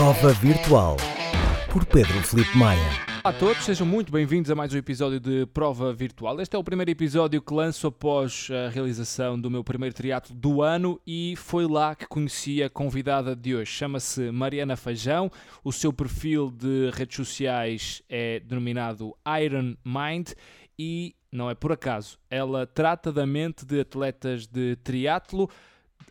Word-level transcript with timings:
Prova 0.00 0.32
Virtual 0.32 0.96
por 1.70 1.84
Pedro 1.84 2.22
Felipe 2.22 2.56
Maia. 2.56 2.80
Olá 3.22 3.22
a 3.22 3.32
todos, 3.34 3.62
sejam 3.62 3.86
muito 3.86 4.10
bem-vindos 4.10 4.50
a 4.50 4.54
mais 4.54 4.72
um 4.72 4.78
episódio 4.78 5.20
de 5.20 5.44
Prova 5.52 5.92
Virtual. 5.92 6.40
Este 6.40 6.56
é 6.56 6.58
o 6.58 6.64
primeiro 6.64 6.90
episódio 6.90 7.42
que 7.42 7.52
lanço 7.52 7.86
após 7.86 8.48
a 8.50 8.70
realização 8.70 9.38
do 9.38 9.50
meu 9.50 9.62
primeiro 9.62 9.94
triatlo 9.94 10.34
do 10.34 10.62
ano 10.62 10.98
e 11.06 11.34
foi 11.36 11.66
lá 11.66 11.94
que 11.94 12.06
conheci 12.06 12.62
a 12.62 12.70
convidada 12.70 13.36
de 13.36 13.54
hoje. 13.54 13.70
Chama-se 13.72 14.30
Mariana 14.30 14.74
Feijão, 14.74 15.30
o 15.62 15.70
seu 15.70 15.92
perfil 15.92 16.50
de 16.50 16.88
redes 16.94 17.16
sociais 17.16 18.02
é 18.08 18.40
denominado 18.40 19.14
Iron 19.42 19.76
Mind 19.84 20.30
e 20.78 21.14
não 21.30 21.50
é 21.50 21.54
por 21.54 21.72
acaso, 21.72 22.18
ela 22.30 22.66
trata 22.66 23.12
da 23.12 23.26
mente 23.26 23.66
de 23.66 23.80
atletas 23.80 24.46
de 24.46 24.76
triatlo, 24.76 25.50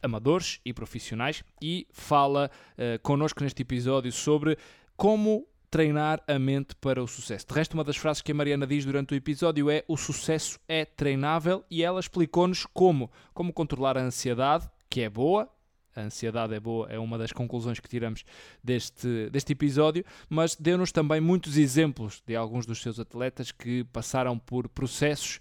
amadores 0.02 0.60
e 0.66 0.74
profissionais 0.74 1.44
e 1.62 1.88
fala 1.92 2.50
uh, 2.74 3.00
connosco 3.02 3.44
neste 3.44 3.62
episódio 3.62 4.12
sobre 4.12 4.58
como 4.96 5.48
treinar 5.70 6.22
a 6.28 6.40
mente 6.40 6.76
para 6.76 7.02
o 7.02 7.08
sucesso. 7.08 7.46
De 7.48 7.54
resto, 7.54 7.74
uma 7.74 7.84
das 7.84 7.96
frases 7.96 8.22
que 8.22 8.32
a 8.32 8.36
Mariana 8.36 8.66
diz 8.66 8.86
durante 8.86 9.14
o 9.14 9.16
episódio 9.16 9.70
é 9.70 9.84
o 9.88 9.96
sucesso 9.96 10.60
é 10.68 10.84
treinável 10.84 11.64
e 11.70 11.84
ela 11.84 12.00
explicou-nos 12.00 12.66
como, 12.66 13.12
como 13.34 13.54
controlar 13.54 13.98
a 13.98 14.02
ansiedade, 14.02 14.68
que 14.90 15.02
é 15.02 15.10
boa, 15.10 15.48
a 15.96 16.02
ansiedade 16.02 16.54
é 16.54 16.60
boa, 16.60 16.88
é 16.90 16.98
uma 16.98 17.18
das 17.18 17.32
conclusões 17.32 17.80
que 17.80 17.88
tiramos 17.88 18.24
deste, 18.64 19.30
deste 19.30 19.54
episódio, 19.54 20.04
mas 20.28 20.56
deu-nos 20.56 20.92
também 20.92 21.22
muitos 21.22 21.58
exemplos 21.58 22.22
de 22.26 22.36
alguns 22.36 22.66
dos 22.66 22.82
seus 22.82 23.00
atletas 23.00 23.52
que 23.52 23.84
passaram 23.86 24.38
por 24.38 24.68
processos 24.70 25.40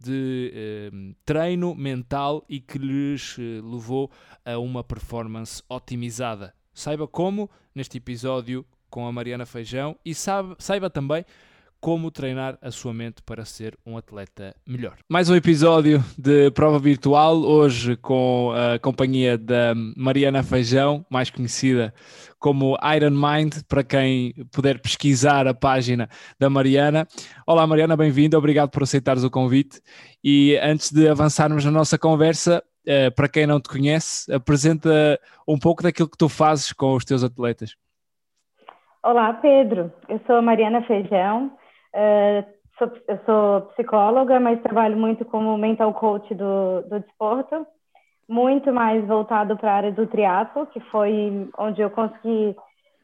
de 0.00 0.52
eh, 0.54 0.90
treino 1.24 1.74
mental 1.74 2.44
e 2.48 2.60
que 2.60 2.78
lhes 2.78 3.36
eh, 3.38 3.60
levou 3.62 4.10
a 4.44 4.58
uma 4.58 4.82
performance 4.82 5.62
otimizada. 5.68 6.54
Saiba 6.72 7.06
como 7.06 7.50
neste 7.74 7.98
episódio 7.98 8.64
com 8.88 9.06
a 9.06 9.12
Mariana 9.12 9.44
Feijão 9.44 9.96
e 10.04 10.14
sabe, 10.14 10.54
saiba 10.58 10.88
também 10.88 11.24
como 11.80 12.10
treinar 12.10 12.58
a 12.60 12.70
sua 12.70 12.92
mente 12.92 13.22
para 13.22 13.44
ser 13.44 13.78
um 13.86 13.96
atleta 13.96 14.54
melhor. 14.66 14.96
Mais 15.08 15.30
um 15.30 15.36
episódio 15.36 16.02
de 16.18 16.50
prova 16.50 16.78
virtual, 16.78 17.36
hoje 17.36 17.96
com 17.96 18.52
a 18.52 18.78
companhia 18.78 19.38
da 19.38 19.74
Mariana 19.96 20.42
Feijão, 20.42 21.06
mais 21.08 21.30
conhecida 21.30 21.94
como 22.38 22.76
Iron 22.96 23.10
Mind, 23.10 23.62
para 23.68 23.84
quem 23.84 24.34
puder 24.52 24.80
pesquisar 24.80 25.46
a 25.46 25.54
página 25.54 26.08
da 26.38 26.50
Mariana. 26.50 27.06
Olá 27.46 27.66
Mariana, 27.66 27.96
bem-vinda, 27.96 28.36
obrigado 28.36 28.70
por 28.70 28.82
aceitares 28.82 29.22
o 29.22 29.30
convite. 29.30 29.80
E 30.22 30.56
antes 30.56 30.90
de 30.90 31.08
avançarmos 31.08 31.64
na 31.64 31.70
nossa 31.70 31.96
conversa, 31.96 32.62
eh, 32.86 33.10
para 33.10 33.28
quem 33.28 33.46
não 33.46 33.60
te 33.60 33.68
conhece, 33.68 34.32
apresenta 34.32 35.18
um 35.46 35.58
pouco 35.58 35.82
daquilo 35.82 36.08
que 36.08 36.18
tu 36.18 36.28
fazes 36.28 36.72
com 36.72 36.94
os 36.94 37.04
teus 37.04 37.22
atletas. 37.22 37.76
Olá, 39.02 39.32
Pedro. 39.34 39.92
Eu 40.08 40.20
sou 40.26 40.36
a 40.36 40.42
Mariana 40.42 40.82
Feijão. 40.82 41.52
Uh, 41.94 42.44
sou, 42.78 42.92
eu 43.08 43.18
sou 43.24 43.60
psicóloga, 43.72 44.38
mas 44.38 44.62
trabalho 44.62 44.96
muito 44.96 45.24
como 45.24 45.56
mental 45.58 45.92
coach 45.94 46.32
do, 46.34 46.82
do 46.82 47.00
desporto, 47.00 47.66
muito 48.28 48.72
mais 48.72 49.04
voltado 49.06 49.56
para 49.56 49.72
a 49.72 49.76
área 49.76 49.92
do 49.92 50.06
triatlo, 50.06 50.66
que 50.66 50.80
foi 50.80 51.48
onde 51.58 51.80
eu 51.80 51.90
consegui 51.90 52.54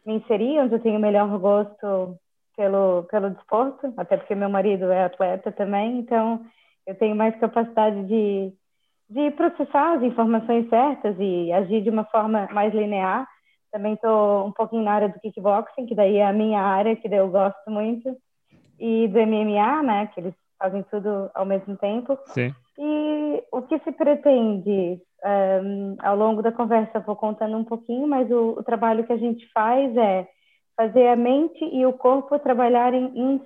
me 0.07 0.15
inserir, 0.17 0.61
onde 0.61 0.75
eu 0.75 0.81
tenho 0.81 1.01
melhor 1.01 1.39
gosto 1.39 2.17
pelo, 2.57 3.05
pelo 3.05 3.31
desporto, 3.31 3.93
até 3.97 4.17
porque 4.17 4.35
meu 4.35 4.49
marido 4.49 4.91
é 4.91 5.05
atleta 5.05 5.51
também, 5.51 5.99
então 5.99 6.45
eu 6.87 6.95
tenho 6.95 7.17
mais 7.17 7.35
capacidade 7.41 8.05
de, 8.05 8.53
de 9.09 9.31
processar 9.33 9.95
as 9.95 10.03
informações 10.03 10.69
certas 10.69 11.17
e 11.19 11.53
agir 11.53 11.83
de 11.83 11.91
uma 11.91 12.05
forma 12.05 12.49
mais 12.53 12.73
linear. 12.75 13.27
Também 13.73 13.95
estou 13.95 14.47
um 14.47 14.53
pouquinho 14.53 14.85
na 14.85 14.93
área 14.93 15.09
do 15.09 15.19
kickboxing, 15.19 15.87
que 15.87 15.95
daí 15.95 16.19
é 16.19 16.27
a 16.27 16.33
minha 16.33 16.61
área, 16.61 16.95
que 16.95 17.09
daí 17.09 17.19
eu 17.19 17.29
gosto 17.29 17.69
muito. 17.69 18.17
E 18.79 19.09
do 19.09 19.19
MMA, 19.19 19.83
né? 19.83 20.07
Que 20.09 20.21
eles 20.21 20.35
fazem 20.59 20.83
tudo 20.85 21.31
ao 21.35 21.45
mesmo 21.45 21.77
tempo. 21.77 22.19
Sim. 22.27 22.55
E 22.79 23.43
o 23.53 23.63
que 23.63 23.79
se 23.81 23.93
pretende, 23.93 25.01
um, 25.25 25.97
ao 26.01 26.17
longo 26.17 26.43
da 26.43 26.51
conversa, 26.51 27.01
vou 27.01 27.17
contando 27.17 27.57
um 27.57 27.65
pouquinho, 27.65 28.07
mas 28.07 28.31
o, 28.31 28.57
o, 28.59 28.63
trabalho 28.63 29.05
que 29.05 29.13
a 29.13 29.17
gente 29.17 29.47
faz 29.53 29.97
é 29.97 30.27
fazer 30.77 31.09
a 31.09 31.17
mente 31.17 31.65
e 31.65 31.87
o 31.87 31.93
corpo 31.93 32.39
trabalharem 32.39 33.13
em, 33.15 33.41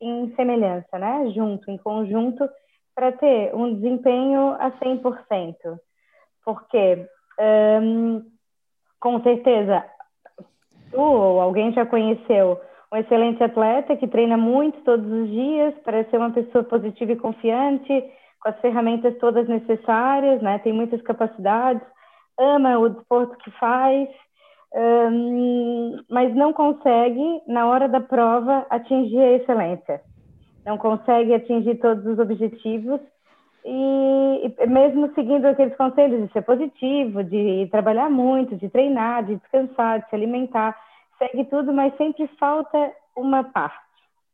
em 0.00 0.34
semelhança, 0.34 0.98
né? 0.98 1.30
Junto, 1.34 1.70
em 1.70 1.78
conjunto, 1.78 2.48
para 2.94 3.10
ter 3.12 3.54
um 3.54 3.74
desempenho 3.74 4.50
a 4.58 4.70
100%. 4.72 5.54
Porque 6.44 7.06
um, 7.40 8.22
com 9.00 9.22
certeza, 9.22 9.84
tu 10.90 11.00
ou 11.00 11.40
alguém 11.40 11.72
já 11.72 11.86
conheceu 11.86 12.60
um 12.94 12.96
excelente 12.96 13.42
atleta 13.42 13.96
que 13.96 14.06
treina 14.06 14.36
muito 14.36 14.80
todos 14.82 15.04
os 15.10 15.28
dias 15.28 15.74
para 15.84 16.04
ser 16.04 16.16
uma 16.16 16.30
pessoa 16.30 16.62
positiva 16.62 17.10
e 17.10 17.16
confiante, 17.16 18.04
com 18.40 18.48
as 18.48 18.60
ferramentas 18.60 19.18
todas 19.18 19.48
necessárias, 19.48 20.40
né? 20.40 20.60
Tem 20.60 20.72
muitas 20.72 21.02
capacidades, 21.02 21.82
ama 22.38 22.78
o 22.78 22.88
desporto 22.88 23.36
que 23.38 23.50
faz, 23.52 24.08
um, 24.72 25.98
mas 26.08 26.32
não 26.36 26.52
consegue, 26.52 27.42
na 27.48 27.66
hora 27.66 27.88
da 27.88 28.00
prova, 28.00 28.64
atingir 28.70 29.18
a 29.18 29.32
excelência. 29.32 30.00
Não 30.64 30.78
consegue 30.78 31.34
atingir 31.34 31.74
todos 31.76 32.06
os 32.06 32.18
objetivos 32.20 33.00
e, 33.64 34.52
e, 34.60 34.66
mesmo 34.68 35.12
seguindo 35.14 35.46
aqueles 35.46 35.76
conselhos 35.76 36.26
de 36.26 36.32
ser 36.32 36.42
positivo, 36.42 37.24
de 37.24 37.66
trabalhar 37.72 38.08
muito, 38.08 38.54
de 38.56 38.68
treinar, 38.68 39.24
de 39.24 39.34
descansar, 39.34 40.00
de 40.00 40.08
se 40.08 40.14
alimentar, 40.14 40.76
segue 41.18 41.44
tudo, 41.44 41.72
mas 41.72 41.96
sempre 41.96 42.26
falta 42.38 42.92
uma 43.16 43.44
parte, 43.44 43.78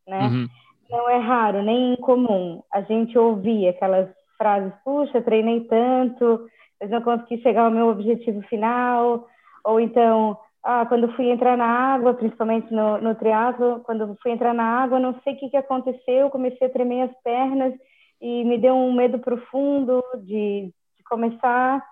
né? 0.07 0.21
Uhum. 0.23 0.49
Não 0.91 1.09
é 1.09 1.19
raro, 1.19 1.63
nem 1.63 1.95
incomum 1.95 2.63
a 2.73 2.81
gente 2.83 3.17
ouvir 3.17 3.69
aquelas 3.69 4.09
frases, 4.37 4.73
puxa, 4.85 5.23
treinei 5.23 5.61
tanto, 5.65 6.49
mas 6.81 6.91
não 6.91 7.03
consegui 7.03 7.41
chegar 7.43 7.65
ao 7.65 7.71
meu 7.71 7.89
objetivo 7.89 8.43
final, 8.43 9.27
ou 9.65 9.79
então, 9.79 10.37
ah, 10.65 10.85
quando 10.87 11.13
fui 11.13 11.31
entrar 11.31 11.57
na 11.57 11.67
água, 11.67 12.15
principalmente 12.15 12.73
no, 12.73 12.99
no 12.99 13.15
triatlo, 13.15 13.81
quando 13.85 14.17
fui 14.23 14.33
entrar 14.33 14.55
na 14.55 14.65
água, 14.65 14.99
não 14.99 15.15
sei 15.23 15.35
o 15.35 15.37
que, 15.39 15.51
que 15.51 15.57
aconteceu, 15.57 16.31
comecei 16.31 16.67
a 16.67 16.71
tremer 16.71 17.03
as 17.03 17.23
pernas 17.23 17.75
e 18.21 18.45
me 18.45 18.59
deu 18.59 18.75
um 18.75 18.93
medo 18.93 19.19
profundo 19.19 20.03
de, 20.25 20.73
de 20.97 21.05
começar, 21.09 21.85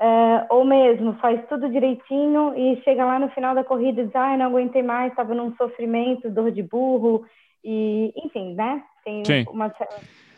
uh, 0.00 0.46
ou 0.48 0.64
mesmo 0.64 1.14
faz 1.20 1.40
tudo 1.48 1.68
direitinho 1.68 2.54
e 2.56 2.80
chega 2.82 3.04
lá 3.04 3.18
no 3.18 3.28
final 3.30 3.54
da 3.54 3.62
corrida 3.62 4.00
e 4.00 4.06
diz, 4.06 4.16
ah, 4.16 4.36
não 4.36 4.46
aguentei 4.46 4.82
mais, 4.82 5.10
estava 5.10 5.34
num 5.34 5.54
sofrimento, 5.56 6.30
dor 6.30 6.50
de 6.50 6.62
burro, 6.62 7.24
e 7.62 8.12
enfim, 8.16 8.54
né? 8.54 8.82
Tem 9.04 9.22
uma, 9.48 9.72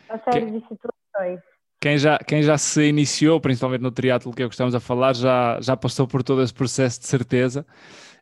uma, 0.09 0.19
série 0.29 0.45
de 0.47 0.59
situações. 0.67 1.39
Quem 1.81 1.97
já, 1.97 2.17
quem 2.17 2.41
já 2.43 2.57
se 2.57 2.83
iniciou, 2.87 3.39
principalmente 3.39 3.81
no 3.81 3.91
triatlo 3.91 4.33
que 4.33 4.41
é 4.41 4.45
o 4.45 4.49
que 4.49 4.55
estamos 4.55 4.75
a 4.75 4.79
falar, 4.79 5.15
já, 5.15 5.59
já 5.61 5.75
passou 5.75 6.07
por 6.07 6.23
todo 6.23 6.41
esse 6.41 6.53
processo 6.53 6.99
de 6.99 7.07
certeza. 7.07 7.65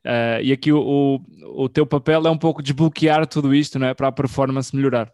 Uh, 0.06 0.41
e 0.41 0.52
aqui 0.52 0.72
o, 0.72 0.79
o, 0.79 1.63
o 1.63 1.69
teu 1.69 1.85
papel 1.85 2.25
é 2.25 2.29
um 2.29 2.38
pouco 2.38 2.63
desbloquear 2.63 3.28
tudo 3.28 3.53
isto, 3.53 3.78
não 3.78 3.88
é? 3.88 3.94
Para 3.94 4.08
a 4.08 4.12
performance 4.12 4.75
melhorar. 4.75 5.12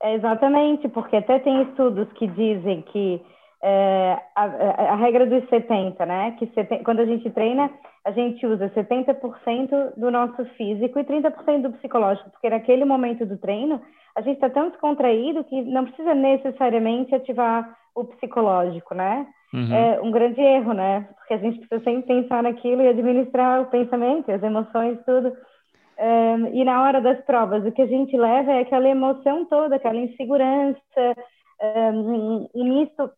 É 0.00 0.14
exatamente, 0.14 0.88
porque 0.88 1.16
até 1.16 1.38
tem 1.38 1.62
estudos 1.62 2.06
que 2.12 2.28
dizem 2.28 2.82
que 2.82 3.20
é, 3.66 4.20
a, 4.36 4.44
a, 4.92 4.94
regra 4.96 5.24
dos 5.24 5.48
70, 5.48 6.04
né? 6.04 6.36
Que 6.38 6.46
quando 6.84 7.00
a 7.00 7.06
gente 7.06 7.30
treina, 7.30 7.70
a 8.04 8.10
gente 8.10 8.46
usa 8.46 8.68
70% 8.68 9.94
do 9.96 10.10
nosso 10.10 10.44
físico 10.56 10.98
e 10.98 11.04
30% 11.04 11.62
do 11.62 11.72
psicológico, 11.72 12.28
porque 12.30 12.50
naquele 12.50 12.84
momento 12.84 13.24
do 13.24 13.38
treino, 13.38 13.80
a 14.14 14.20
gente 14.20 14.34
está 14.34 14.50
tão 14.50 14.68
descontraído 14.68 15.44
que 15.44 15.62
não 15.62 15.86
precisa 15.86 16.14
necessariamente 16.14 17.14
ativar 17.14 17.74
o 17.94 18.04
psicológico, 18.04 18.94
né? 18.94 19.26
Uhum. 19.54 19.74
É 19.74 20.00
um 20.02 20.10
grande 20.10 20.42
erro, 20.42 20.74
né? 20.74 21.08
Porque 21.16 21.32
a 21.32 21.38
gente 21.38 21.58
precisa 21.60 21.82
sempre 21.82 22.02
pensar 22.02 22.42
naquilo 22.42 22.82
e 22.82 22.88
administrar 22.88 23.62
o 23.62 23.66
pensamento, 23.66 24.30
as 24.30 24.42
emoções, 24.42 24.98
tudo. 25.06 25.34
Um, 25.98 26.48
e 26.52 26.64
na 26.64 26.82
hora 26.82 27.00
das 27.00 27.18
provas, 27.24 27.64
o 27.64 27.72
que 27.72 27.80
a 27.80 27.86
gente 27.86 28.14
leva 28.14 28.52
é 28.52 28.60
aquela 28.60 28.88
emoção 28.88 29.46
toda, 29.46 29.76
aquela 29.76 29.96
insegurança, 29.96 30.80
um, 31.94 32.48
um 32.54 32.64
misto 32.64 33.10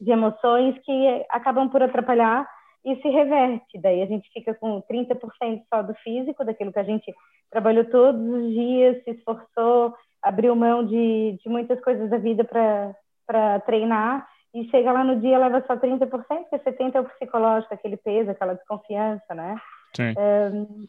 de 0.00 0.10
emoções 0.10 0.78
que 0.78 1.26
acabam 1.30 1.68
por 1.68 1.82
atrapalhar 1.82 2.48
e 2.84 2.94
se 3.02 3.08
reverte. 3.08 3.78
Daí 3.78 4.02
a 4.02 4.06
gente 4.06 4.30
fica 4.32 4.54
com 4.54 4.80
30% 4.82 5.62
só 5.68 5.82
do 5.82 5.94
físico, 5.94 6.44
daquilo 6.44 6.72
que 6.72 6.78
a 6.78 6.84
gente 6.84 7.12
trabalhou 7.50 7.84
todos 7.86 8.20
os 8.20 8.52
dias, 8.52 9.02
se 9.04 9.10
esforçou, 9.10 9.94
abriu 10.22 10.54
mão 10.54 10.84
de, 10.84 11.38
de 11.42 11.48
muitas 11.48 11.80
coisas 11.80 12.08
da 12.10 12.18
vida 12.18 12.44
para 12.44 13.60
treinar, 13.60 14.26
e 14.54 14.64
chega 14.70 14.92
lá 14.92 15.04
no 15.04 15.20
dia 15.20 15.38
leva 15.38 15.62
só 15.66 15.76
30%, 15.76 16.08
porque 16.08 16.58
70% 16.58 16.94
é 16.94 17.00
o 17.00 17.04
psicológico, 17.04 17.74
aquele 17.74 17.96
peso, 17.96 18.30
aquela 18.30 18.54
desconfiança, 18.54 19.34
né? 19.34 19.56
Sim. 19.94 20.14
Um, 20.16 20.86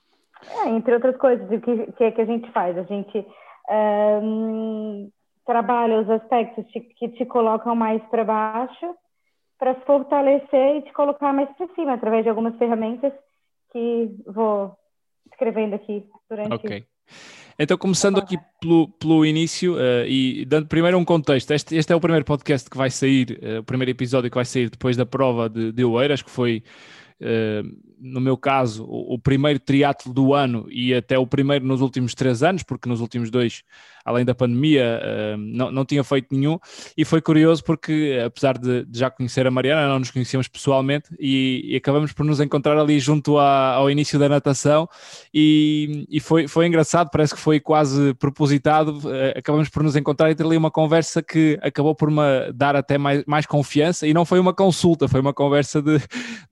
é, 0.64 0.70
entre 0.70 0.94
outras 0.94 1.18
coisas, 1.18 1.46
o 1.50 1.60
que, 1.60 1.92
que, 1.94 2.04
é 2.04 2.12
que 2.12 2.22
a 2.22 2.26
gente 2.26 2.50
faz? 2.52 2.78
A 2.78 2.84
gente 2.84 3.26
um, 3.70 5.10
trabalha 5.48 6.02
os 6.02 6.10
aspectos 6.10 6.66
que, 6.72 7.08
te 7.08 7.26
colocam 7.26 7.74
mais 7.74 8.04
para 8.12 8.24
baixo 8.26 8.94
para 9.58 9.74
fortalecer 9.86 10.76
e 10.76 10.82
te 10.84 10.94
colocar 10.94 11.34
mais 11.34 11.50
para 11.58 11.68
cima, 11.74 11.94
através 11.94 12.24
de 12.24 12.30
algumas 12.30 12.56
ferramentas 12.58 13.12
que 13.72 14.12
vou 14.28 14.78
escrevendo 15.32 15.74
aqui 15.74 16.06
durante. 16.30 16.54
Ok. 16.54 16.86
Então, 17.58 17.76
começando 17.76 18.20
aqui 18.20 18.38
pelo, 18.62 18.88
pelo 19.00 19.26
início 19.26 19.74
uh, 19.76 20.06
e 20.06 20.46
dando 20.46 20.68
primeiro 20.68 20.96
um 20.96 21.06
contexto, 21.06 21.52
este, 21.52 21.76
este, 21.76 21.92
é 21.92 21.96
o 21.96 22.00
primeiro 22.00 22.24
podcast 22.24 22.70
que 22.70 22.78
vai 22.78 22.92
sair, 22.92 23.40
uh, 23.42 23.62
o 23.62 23.64
primeiro 23.64 23.90
episódio 23.90 24.30
que 24.30 24.36
vai 24.36 24.46
sair 24.46 24.70
depois 24.70 24.96
da 24.96 25.08
prova 25.08 25.50
de, 25.50 25.72
de 25.72 25.84
Oeiras, 25.84 26.22
que 26.22 26.30
foi 26.30 26.62
no 28.00 28.22
meu 28.22 28.38
caso, 28.38 28.86
o, 28.88 29.18
primeiro 29.18 29.60
triatlo 29.60 30.14
do 30.14 30.34
ano 30.34 30.68
e 30.70 30.94
até 30.94 31.18
o 31.18 31.26
primeiro 31.26 31.66
nos 31.66 31.82
últimos 31.82 32.14
três 32.14 32.44
anos, 32.44 32.62
porque 32.62 32.88
nos 32.88 33.02
últimos 33.02 33.32
dois, 33.32 33.64
além 34.06 34.24
da 34.24 34.36
pandemia, 34.36 35.02
uh, 35.02 35.38
não, 35.38 35.72
não 35.72 35.86
tinha 35.86 36.04
feito 36.04 36.28
nenhum. 36.32 36.60
E 36.96 37.04
foi 37.04 37.20
curioso 37.20 37.64
porque, 37.64 38.22
apesar 38.24 38.58
de, 38.58 38.86
de 38.86 39.00
já 39.00 39.10
conhecer 39.10 39.48
a 39.48 39.52
Mariana, 39.52 39.88
não 39.88 40.00
nos 40.00 40.12
conhecíamos 40.12 40.48
pessoalmente 40.48 41.10
e, 41.20 41.62
e 41.66 41.76
acabamos 41.76 42.14
por 42.14 42.24
nos 42.24 42.40
encontrar 42.40 42.78
ali 42.78 43.00
junto 43.00 43.40
ao 43.40 43.90
início 43.90 44.20
da 44.20 44.30
natação. 44.30 44.88
E, 45.34 46.06
e, 46.10 46.20
foi, 46.20 46.48
foi 46.48 46.68
engraçado, 46.68 47.10
parece 47.12 47.34
que 47.34 47.42
foi 47.42 47.60
quase 47.60 48.14
propositado. 48.14 49.00
Uh, 49.00 49.38
acabamos 49.38 49.70
por 49.70 49.82
nos 49.82 49.96
encontrar 49.96 50.30
e 50.30 50.36
ter 50.36 50.46
ali 50.46 50.56
uma 50.56 50.72
conversa 50.72 51.24
que 51.24 51.58
acabou 51.64 51.96
por 51.96 52.12
me 52.12 52.52
dar 52.54 52.76
até 52.76 52.98
mais, 52.98 53.24
mais 53.26 53.48
confiança. 53.48 54.06
E 54.06 54.14
não 54.14 54.24
foi 54.24 54.40
uma 54.40 54.54
consulta, 54.54 55.08
foi 55.08 55.20
uma 55.20 55.34
conversa 55.34 55.82
de, 55.82 55.98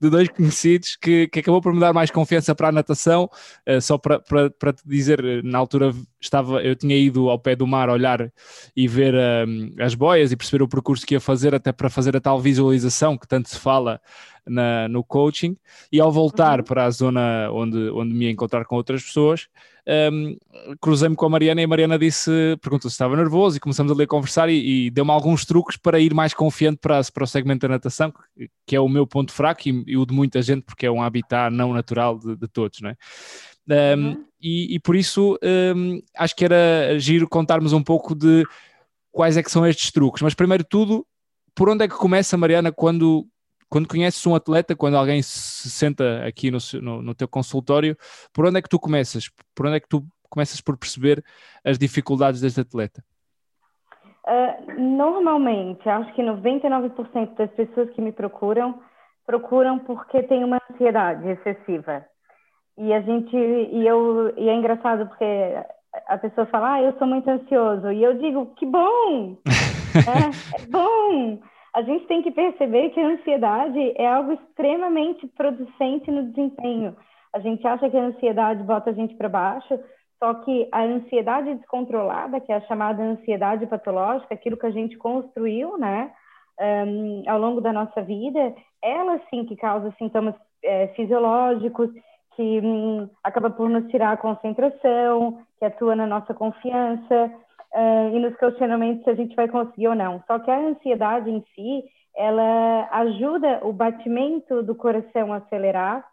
de 0.00 0.10
dois 0.10 0.28
conhecidos 0.28 0.55
que, 1.00 1.28
que 1.28 1.40
acabou 1.40 1.60
por 1.60 1.72
me 1.72 1.80
dar 1.80 1.92
mais 1.92 2.10
confiança 2.10 2.54
para 2.54 2.68
a 2.68 2.72
natação. 2.72 3.28
Uh, 3.68 3.80
só 3.80 3.98
para, 3.98 4.20
para, 4.20 4.50
para 4.50 4.72
te 4.72 4.82
dizer, 4.86 5.24
eh, 5.24 5.42
na 5.42 5.58
altura 5.58 5.92
estava, 6.20 6.62
eu 6.62 6.74
tinha 6.74 6.96
ido 6.96 7.28
ao 7.28 7.38
pé 7.38 7.56
do 7.56 7.66
mar 7.66 7.88
olhar 7.90 8.32
e 8.76 8.88
ver 8.88 9.14
um, 9.14 9.74
as 9.78 9.94
boias 9.94 10.32
e 10.32 10.36
perceber 10.36 10.62
o 10.62 10.68
percurso 10.68 11.06
que 11.06 11.14
ia 11.14 11.20
fazer, 11.20 11.54
até 11.54 11.72
para 11.72 11.90
fazer 11.90 12.16
a 12.16 12.20
tal 12.20 12.40
visualização 12.40 13.16
que 13.16 13.26
tanto 13.26 13.48
se 13.48 13.58
fala 13.58 14.00
na, 14.46 14.88
no 14.88 15.02
coaching. 15.02 15.56
E 15.90 16.00
ao 16.00 16.12
voltar 16.12 16.60
uhum. 16.60 16.64
para 16.64 16.84
a 16.84 16.90
zona 16.90 17.50
onde, 17.52 17.90
onde 17.90 18.14
me 18.14 18.26
ia 18.26 18.30
encontrar 18.30 18.64
com 18.64 18.76
outras 18.76 19.02
pessoas, 19.02 19.48
um, 19.88 20.36
cruzei-me 20.80 21.14
com 21.14 21.26
a 21.26 21.28
Mariana 21.28 21.60
e 21.60 21.64
a 21.64 21.68
Mariana 21.68 21.98
disse, 21.98 22.30
perguntou 22.60 22.90
se 22.90 22.94
estava 22.94 23.16
nervoso 23.16 23.56
e 23.56 23.60
começamos 23.60 23.92
ali 23.92 24.02
a 24.02 24.06
conversar 24.06 24.48
e, 24.48 24.86
e 24.86 24.90
deu-me 24.90 25.12
alguns 25.12 25.44
truques 25.44 25.76
para 25.76 26.00
ir 26.00 26.12
mais 26.12 26.34
confiante 26.34 26.78
para, 26.78 27.00
para 27.12 27.24
o 27.24 27.26
segmento 27.26 27.66
da 27.66 27.74
natação, 27.74 28.12
que 28.66 28.74
é 28.74 28.80
o 28.80 28.88
meu 28.88 29.06
ponto 29.06 29.32
fraco 29.32 29.68
e, 29.68 29.84
e 29.86 29.96
o 29.96 30.04
de 30.04 30.12
muita 30.12 30.42
gente, 30.42 30.62
porque 30.62 30.86
é 30.86 30.90
um 30.90 31.02
habitat 31.02 31.54
não 31.54 31.72
natural 31.72 32.18
de, 32.18 32.34
de 32.36 32.48
todos, 32.48 32.80
não 32.80 32.90
é? 32.90 32.96
Um, 33.68 34.06
uhum. 34.06 34.24
e, 34.40 34.76
e, 34.76 34.78
por 34.78 34.94
isso 34.94 35.36
um, 35.76 36.00
acho 36.16 36.36
que 36.36 36.44
era 36.44 36.96
giro 36.98 37.28
contarmos 37.28 37.72
um 37.72 37.82
pouco 37.82 38.14
de 38.14 38.44
quais 39.10 39.36
é 39.36 39.42
que 39.42 39.50
são 39.50 39.66
estes 39.66 39.90
truques. 39.90 40.22
Mas 40.22 40.34
primeiro 40.34 40.62
tudo, 40.62 41.06
por 41.54 41.68
onde 41.68 41.84
é 41.84 41.88
que 41.88 41.96
começa, 41.96 42.36
Mariana, 42.36 42.70
quando, 42.70 43.26
quando 43.68 43.88
conheces 43.88 44.24
um 44.26 44.34
atleta, 44.34 44.76
quando 44.76 44.96
alguém 44.96 45.22
se 45.22 45.70
senta 45.70 46.24
aqui 46.26 46.50
no, 46.50 46.58
no, 46.80 47.02
no, 47.02 47.14
teu 47.14 47.28
consultório, 47.28 47.96
por 48.32 48.46
onde 48.46 48.58
é 48.58 48.62
que 48.62 48.68
tu 48.68 48.78
começas? 48.78 49.30
Por 49.54 49.66
onde 49.66 49.76
é 49.76 49.80
que 49.80 49.88
tu 49.88 50.04
começas 50.30 50.60
por 50.60 50.76
perceber 50.76 51.24
as 51.64 51.78
dificuldades 51.78 52.40
deste 52.40 52.60
atleta? 52.60 53.02
Uh, 54.26 54.80
normalmente, 54.80 55.88
acho 55.88 56.12
que 56.14 56.22
99% 56.22 57.36
das 57.36 57.50
pessoas 57.52 57.90
que 57.90 58.00
me 58.00 58.12
procuram, 58.12 58.80
procuram 59.24 59.78
porque 59.78 60.22
tem 60.24 60.42
uma 60.44 60.60
ansiedade 60.70 61.28
excessiva. 61.28 62.04
E 62.78 62.92
a 62.92 63.00
gente, 63.00 63.36
e 63.36 63.86
eu, 63.86 64.34
e 64.36 64.48
é 64.48 64.54
engraçado 64.54 65.06
porque 65.08 65.24
a 66.08 66.18
pessoa 66.18 66.46
fala, 66.46 66.74
ah, 66.74 66.82
eu 66.82 66.92
sou 66.98 67.06
muito 67.06 67.28
ansioso. 67.28 67.90
E 67.90 68.02
eu 68.02 68.18
digo, 68.18 68.46
que 68.56 68.66
bom! 68.66 69.36
é, 69.96 70.62
é 70.62 70.66
bom! 70.66 71.40
A 71.76 71.82
gente 71.82 72.06
tem 72.06 72.22
que 72.22 72.30
perceber 72.30 72.88
que 72.88 72.98
a 72.98 73.06
ansiedade 73.06 73.92
é 73.96 74.06
algo 74.06 74.32
extremamente 74.32 75.26
producente 75.26 76.10
no 76.10 76.22
desempenho. 76.30 76.96
A 77.34 77.38
gente 77.38 77.66
acha 77.68 77.90
que 77.90 77.96
a 77.98 78.02
ansiedade 78.02 78.62
bota 78.62 78.88
a 78.88 78.92
gente 78.94 79.14
para 79.14 79.28
baixo, 79.28 79.78
só 80.18 80.32
que 80.32 80.66
a 80.72 80.80
ansiedade 80.84 81.54
descontrolada, 81.54 82.40
que 82.40 82.50
é 82.50 82.56
a 82.56 82.62
chamada 82.62 83.02
ansiedade 83.02 83.66
patológica, 83.66 84.32
aquilo 84.32 84.56
que 84.56 84.64
a 84.64 84.70
gente 84.70 84.96
construiu, 84.96 85.76
né, 85.76 86.10
um, 86.58 87.22
ao 87.28 87.38
longo 87.38 87.60
da 87.60 87.74
nossa 87.74 88.00
vida, 88.00 88.54
ela 88.82 89.20
sim 89.28 89.44
que 89.44 89.54
causa 89.54 89.94
sintomas 89.98 90.34
é, 90.64 90.88
fisiológicos, 90.88 91.90
que 92.36 92.58
hum, 92.64 93.06
acaba 93.22 93.50
por 93.50 93.68
nos 93.68 93.86
tirar 93.90 94.12
a 94.12 94.16
concentração, 94.16 95.42
que 95.58 95.64
atua 95.66 95.94
na 95.94 96.06
nossa 96.06 96.32
confiança, 96.32 97.30
uh, 97.74 98.16
e 98.16 98.18
nos 98.18 98.36
questionamentos 98.36 99.04
se 99.04 99.10
a 99.10 99.14
gente 99.14 99.34
vai 99.34 99.48
conseguir 99.48 99.88
ou 99.88 99.94
não. 99.94 100.22
Só 100.26 100.38
que 100.38 100.50
a 100.50 100.58
ansiedade 100.58 101.30
em 101.30 101.44
si, 101.54 101.84
ela 102.16 102.88
ajuda 102.92 103.60
o 103.62 103.72
batimento 103.72 104.62
do 104.62 104.74
coração 104.74 105.32
a 105.32 105.36
acelerar 105.36 106.06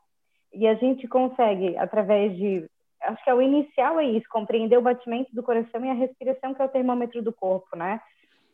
e 0.54 0.68
a 0.68 0.76
gente 0.76 1.08
consegue, 1.08 1.78
através 1.78 2.36
de. 2.36 2.70
Acho 3.02 3.24
que 3.24 3.30
é 3.30 3.34
o 3.34 3.42
inicial 3.42 4.00
é 4.00 4.06
isso, 4.06 4.26
compreender 4.30 4.78
o 4.78 4.82
batimento 4.82 5.34
do 5.36 5.44
coração 5.44 5.84
e 5.84 5.90
a 5.90 5.94
respiração, 5.94 6.54
que 6.54 6.62
é 6.62 6.66
o 6.66 6.70
termômetro 6.70 7.22
do 7.22 7.34
corpo, 7.34 7.76
né? 7.76 8.00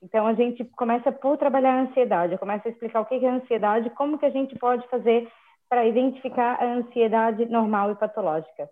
Então, 0.02 0.26
a 0.26 0.34
gente 0.34 0.64
começa 0.76 1.12
por 1.12 1.38
trabalhar 1.38 1.74
a 1.74 1.82
ansiedade, 1.82 2.38
começa 2.38 2.68
a 2.68 2.72
explicar 2.72 3.02
o 3.02 3.06
que 3.06 3.24
é 3.24 3.30
a 3.30 3.34
ansiedade, 3.34 3.92
como 3.92 4.18
que 4.18 4.26
a 4.26 4.30
gente 4.32 4.58
pode 4.58 4.88
fazer 4.88 5.30
para 5.70 5.86
identificar 5.86 6.56
a 6.60 6.66
ansiedade 6.66 7.46
normal 7.46 7.92
e 7.92 7.96
patológica 7.96 8.70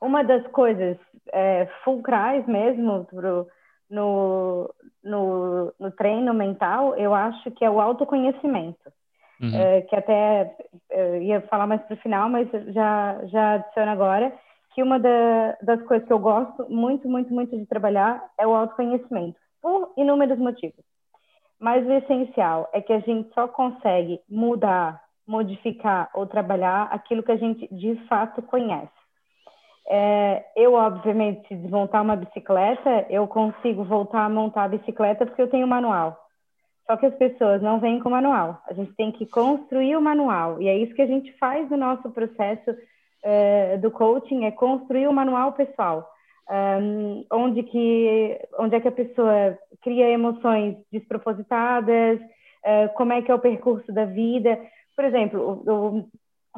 uma 0.00 0.22
das 0.22 0.46
coisas 0.48 0.96
é, 1.32 1.66
fulcrais 1.84 2.46
mesmo 2.46 3.04
pro, 3.06 3.46
no, 3.90 4.72
no, 5.02 5.72
no, 5.78 5.90
treino 5.92 6.34
mental, 6.34 6.94
eu 6.96 7.14
acho 7.14 7.50
que 7.52 7.64
é 7.64 7.70
o 7.70 7.80
autoconhecimento. 7.80 8.92
Uhum. 9.38 9.54
É, 9.54 9.82
que 9.82 9.94
até 9.94 10.56
ia 11.20 11.42
falar 11.42 11.66
mais 11.66 11.82
para 11.82 11.92
o 11.92 11.98
final, 11.98 12.26
mas 12.30 12.48
já, 12.72 13.20
já 13.26 13.54
adiciono 13.54 13.90
agora, 13.90 14.32
que 14.76 14.82
uma 14.82 14.98
da, 14.98 15.56
das 15.62 15.82
coisas 15.82 16.06
que 16.06 16.12
eu 16.12 16.18
gosto 16.18 16.66
muito, 16.70 17.08
muito, 17.08 17.32
muito 17.32 17.56
de 17.56 17.66
trabalhar 17.66 18.22
é 18.38 18.46
o 18.46 18.54
autoconhecimento, 18.54 19.38
por 19.60 19.92
inúmeros 19.96 20.38
motivos. 20.38 20.84
Mas 21.58 21.86
o 21.86 21.92
essencial 21.92 22.68
é 22.72 22.80
que 22.82 22.92
a 22.92 23.00
gente 23.00 23.32
só 23.32 23.48
consegue 23.48 24.20
mudar, 24.28 25.02
modificar 25.26 26.10
ou 26.14 26.26
trabalhar 26.26 26.88
aquilo 26.92 27.22
que 27.22 27.32
a 27.32 27.36
gente 27.36 27.66
de 27.74 27.96
fato 28.06 28.42
conhece. 28.42 28.92
É, 29.88 30.44
eu, 30.56 30.74
obviamente, 30.74 31.46
se 31.46 31.54
desmontar 31.54 32.02
uma 32.02 32.16
bicicleta, 32.16 33.06
eu 33.08 33.26
consigo 33.28 33.84
voltar 33.84 34.24
a 34.24 34.28
montar 34.28 34.64
a 34.64 34.68
bicicleta 34.68 35.24
porque 35.24 35.40
eu 35.40 35.50
tenho 35.50 35.66
manual. 35.66 36.16
Só 36.86 36.96
que 36.96 37.06
as 37.06 37.14
pessoas 37.14 37.62
não 37.62 37.80
vêm 37.80 38.00
com 38.00 38.10
manual. 38.10 38.60
A 38.68 38.72
gente 38.72 38.92
tem 38.94 39.12
que 39.12 39.26
construir 39.26 39.96
o 39.96 40.00
manual. 40.00 40.60
E 40.60 40.68
é 40.68 40.76
isso 40.76 40.94
que 40.94 41.02
a 41.02 41.06
gente 41.06 41.32
faz 41.38 41.68
no 41.70 41.76
nosso 41.76 42.10
processo 42.10 42.76
é, 43.22 43.76
do 43.78 43.90
coaching, 43.90 44.44
é 44.44 44.50
construir 44.50 45.08
o 45.08 45.12
manual 45.12 45.52
pessoal. 45.52 46.08
Um, 46.48 47.24
onde, 47.32 47.64
que, 47.64 48.38
onde 48.56 48.76
é 48.76 48.80
que 48.80 48.86
a 48.86 48.92
pessoa 48.92 49.58
cria 49.82 50.08
emoções 50.08 50.76
despropositadas, 50.92 52.20
uh, 52.20 52.94
como 52.94 53.12
é 53.12 53.20
que 53.20 53.32
é 53.32 53.34
o 53.34 53.40
percurso 53.40 53.92
da 53.92 54.04
vida. 54.04 54.56
Por 54.94 55.04
exemplo, 55.04 55.64
o, 55.66 55.96
o 55.98 56.08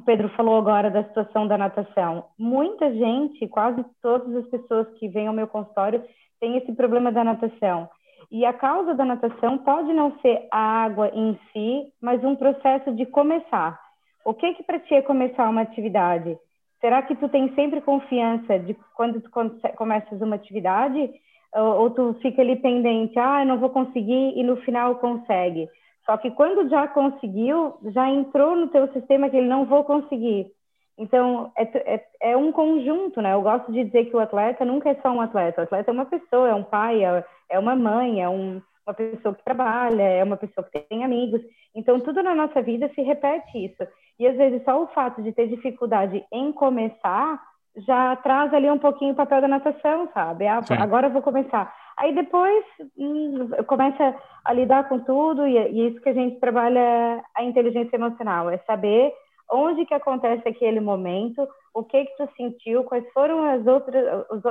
Pedro 0.03 0.29
falou 0.31 0.57
agora 0.57 0.91
da 0.91 1.05
situação 1.05 1.47
da 1.47 1.59
natação. 1.59 2.27
Muita 2.39 2.93
gente, 2.95 3.49
quase 3.49 3.85
todas 4.03 4.35
as 4.37 4.47
pessoas 4.49 4.87
que 4.99 5.09
vêm 5.09 5.27
ao 5.27 5.35
meu 5.35 5.47
consultório, 5.47 6.03
têm 6.41 6.57
esse 6.57 6.73
problema 6.73 7.11
da 7.11 7.25
natação. 7.25 7.89
E 8.31 8.45
a 8.45 8.53
causa 8.53 8.95
da 8.95 9.05
natação 9.05 9.59
pode 9.59 9.93
não 9.93 10.19
ser 10.21 10.47
a 10.53 10.59
água 10.85 11.11
em 11.15 11.39
si, 11.53 11.93
mas 12.01 12.23
um 12.23 12.37
processo 12.37 12.95
de 12.95 13.07
começar. 13.07 13.81
O 14.25 14.35
que 14.35 14.55
que 14.55 14.63
para 14.63 14.79
ti 14.79 14.95
é 14.95 15.03
começar 15.03 15.49
uma 15.49 15.63
atividade? 15.63 16.39
Será 16.81 17.03
que 17.03 17.17
tu 17.17 17.29
tem 17.29 17.53
sempre 17.55 17.81
confiança 17.81 18.59
de 18.59 18.77
quando 18.95 19.21
tu 19.21 19.31
começas 19.77 20.21
uma 20.21 20.37
atividade? 20.37 21.11
Ou, 21.55 21.81
ou 21.81 21.91
tu 21.91 22.15
fica 22.21 22.43
ali 22.43 22.57
pendente, 22.57 23.19
ah, 23.19 23.41
eu 23.41 23.47
não 23.47 23.59
vou 23.59 23.71
conseguir 23.71 24.39
e 24.39 24.43
no 24.43 24.57
final 24.59 24.97
consegue? 24.97 25.69
Só 26.09 26.17
que 26.17 26.31
quando 26.31 26.71
já 26.71 26.89
conseguiu, 26.89 27.77
já 27.93 28.09
entrou 28.09 28.57
no 28.57 28.69
teu 28.69 28.91
sistema 28.95 29.29
que 29.29 29.37
ele 29.37 29.47
não 29.47 29.67
vou 29.67 29.85
conseguir. 29.85 30.51
Então, 30.97 31.53
é, 31.55 31.63
é, 31.95 32.07
é, 32.33 32.37
um 32.37 32.51
conjunto, 32.51 33.21
né? 33.21 33.35
Eu 33.35 33.43
gosto 33.43 33.71
de 33.71 33.85
dizer 33.85 34.07
que 34.07 34.17
o 34.17 34.19
atleta 34.19 34.65
nunca 34.65 34.89
é 34.89 34.95
só 35.03 35.11
um 35.11 35.21
atleta. 35.21 35.61
O 35.61 35.65
atleta 35.65 35.91
é 35.91 35.93
uma 35.93 36.07
pessoa, 36.07 36.49
é 36.49 36.55
um 36.55 36.65
pai, 36.65 37.05
é, 37.05 37.25
é 37.51 37.59
uma 37.59 37.77
mãe, 37.77 38.23
é 38.23 38.29
um, 38.29 38.63
uma 38.87 38.95
pessoa 38.95 39.35
que 39.35 39.45
trabalha, 39.45 40.03
é 40.03 40.25
uma 40.25 40.39
pessoa 40.39 40.67
que 40.67 40.81
tem 40.81 41.05
amigos. 41.05 41.43
Então, 41.75 42.01
tudo 42.01 42.23
na 42.23 42.35
nossa 42.35 42.63
vida 42.63 42.91
se 42.95 43.03
repete 43.03 43.67
isso. 43.67 43.87
E 44.19 44.27
às 44.27 44.37
vezes 44.37 44.65
só 44.65 44.83
o 44.83 44.89
fato 44.89 45.23
de 45.23 45.31
ter 45.33 45.47
dificuldade 45.47 46.25
em 46.33 46.51
começar 46.53 47.39
já 47.87 48.17
traz 48.17 48.53
ali 48.53 48.71
um 48.71 48.79
pouquinho 48.79 49.13
o 49.13 49.17
papel 49.17 49.41
da 49.41 49.49
natação, 49.49 50.09
sabe? 50.13 50.47
Ah, 50.47 50.61
agora 50.79 51.07
eu 51.07 51.13
vou 51.13 51.23
começar. 51.23 51.75
Aí 51.97 52.15
depois 52.15 52.65
hum, 52.97 53.49
começa 53.67 54.15
a 54.45 54.53
lidar 54.53 54.89
com 54.89 55.01
tudo 55.01 55.47
e, 55.47 55.57
e 55.57 55.89
isso 55.89 56.01
que 56.01 56.09
a 56.09 56.15
gente 56.15 56.39
trabalha 56.41 57.23
a 57.35 57.43
inteligência 57.43 57.97
emocional, 57.97 58.51
é 58.51 58.59
saber 58.59 59.13
onde 59.51 59.87
que 59.87 59.95
acontece 59.95 60.47
aquele 60.47 60.81
momento, 60.81 61.47
o 61.75 61.83
que 61.83 62.05
que 62.05 62.17
tu 62.17 62.29
sentiu, 62.37 62.85
quais 62.85 63.05
foram 63.13 63.43
as 63.45 63.67
outras 63.67 64.05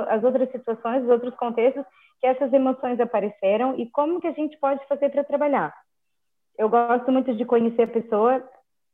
as 0.08 0.24
outras 0.24 0.50
situações, 0.50 1.04
os 1.04 1.10
outros 1.10 1.34
contextos 1.36 1.84
que 2.20 2.26
essas 2.26 2.52
emoções 2.52 2.98
apareceram 2.98 3.78
e 3.78 3.88
como 3.90 4.20
que 4.20 4.26
a 4.26 4.32
gente 4.32 4.58
pode 4.58 4.84
fazer 4.86 5.08
para 5.10 5.24
trabalhar. 5.24 5.72
Eu 6.56 6.68
gosto 6.68 7.12
muito 7.12 7.32
de 7.34 7.44
conhecer 7.44 7.82
a 7.82 7.86
pessoa 7.86 8.42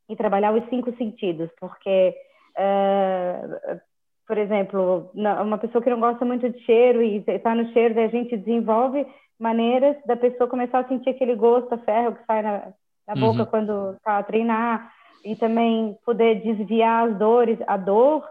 e 0.09 0.15
trabalhar 0.15 0.53
os 0.53 0.69
cinco 0.69 0.95
sentidos, 0.97 1.51
porque 1.59 2.15
Uh, 2.55 3.81
por 4.27 4.39
exemplo, 4.39 5.11
uma 5.15 5.59
pessoa 5.59 5.83
que 5.83 5.91
não 5.91 6.01
gosta 6.01 6.25
muito 6.25 6.49
de 6.49 6.59
cheiro 6.61 7.03
e 7.03 7.23
está 7.27 7.55
no 7.55 7.71
cheiro, 7.73 7.99
a 8.01 8.09
gente 8.09 8.37
desenvolve 8.37 9.07
maneiras 9.39 9.97
da 10.07 10.17
pessoa 10.17 10.49
começar 10.49 10.81
a 10.81 10.89
sentir 10.89 11.11
aquele 11.11 11.35
gosto 11.35 11.73
a 11.75 11.79
ferro 11.79 12.15
que 12.15 12.25
sai 12.25 12.43
na, 12.43 12.73
na 13.07 13.15
boca 13.15 13.41
uhum. 13.41 13.47
quando 13.47 13.93
está 13.93 14.19
a 14.19 14.23
treinar 14.23 14.93
e 15.25 15.37
também 15.37 15.97
poder 16.05 16.43
desviar 16.43 17.09
as 17.09 17.19
dores, 17.19 17.59
a 17.67 17.77
dor, 17.77 18.23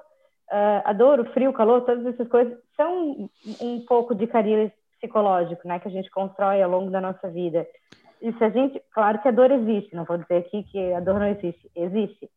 uh, 0.51 0.81
a 0.83 0.93
dor, 0.93 1.19
o 1.19 1.25
frio, 1.33 1.49
o 1.49 1.53
calor, 1.53 1.81
todas 1.81 2.05
essas 2.05 2.27
coisas 2.27 2.57
são 2.75 3.29
um 3.61 3.81
pouco 3.87 4.15
de 4.15 4.27
carinho 4.27 4.71
psicológico, 4.99 5.67
né, 5.67 5.79
que 5.79 5.87
a 5.87 5.91
gente 5.91 6.09
constrói 6.09 6.61
ao 6.61 6.69
longo 6.69 6.89
da 6.89 7.01
nossa 7.01 7.29
vida. 7.29 7.67
E 8.21 8.31
se 8.33 8.43
a 8.43 8.49
gente, 8.49 8.81
claro 8.93 9.19
que 9.21 9.27
a 9.27 9.31
dor 9.31 9.51
existe, 9.51 9.95
não 9.95 10.05
vou 10.05 10.17
dizer 10.17 10.37
aqui 10.37 10.63
que 10.63 10.93
a 10.93 10.99
dor 10.99 11.19
não 11.19 11.27
existe, 11.27 11.69
existe. 11.75 12.29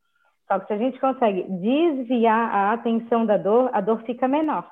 Só 0.48 0.60
que 0.60 0.66
se 0.66 0.72
a 0.72 0.78
gente 0.78 1.00
consegue 1.00 1.44
desviar 1.48 2.54
a 2.54 2.72
atenção 2.72 3.26
da 3.26 3.36
dor, 3.36 3.70
a 3.72 3.80
dor 3.80 4.02
fica 4.04 4.28
menor. 4.28 4.66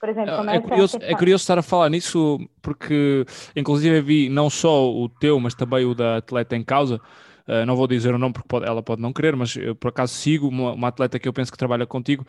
Por 0.00 0.08
exemplo, 0.08 0.50
é, 0.50 0.56
é 0.56 0.60
curioso, 0.60 0.98
é 1.00 1.14
curioso 1.14 1.42
estar 1.42 1.58
a 1.58 1.62
falar 1.62 1.88
nisso 1.88 2.38
porque, 2.60 3.24
inclusive, 3.56 4.02
vi 4.02 4.28
não 4.28 4.50
só 4.50 4.90
o 4.90 5.08
teu, 5.08 5.40
mas 5.40 5.54
também 5.54 5.86
o 5.86 5.94
da 5.94 6.18
atleta 6.18 6.56
em 6.56 6.62
causa. 6.62 7.00
Uh, 7.46 7.64
não 7.66 7.76
vou 7.76 7.86
dizer 7.86 8.14
o 8.14 8.18
nome 8.18 8.32
porque 8.32 8.48
pode, 8.48 8.66
ela 8.66 8.82
pode 8.82 9.02
não 9.02 9.12
querer, 9.12 9.36
mas 9.36 9.54
eu 9.56 9.74
por 9.74 9.88
acaso 9.88 10.14
sigo 10.14 10.48
uma, 10.48 10.72
uma, 10.72 10.88
atleta 10.88 11.18
que 11.18 11.28
eu 11.28 11.32
penso 11.32 11.52
que 11.52 11.58
trabalha 11.58 11.86
contigo 11.86 12.26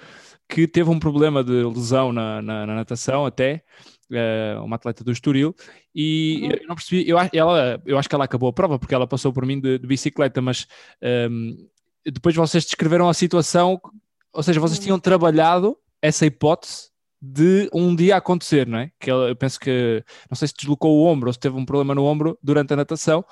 que 0.47 0.67
teve 0.67 0.89
um 0.89 0.99
problema 0.99 1.41
de 1.41 1.63
lesão 1.63 2.11
na, 2.11 2.41
na, 2.41 2.65
na 2.65 2.75
natação 2.75 3.25
até, 3.25 3.63
uh, 4.11 4.61
uma 4.61 4.75
atleta 4.75 5.05
do 5.05 5.13
Estoril, 5.13 5.55
e 5.93 6.41
uhum. 6.43 6.51
eu 6.51 6.67
não 6.67 6.75
percebi, 6.75 7.09
eu, 7.09 7.17
ela, 7.31 7.81
eu 7.85 7.97
acho 7.97 8.09
que 8.09 8.15
ela 8.15 8.25
acabou 8.25 8.49
a 8.49 8.53
prova 8.53 8.77
porque 8.77 8.93
ela 8.93 9.07
passou 9.07 9.31
por 9.31 9.45
mim 9.45 9.57
de, 9.59 9.79
de 9.79 9.87
bicicleta, 9.87 10.41
mas 10.41 10.67
um, 11.31 11.55
depois 12.11 12.35
vocês 12.35 12.65
descreveram 12.65 13.09
a 13.09 13.13
situação, 13.13 13.79
ou 14.33 14.43
seja, 14.43 14.59
vocês 14.59 14.77
uhum. 14.79 14.83
tinham 14.83 14.99
trabalhado 14.99 15.77
essa 16.01 16.25
hipótese 16.25 16.89
de 17.21 17.69
um 17.73 17.95
dia 17.95 18.17
acontecer, 18.17 18.67
não 18.67 18.79
é? 18.79 18.91
Que 18.99 19.09
eu 19.09 19.35
penso 19.35 19.59
que, 19.59 20.03
não 20.29 20.35
sei 20.35 20.47
se 20.47 20.53
deslocou 20.55 20.95
o 20.95 21.05
ombro 21.05 21.29
ou 21.29 21.33
se 21.33 21.39
teve 21.39 21.55
um 21.55 21.65
problema 21.65 21.95
no 21.95 22.03
ombro 22.03 22.37
durante 22.43 22.73
a 22.73 22.75
natação 22.75 23.25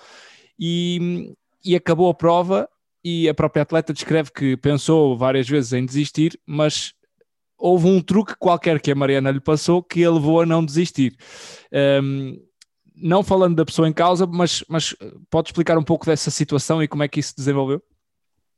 e, 0.60 1.36
e 1.64 1.76
acabou 1.76 2.10
a 2.10 2.14
prova 2.14 2.68
e 3.04 3.28
a 3.30 3.34
própria 3.34 3.64
atleta 3.64 3.94
descreve 3.94 4.32
que 4.32 4.58
pensou 4.58 5.18
várias 5.18 5.48
vezes 5.48 5.74
em 5.74 5.86
desistir, 5.86 6.40
mas 6.46 6.94
houve 7.58 7.88
um 7.88 8.02
truque 8.02 8.36
qualquer 8.38 8.82
que 8.82 8.92
a 8.92 8.96
Mariana 8.96 9.32
lhe 9.32 9.40
passou 9.40 9.84
que 9.84 10.04
a 10.04 10.12
levou 10.12 10.42
a 10.42 10.46
não 10.46 10.66
desistir. 10.66 11.16
Um, 12.02 12.38
não 12.96 13.24
falando 13.24 13.56
da 13.56 13.66
pessoa 13.66 13.88
em 13.88 13.94
causa, 13.94 14.26
mas, 14.26 14.64
mas 14.68 14.96
pode 15.30 15.50
explicar 15.50 15.78
um 15.78 15.84
pouco 15.84 16.06
dessa 16.06 16.32
situação 16.32 16.82
e 16.82 16.88
como 16.88 17.04
é 17.04 17.08
que 17.08 17.20
isso 17.20 17.30
se 17.30 17.36
desenvolveu? 17.36 17.82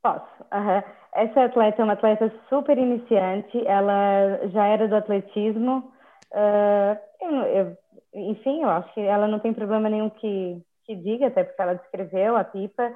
Posso. 0.05 0.45
Uhum. 0.53 0.83
Essa 1.15 1.45
atleta 1.45 1.81
é 1.81 1.83
uma 1.83 1.93
atleta 1.93 2.31
super 2.47 2.77
iniciante, 2.77 3.65
ela 3.65 4.39
já 4.49 4.67
era 4.67 4.87
do 4.87 4.95
atletismo. 4.95 5.91
Uh, 6.31 6.95
eu, 7.19 7.31
eu, 7.41 7.77
enfim, 8.13 8.61
eu 8.61 8.69
acho 8.69 8.93
que 8.93 8.99
ela 9.01 9.27
não 9.27 9.39
tem 9.39 9.51
problema 9.51 9.89
nenhum 9.89 10.11
que, 10.11 10.61
que 10.85 10.95
diga, 10.95 11.25
até 11.25 11.43
porque 11.43 11.59
ela 11.59 11.73
descreveu 11.73 12.37
a 12.37 12.43
pipa. 12.43 12.93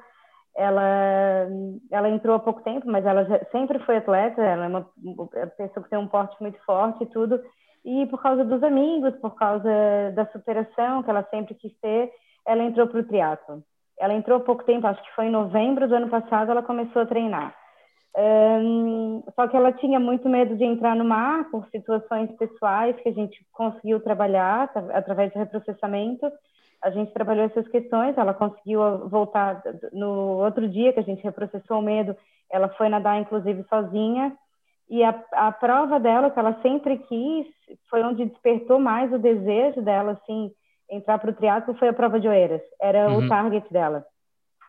Ela, 0.56 1.48
ela 1.90 2.08
entrou 2.08 2.36
há 2.36 2.38
pouco 2.38 2.62
tempo, 2.62 2.86
mas 2.86 3.04
ela 3.04 3.24
já, 3.24 3.44
sempre 3.50 3.80
foi 3.80 3.96
atleta, 3.96 4.40
ela 4.40 4.66
é 4.66 4.68
uma, 4.68 4.88
pessoa 5.56 5.82
que 5.82 5.90
tem 5.90 5.98
um 5.98 6.06
porte 6.06 6.40
muito 6.40 6.64
forte 6.64 7.02
e 7.02 7.06
tudo. 7.06 7.42
E 7.84 8.06
por 8.06 8.22
causa 8.22 8.44
dos 8.44 8.62
amigos, 8.62 9.16
por 9.16 9.34
causa 9.34 9.68
da 10.14 10.26
superação 10.26 11.02
que 11.02 11.10
ela 11.10 11.26
sempre 11.28 11.56
quis 11.56 11.76
ter, 11.80 12.12
ela 12.46 12.62
entrou 12.62 12.86
para 12.86 13.00
o 13.00 13.04
triatlo. 13.04 13.64
Ela 14.00 14.14
entrou 14.14 14.38
há 14.38 14.40
pouco 14.40 14.64
tempo, 14.64 14.86
acho 14.86 15.02
que 15.02 15.14
foi 15.14 15.26
em 15.26 15.30
novembro 15.30 15.86
do 15.86 15.94
ano 15.94 16.08
passado, 16.08 16.50
ela 16.50 16.62
começou 16.62 17.02
a 17.02 17.06
treinar. 17.06 17.54
Um, 18.16 19.22
só 19.36 19.46
que 19.46 19.56
ela 19.56 19.72
tinha 19.72 20.00
muito 20.00 20.28
medo 20.28 20.56
de 20.56 20.64
entrar 20.64 20.96
no 20.96 21.04
mar 21.04 21.48
por 21.50 21.68
situações 21.68 22.30
pessoais 22.32 22.96
que 22.96 23.08
a 23.08 23.12
gente 23.12 23.44
conseguiu 23.52 24.00
trabalhar 24.00 24.70
através 24.92 25.32
do 25.32 25.38
reprocessamento. 25.38 26.30
A 26.82 26.90
gente 26.90 27.12
trabalhou 27.12 27.44
essas 27.44 27.68
questões, 27.68 28.16
ela 28.16 28.34
conseguiu 28.34 29.08
voltar 29.08 29.62
no 29.92 30.42
outro 30.42 30.68
dia 30.68 30.92
que 30.92 31.00
a 31.00 31.04
gente 31.04 31.22
reprocessou 31.22 31.78
o 31.78 31.82
medo, 31.82 32.16
ela 32.50 32.68
foi 32.70 32.88
nadar 32.88 33.20
inclusive 33.20 33.64
sozinha. 33.68 34.36
E 34.88 35.04
a, 35.04 35.14
a 35.32 35.52
prova 35.52 36.00
dela, 36.00 36.30
que 36.30 36.38
ela 36.38 36.58
sempre 36.62 36.98
quis, 36.98 37.46
foi 37.88 38.02
onde 38.02 38.24
despertou 38.24 38.80
mais 38.80 39.12
o 39.12 39.18
desejo 39.18 39.80
dela, 39.82 40.12
assim, 40.12 40.50
entrar 40.90 41.18
para 41.18 41.30
o 41.30 41.34
triatlo, 41.34 41.74
foi 41.74 41.88
a 41.88 41.92
prova 41.92 42.18
de 42.18 42.28
Oeiras. 42.28 42.62
Era 42.80 43.08
uhum. 43.08 43.24
o 43.24 43.28
target 43.28 43.70
dela. 43.72 44.04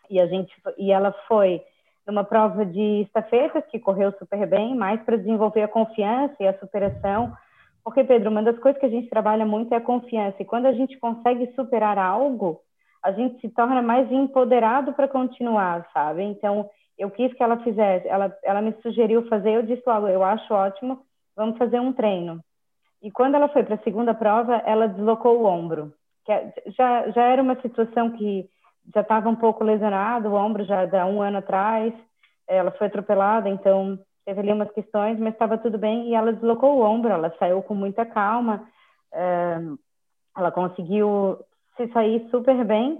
E 0.09 0.19
a 0.19 0.27
gente, 0.27 0.53
e 0.77 0.91
ela 0.91 1.13
foi 1.27 1.61
numa 2.05 2.23
prova 2.23 2.65
de 2.65 3.01
estafetas 3.01 3.63
que 3.67 3.79
correu 3.79 4.11
super 4.13 4.45
bem, 4.47 4.75
mais 4.75 5.01
para 5.03 5.17
desenvolver 5.17 5.63
a 5.63 5.67
confiança 5.67 6.35
e 6.39 6.47
a 6.47 6.57
superação. 6.59 7.33
Porque, 7.83 8.03
Pedro, 8.03 8.29
uma 8.29 8.43
das 8.43 8.57
coisas 8.59 8.79
que 8.79 8.85
a 8.85 8.89
gente 8.89 9.09
trabalha 9.09 9.45
muito 9.45 9.73
é 9.73 9.77
a 9.77 9.81
confiança. 9.81 10.37
E 10.39 10.45
quando 10.45 10.67
a 10.67 10.73
gente 10.73 10.97
consegue 10.99 11.51
superar 11.55 11.97
algo, 11.97 12.61
a 13.03 13.11
gente 13.11 13.39
se 13.41 13.49
torna 13.49 13.81
mais 13.81 14.11
empoderado 14.11 14.93
para 14.93 15.07
continuar, 15.07 15.87
sabe? 15.93 16.23
Então, 16.23 16.69
eu 16.97 17.09
quis 17.09 17.33
que 17.33 17.41
ela 17.41 17.57
fizesse, 17.63 18.07
ela, 18.07 18.35
ela 18.43 18.61
me 18.61 18.73
sugeriu 18.83 19.27
fazer, 19.27 19.53
eu 19.53 19.63
disse 19.63 19.81
logo, 19.87 20.07
eu 20.07 20.23
acho 20.23 20.53
ótimo, 20.53 21.01
vamos 21.35 21.57
fazer 21.57 21.79
um 21.79 21.91
treino. 21.91 22.39
E 23.01 23.09
quando 23.09 23.35
ela 23.35 23.49
foi 23.49 23.63
para 23.63 23.75
a 23.75 23.83
segunda 23.83 24.13
prova, 24.13 24.57
ela 24.65 24.87
deslocou 24.87 25.39
o 25.39 25.45
ombro. 25.45 25.91
Que 26.25 26.31
é, 26.31 26.53
já, 26.67 27.09
já 27.09 27.23
era 27.23 27.41
uma 27.41 27.59
situação 27.61 28.11
que 28.11 28.49
já 28.93 29.01
estava 29.01 29.29
um 29.29 29.35
pouco 29.35 29.63
lesionado, 29.63 30.29
o 30.29 30.35
ombro 30.35 30.65
já 30.65 30.83
há 31.01 31.05
um 31.05 31.21
ano 31.21 31.37
atrás, 31.37 31.93
ela 32.47 32.71
foi 32.71 32.87
atropelada, 32.87 33.49
então 33.49 33.99
teve 34.25 34.41
ali 34.41 34.51
umas 34.51 34.71
questões, 34.71 35.19
mas 35.19 35.33
estava 35.33 35.57
tudo 35.57 35.77
bem 35.77 36.09
e 36.09 36.15
ela 36.15 36.33
deslocou 36.33 36.77
o 36.77 36.81
ombro, 36.81 37.11
ela 37.11 37.33
saiu 37.37 37.61
com 37.63 37.73
muita 37.73 38.05
calma, 38.05 38.67
é, 39.13 39.57
ela 40.37 40.51
conseguiu 40.51 41.37
se 41.77 41.87
sair 41.89 42.27
super 42.29 42.63
bem 42.65 42.99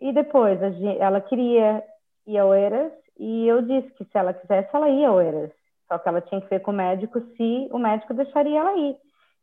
e 0.00 0.12
depois 0.12 0.58
ela 0.98 1.20
queria 1.20 1.82
ir 2.26 2.38
a 2.38 2.46
Oeiras 2.46 2.92
e 3.18 3.46
eu 3.46 3.62
disse 3.62 3.90
que 3.94 4.04
se 4.04 4.16
ela 4.16 4.32
quisesse 4.32 4.68
ela 4.72 4.88
ia 4.88 5.08
a 5.08 5.12
Oeiras, 5.12 5.50
só 5.88 5.98
que 5.98 6.08
ela 6.08 6.20
tinha 6.20 6.40
que 6.40 6.48
ver 6.48 6.60
com 6.60 6.70
o 6.70 6.74
médico 6.74 7.20
se 7.36 7.68
o 7.72 7.78
médico 7.78 8.14
deixaria 8.14 8.60
ela 8.60 8.76
ir. 8.76 8.96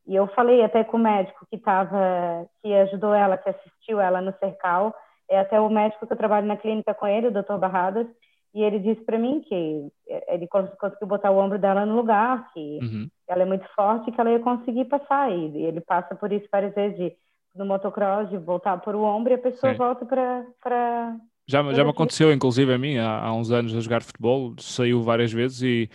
E 0.06 0.14
eu 0.14 0.26
falei 0.28 0.62
até 0.62 0.84
com 0.84 0.96
o 0.96 1.00
médico 1.00 1.46
que 1.50 1.56
estava, 1.56 2.46
que 2.62 2.72
ajudou 2.72 3.12
ela, 3.12 3.36
que 3.36 3.50
assistiu 3.50 4.00
ela 4.00 4.20
no 4.20 4.32
cercal, 4.38 4.94
é 5.28 5.38
até 5.38 5.60
o 5.60 5.68
médico 5.68 6.06
que 6.06 6.12
eu 6.12 6.16
trabalho 6.16 6.46
na 6.46 6.56
clínica 6.56 6.94
com 6.94 7.06
ele, 7.06 7.28
o 7.28 7.32
Dr. 7.32 7.58
Barradas, 7.58 8.06
e 8.54 8.62
ele 8.62 8.78
disse 8.78 9.04
para 9.04 9.18
mim 9.18 9.40
que 9.40 9.88
é, 10.08 10.34
ele 10.34 10.46
conseguiu 10.48 11.06
botar 11.06 11.30
o 11.30 11.38
ombro 11.38 11.58
dela 11.58 11.84
no 11.84 11.96
lugar, 11.96 12.50
que 12.52 12.78
uhum. 12.80 13.08
ela 13.28 13.42
é 13.42 13.46
muito 13.46 13.66
forte, 13.74 14.10
que 14.10 14.20
ela 14.20 14.30
ia 14.30 14.40
conseguir 14.40 14.86
passar. 14.86 15.30
E 15.30 15.62
ele 15.62 15.80
passa 15.80 16.14
por 16.14 16.32
isso 16.32 16.48
várias 16.50 16.74
vezes 16.74 16.96
de, 16.96 17.12
no 17.54 17.66
motocross, 17.66 18.30
de 18.30 18.38
voltar 18.38 18.78
por 18.78 18.94
o 18.94 19.02
ombro 19.02 19.32
e 19.32 19.34
a 19.34 19.38
pessoa 19.38 19.72
Sim. 19.72 19.78
volta 19.78 20.06
para 20.06 21.16
já, 21.48 21.62
já 21.72 21.84
me 21.84 21.90
aconteceu, 21.90 22.32
inclusive 22.32 22.72
a 22.72 22.78
mim, 22.78 22.98
há, 22.98 23.20
há, 23.20 23.32
uns 23.32 23.52
anos 23.52 23.72
a 23.76 23.80
jogar 23.80 24.02
futebol, 24.02 24.52
saiu 24.58 25.00
várias 25.02 25.32
vezes 25.32 25.62
e 25.62 25.90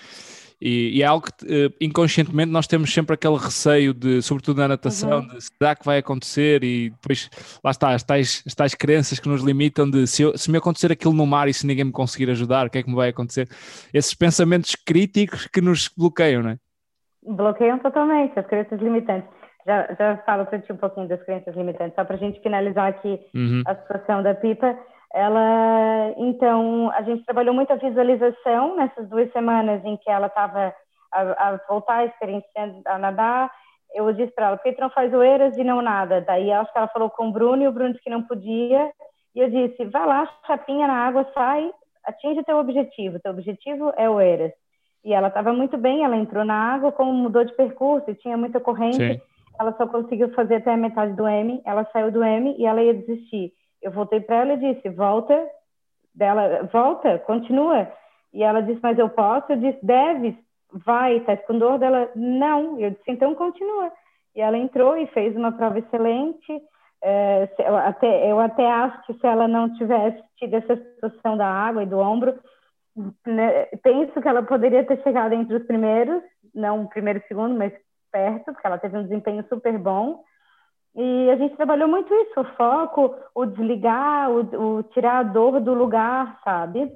e, 0.61 0.99
e 0.99 1.01
é 1.01 1.05
algo 1.05 1.25
que 1.25 1.45
uh, 1.45 1.73
inconscientemente 1.81 2.51
nós 2.51 2.67
temos 2.67 2.93
sempre 2.93 3.15
aquele 3.15 3.37
receio 3.37 3.93
de, 3.93 4.21
sobretudo 4.21 4.61
na 4.61 4.67
natação, 4.67 5.21
uhum. 5.21 5.27
de 5.27 5.41
será 5.41 5.75
que 5.75 5.83
vai 5.83 5.97
acontecer 5.97 6.63
e 6.63 6.91
depois 6.91 7.29
lá 7.63 7.71
está, 7.71 7.89
as 7.89 8.03
tais, 8.03 8.43
as 8.45 8.53
tais 8.53 8.75
crenças 8.75 9.19
que 9.19 9.27
nos 9.27 9.41
limitam 9.41 9.89
de 9.89 10.05
se, 10.05 10.21
eu, 10.21 10.37
se 10.37 10.51
me 10.51 10.57
acontecer 10.59 10.91
aquilo 10.91 11.13
no 11.13 11.25
mar 11.25 11.47
e 11.47 11.53
se 11.53 11.65
ninguém 11.65 11.85
me 11.85 11.91
conseguir 11.91 12.29
ajudar, 12.29 12.67
o 12.67 12.69
que 12.69 12.77
é 12.77 12.83
que 12.83 12.89
me 12.89 12.95
vai 12.95 13.09
acontecer? 13.09 13.47
Esses 13.91 14.13
pensamentos 14.13 14.75
críticos 14.75 15.47
que 15.47 15.61
nos 15.61 15.89
bloqueiam, 15.97 16.43
não 16.43 16.51
é? 16.51 16.57
Bloqueiam 17.23 17.79
totalmente 17.79 18.37
as 18.37 18.45
crenças 18.45 18.79
limitantes. 18.79 19.29
Já, 19.65 19.87
já 19.97 20.17
falo 20.25 20.45
para 20.45 20.59
ti 20.59 20.71
um 20.73 20.77
pouquinho 20.77 21.07
das 21.07 21.21
crenças 21.23 21.55
limitantes, 21.55 21.95
só 21.95 22.03
para 22.03 22.15
a 22.15 22.19
gente 22.19 22.41
finalizar 22.41 22.87
aqui 22.87 23.19
uhum. 23.33 23.63
a 23.65 23.75
situação 23.75 24.23
da 24.23 24.33
pipa. 24.35 24.77
Ela, 25.13 26.13
então, 26.17 26.89
a 26.91 27.01
gente 27.01 27.25
trabalhou 27.25 27.53
muito 27.53 27.71
a 27.71 27.75
visualização 27.75 28.75
nessas 28.75 29.09
duas 29.09 29.31
semanas 29.33 29.83
em 29.83 29.97
que 29.97 30.09
ela 30.09 30.27
estava 30.27 30.73
a, 31.11 31.49
a, 31.49 31.59
voltar 31.67 32.05
experienciando 32.05 32.81
a 32.85 32.97
nadar. 32.97 33.51
Eu 33.93 34.11
disse 34.13 34.31
para 34.33 34.47
ela, 34.47 34.57
por 34.57 34.63
que 34.63 34.73
tu 34.73 34.81
não 34.81 34.89
faz 34.89 35.13
oeiras 35.13 35.57
e 35.57 35.63
não 35.63 35.81
nada? 35.81 36.21
Daí 36.21 36.49
acho 36.51 36.71
que 36.71 36.77
ela 36.77 36.87
falou 36.87 37.09
com 37.09 37.27
o 37.27 37.31
Bruno 37.31 37.61
e 37.61 37.67
o 37.67 37.71
Bruno 37.73 37.91
disse 37.91 38.03
que 38.03 38.09
não 38.09 38.23
podia. 38.23 38.89
E 39.35 39.39
eu 39.39 39.49
disse, 39.49 39.83
vai 39.85 40.05
lá, 40.05 40.29
chapinha 40.47 40.87
na 40.87 40.93
água, 40.93 41.29
sai, 41.33 41.69
atinge 42.05 42.43
teu 42.43 42.57
objetivo. 42.57 43.19
Teu 43.19 43.31
objetivo 43.31 43.93
é 43.97 44.09
oeiras. 44.09 44.53
E 45.03 45.13
ela 45.13 45.27
estava 45.27 45.51
muito 45.51 45.77
bem, 45.77 46.03
ela 46.03 46.15
entrou 46.15 46.45
na 46.45 46.53
água, 46.53 46.91
como 46.91 47.11
mudou 47.11 47.43
de 47.43 47.53
percurso 47.53 48.09
e 48.09 48.15
tinha 48.15 48.37
muita 48.37 48.59
corrente, 48.59 48.97
Sim. 48.97 49.21
ela 49.59 49.73
só 49.75 49.87
conseguiu 49.87 50.31
fazer 50.33 50.55
até 50.55 50.73
a 50.73 50.77
metade 50.77 51.13
do 51.13 51.27
M, 51.27 51.59
ela 51.65 51.87
saiu 51.91 52.11
do 52.11 52.23
M 52.23 52.55
e 52.57 52.65
ela 52.65 52.83
ia 52.83 52.93
desistir. 52.93 53.51
Eu 53.81 53.91
voltei 53.91 54.19
para 54.19 54.37
ela 54.37 54.53
e 54.53 54.73
disse: 54.73 54.89
volta, 54.89 55.47
dela, 56.13 56.69
volta, 56.71 57.19
continua. 57.19 57.91
E 58.33 58.43
ela 58.43 58.61
disse: 58.61 58.79
mas 58.81 58.97
eu 58.97 59.09
posso? 59.09 59.51
Eu 59.51 59.57
disse: 59.57 59.79
deve, 59.83 60.37
vai, 60.71 61.17
está 61.17 61.35
com 61.37 61.57
dor 61.57 61.79
dela? 61.79 62.09
Não. 62.15 62.79
Eu 62.79 62.91
disse: 62.91 63.03
então 63.07 63.35
continua. 63.35 63.91
E 64.35 64.41
ela 64.41 64.57
entrou 64.57 64.97
e 64.97 65.07
fez 65.07 65.35
uma 65.35 65.51
prova 65.51 65.79
excelente. 65.79 66.61
É, 67.03 67.49
eu, 67.57 67.75
até, 67.75 68.31
eu 68.31 68.39
até 68.39 68.69
acho 68.69 69.05
que 69.07 69.13
se 69.15 69.25
ela 69.25 69.47
não 69.47 69.73
tivesse 69.73 70.23
tido 70.37 70.55
essa 70.55 70.75
situação 70.75 71.35
da 71.35 71.47
água 71.47 71.81
e 71.81 71.87
do 71.87 71.97
ombro, 71.97 72.39
né, 73.25 73.65
penso 73.81 74.21
que 74.21 74.27
ela 74.27 74.43
poderia 74.43 74.83
ter 74.85 75.01
chegado 75.01 75.33
entre 75.33 75.55
os 75.55 75.63
primeiros, 75.65 76.21
não 76.53 76.83
o 76.83 76.89
primeiro 76.89 77.19
e 77.19 77.27
segundo, 77.27 77.55
mas 77.55 77.73
perto, 78.11 78.53
porque 78.53 78.67
ela 78.67 78.77
teve 78.77 78.97
um 78.97 79.03
desempenho 79.03 79.43
super 79.49 79.77
bom. 79.79 80.23
E 80.95 81.29
a 81.29 81.35
gente 81.37 81.55
trabalhou 81.55 81.87
muito 81.87 82.13
isso, 82.13 82.41
o 82.41 82.55
foco, 82.55 83.15
o 83.33 83.45
desligar, 83.45 84.29
o, 84.29 84.77
o 84.79 84.83
tirar 84.83 85.19
a 85.19 85.23
dor 85.23 85.61
do 85.61 85.73
lugar, 85.73 86.39
sabe? 86.43 86.91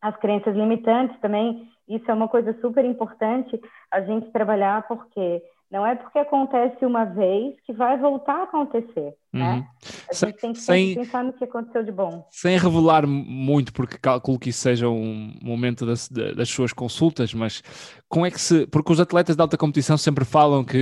As 0.00 0.16
crenças 0.16 0.56
limitantes 0.56 1.18
também, 1.20 1.68
isso 1.86 2.10
é 2.10 2.14
uma 2.14 2.28
coisa 2.28 2.58
super 2.60 2.84
importante 2.84 3.60
a 3.90 4.00
gente 4.00 4.30
trabalhar, 4.30 4.86
porque 4.88 5.42
não 5.74 5.84
é 5.84 5.96
porque 5.96 6.20
acontece 6.20 6.86
uma 6.86 7.04
vez 7.04 7.56
que 7.66 7.72
vai 7.72 7.98
voltar 7.98 8.36
a 8.36 8.42
acontecer, 8.44 9.12
uhum. 9.32 9.40
né? 9.40 9.66
A 10.08 10.14
gente 10.14 10.38
tem 10.38 10.52
que 10.52 10.60
sem, 10.60 10.94
pensar 10.94 11.24
no 11.24 11.32
que 11.32 11.42
aconteceu 11.42 11.82
de 11.82 11.90
bom. 11.90 12.24
Sem 12.30 12.56
revelar 12.56 13.04
muito, 13.08 13.72
porque 13.72 13.98
calculo 13.98 14.38
que 14.38 14.50
isso 14.50 14.60
seja 14.60 14.88
um 14.88 15.36
momento 15.42 15.84
das, 15.84 16.08
das 16.08 16.48
suas 16.48 16.72
consultas, 16.72 17.34
mas 17.34 17.60
como 18.08 18.24
é 18.24 18.30
que 18.30 18.40
se... 18.40 18.68
Porque 18.68 18.92
os 18.92 19.00
atletas 19.00 19.34
de 19.34 19.42
alta 19.42 19.56
competição 19.56 19.98
sempre 19.98 20.24
falam 20.24 20.62
que 20.62 20.76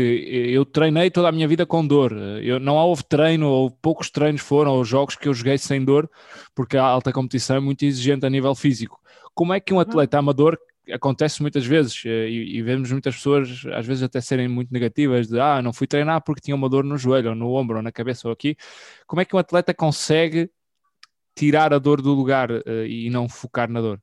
eu 0.52 0.62
treinei 0.66 1.10
toda 1.10 1.30
a 1.30 1.32
minha 1.32 1.48
vida 1.48 1.64
com 1.64 1.86
dor. 1.86 2.12
Eu, 2.42 2.60
não 2.60 2.76
houve 2.76 3.02
treino, 3.02 3.48
ou 3.48 3.70
poucos 3.70 4.10
treinos 4.10 4.42
foram, 4.42 4.72
ou 4.72 4.84
jogos 4.84 5.16
que 5.16 5.26
eu 5.26 5.32
joguei 5.32 5.56
sem 5.56 5.82
dor, 5.82 6.06
porque 6.54 6.76
a 6.76 6.84
alta 6.84 7.10
competição 7.14 7.56
é 7.56 7.60
muito 7.60 7.82
exigente 7.82 8.26
a 8.26 8.30
nível 8.30 8.54
físico. 8.54 9.00
Como 9.34 9.54
é 9.54 9.60
que 9.60 9.72
um 9.72 9.76
uhum. 9.76 9.82
atleta 9.82 10.18
uhum. 10.18 10.24
amador 10.24 10.58
acontece 10.90 11.42
muitas 11.42 11.64
vezes 11.64 12.02
eh, 12.04 12.28
e, 12.28 12.58
e, 12.58 12.62
vemos 12.62 12.90
muitas 12.90 13.14
pessoas 13.14 13.64
às 13.72 13.86
vezes 13.86 14.02
até 14.02 14.20
serem 14.20 14.48
muito 14.48 14.72
negativas 14.72 15.28
de 15.28 15.38
ah, 15.38 15.62
não 15.62 15.72
fui 15.72 15.86
treinar 15.86 16.22
porque 16.22 16.40
tinha 16.40 16.56
uma 16.56 16.68
dor 16.68 16.82
no 16.84 16.96
joelho 16.96 17.30
ou 17.30 17.36
no 17.36 17.52
ombro 17.52 17.76
ou 17.76 17.82
na 17.82 17.92
cabeça 17.92 18.26
ou 18.28 18.32
aqui. 18.32 18.56
Como 19.06 19.20
é 19.20 19.24
que 19.24 19.36
um 19.36 19.38
atleta 19.38 19.72
consegue 19.72 20.50
tirar 21.34 21.72
a 21.72 21.78
dor 21.78 22.02
do 22.02 22.12
lugar 22.12 22.50
uh, 22.50 22.86
e 22.86 23.10
não 23.10 23.28
focar 23.28 23.70
na 23.70 23.80
dor? 23.80 23.98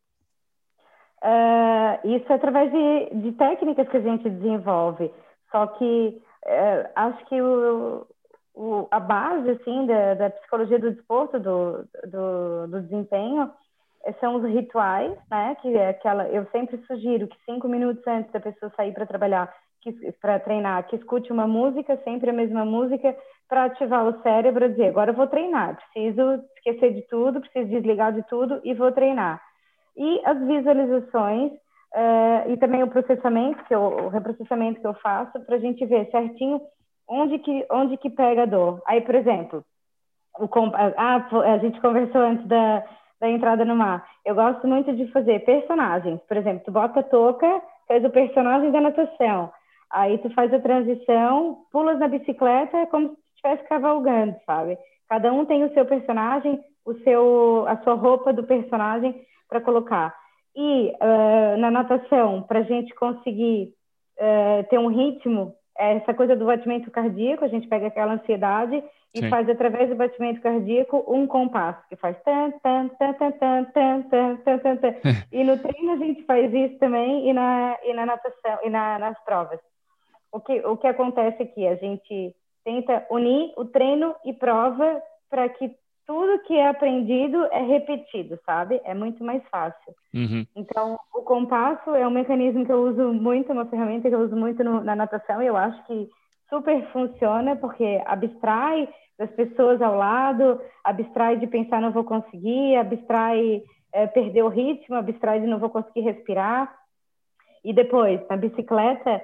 Uh, 1.21 2.15
isso 2.15 2.31
é 2.31 2.35
através 2.35 2.71
de, 2.71 3.21
de, 3.21 3.31
técnicas 3.33 3.89
que 3.89 3.97
a 3.97 4.01
gente 4.01 4.29
desenvolve. 4.29 5.11
Só 5.51 5.67
que 5.67 6.21
uh, 6.45 6.89
acho 6.95 7.25
que 7.25 7.41
o, 7.41 8.07
o, 8.53 8.87
a 8.89 8.99
base 8.99 9.49
assim 9.49 9.85
da, 9.85 10.13
da 10.13 10.29
psicologia 10.29 10.79
do 10.79 10.91
desporto, 10.91 11.39
do, 11.39 11.85
do, 12.07 12.67
do 12.67 12.81
desempenho, 12.83 13.51
são 14.19 14.35
os 14.35 14.43
rituais, 14.43 15.17
né? 15.29 15.55
Que 15.61 15.75
é 15.75 15.89
aquela. 15.89 16.27
Eu 16.27 16.45
sempre 16.51 16.77
sugiro 16.87 17.27
que 17.27 17.37
cinco 17.45 17.67
minutos 17.67 18.05
antes 18.07 18.31
da 18.31 18.39
pessoa 18.39 18.71
sair 18.75 18.93
para 18.93 19.05
trabalhar, 19.05 19.53
para 20.21 20.39
treinar, 20.39 20.87
que 20.87 20.95
escute 20.95 21.31
uma 21.31 21.47
música, 21.47 21.99
sempre 22.03 22.29
a 22.29 22.33
mesma 22.33 22.65
música, 22.65 23.15
para 23.47 23.65
ativar 23.65 24.05
o 24.05 24.21
cérebro 24.21 24.65
e 24.65 24.69
dizer: 24.69 24.89
agora 24.89 25.11
eu 25.11 25.15
vou 25.15 25.27
treinar, 25.27 25.77
preciso 25.77 26.43
esquecer 26.57 26.93
de 26.93 27.01
tudo, 27.07 27.41
preciso 27.41 27.69
desligar 27.69 28.13
de 28.13 28.23
tudo 28.23 28.59
e 28.63 28.73
vou 28.73 28.91
treinar. 28.91 29.41
E 29.97 30.21
as 30.25 30.39
visualizações 30.39 31.51
uh, 31.51 32.51
e 32.51 32.57
também 32.57 32.83
o 32.83 32.87
processamento, 32.87 33.63
que 33.65 33.75
eu, 33.75 33.81
o 33.81 34.09
reprocessamento 34.09 34.79
que 34.79 34.87
eu 34.87 34.93
faço, 34.95 35.39
para 35.45 35.55
a 35.55 35.59
gente 35.59 35.85
ver 35.85 36.09
certinho 36.09 36.61
onde 37.07 37.39
que, 37.39 37.65
onde 37.71 37.97
que 37.97 38.09
pega 38.09 38.43
a 38.43 38.45
dor. 38.45 38.81
Aí, 38.87 39.01
por 39.01 39.15
exemplo, 39.15 39.65
o, 40.39 40.47
ah, 40.95 41.27
a 41.53 41.57
gente 41.57 41.81
conversou 41.81 42.21
antes 42.21 42.47
da 42.47 42.85
da 43.19 43.29
entrada 43.29 43.65
no 43.65 43.75
mar. 43.75 44.07
Eu 44.25 44.35
gosto 44.35 44.67
muito 44.67 44.93
de 44.95 45.07
fazer 45.11 45.43
personagens. 45.45 46.19
Por 46.27 46.37
exemplo, 46.37 46.63
tu 46.65 46.71
bota 46.71 47.01
a 47.01 47.03
touca, 47.03 47.61
faz 47.87 48.03
o 48.03 48.09
personagem 48.09 48.71
da 48.71 48.81
natação. 48.81 49.51
Aí 49.91 50.17
tu 50.19 50.29
faz 50.31 50.53
a 50.53 50.59
transição, 50.59 51.59
pulas 51.71 51.99
na 51.99 52.07
bicicleta 52.07 52.77
é 52.77 52.85
como 52.85 53.09
se 53.09 53.15
estivesse 53.35 53.63
cavalgando, 53.67 54.35
sabe? 54.45 54.77
Cada 55.09 55.33
um 55.33 55.45
tem 55.45 55.63
o 55.63 55.73
seu 55.73 55.85
personagem, 55.85 56.59
o 56.85 56.93
seu, 56.99 57.65
a 57.67 57.77
sua 57.77 57.95
roupa 57.95 58.31
do 58.31 58.43
personagem 58.43 59.15
para 59.49 59.59
colocar. 59.59 60.15
E 60.55 60.93
uh, 61.01 61.57
na 61.57 61.71
natação, 61.71 62.43
para 62.43 62.59
a 62.59 62.63
gente 62.63 62.93
conseguir 62.93 63.73
uh, 64.19 64.63
ter 64.69 64.77
um 64.77 64.87
ritmo, 64.87 65.55
essa 65.75 66.13
coisa 66.13 66.35
do 66.35 66.45
batimento 66.45 66.91
cardíaco, 66.91 67.43
a 67.43 67.47
gente 67.47 67.67
pega 67.67 67.87
aquela 67.87 68.13
ansiedade 68.13 68.83
e 69.13 69.19
Sim. 69.21 69.29
faz 69.29 69.49
através 69.49 69.89
do 69.89 69.95
batimento 69.95 70.41
cardíaco 70.41 71.03
um 71.07 71.25
compasso 71.25 71.81
que 71.89 71.95
faz 71.95 72.15
tan 72.23 72.51
tan 72.61 72.89
tan 72.89 73.13
tan 73.13 73.31
tan 73.31 73.65
tan 73.65 74.03
tan 74.03 74.37
tan 74.37 74.59
tan, 74.59 74.77
tan. 74.77 74.93
e 75.31 75.43
no 75.43 75.57
treino 75.57 75.93
a 75.93 75.97
gente 75.97 76.23
faz 76.23 76.53
isso 76.53 76.77
também 76.77 77.27
e 77.27 77.33
na 77.33 77.77
e 77.83 77.93
na 77.93 78.05
natação 78.05 78.59
e 78.63 78.69
na, 78.69 78.99
nas 78.99 79.17
provas 79.23 79.59
o 80.31 80.39
que 80.39 80.59
o 80.65 80.77
que 80.77 80.87
acontece 80.87 81.41
aqui 81.41 81.67
a 81.67 81.75
gente 81.75 82.35
tenta 82.63 83.05
unir 83.09 83.51
o 83.57 83.65
treino 83.65 84.15
e 84.23 84.31
prova 84.31 85.01
para 85.27 85.49
que 85.49 85.71
tudo 86.05 86.43
que 86.43 86.55
é 86.55 86.67
aprendido 86.67 87.45
é 87.51 87.63
repetido 87.63 88.39
sabe 88.45 88.79
é 88.83 88.93
muito 88.93 89.23
mais 89.23 89.41
fácil 89.49 89.93
uhum. 90.13 90.45
então 90.55 90.99
o 91.15 91.23
compasso 91.23 91.95
é 91.95 92.07
um 92.07 92.11
mecanismo 92.11 92.63
que 92.63 92.71
eu 92.71 92.83
uso 92.83 93.11
muito 93.11 93.51
uma 93.51 93.65
ferramenta 93.65 94.07
que 94.07 94.13
eu 94.13 94.21
uso 94.21 94.35
muito 94.35 94.63
no, 94.63 94.83
na 94.83 94.95
natação 94.95 95.41
e 95.41 95.47
eu 95.47 95.57
acho 95.57 95.83
que 95.87 96.07
super 96.49 96.85
funciona 96.91 97.55
porque 97.55 98.01
abstrai 98.05 98.89
das 99.17 99.29
pessoas 99.31 99.81
ao 99.81 99.95
lado, 99.95 100.59
abstrai 100.83 101.37
de 101.37 101.47
pensar 101.47 101.81
não 101.81 101.91
vou 101.91 102.03
conseguir, 102.03 102.75
abstrai 102.77 103.63
é, 103.91 104.07
perder 104.07 104.43
o 104.43 104.47
ritmo, 104.47 104.95
abstrai 104.95 105.39
de 105.39 105.47
não 105.47 105.59
vou 105.59 105.69
conseguir 105.69 106.01
respirar. 106.01 106.73
E 107.63 107.73
depois, 107.73 108.21
na 108.29 108.37
bicicleta, 108.37 109.21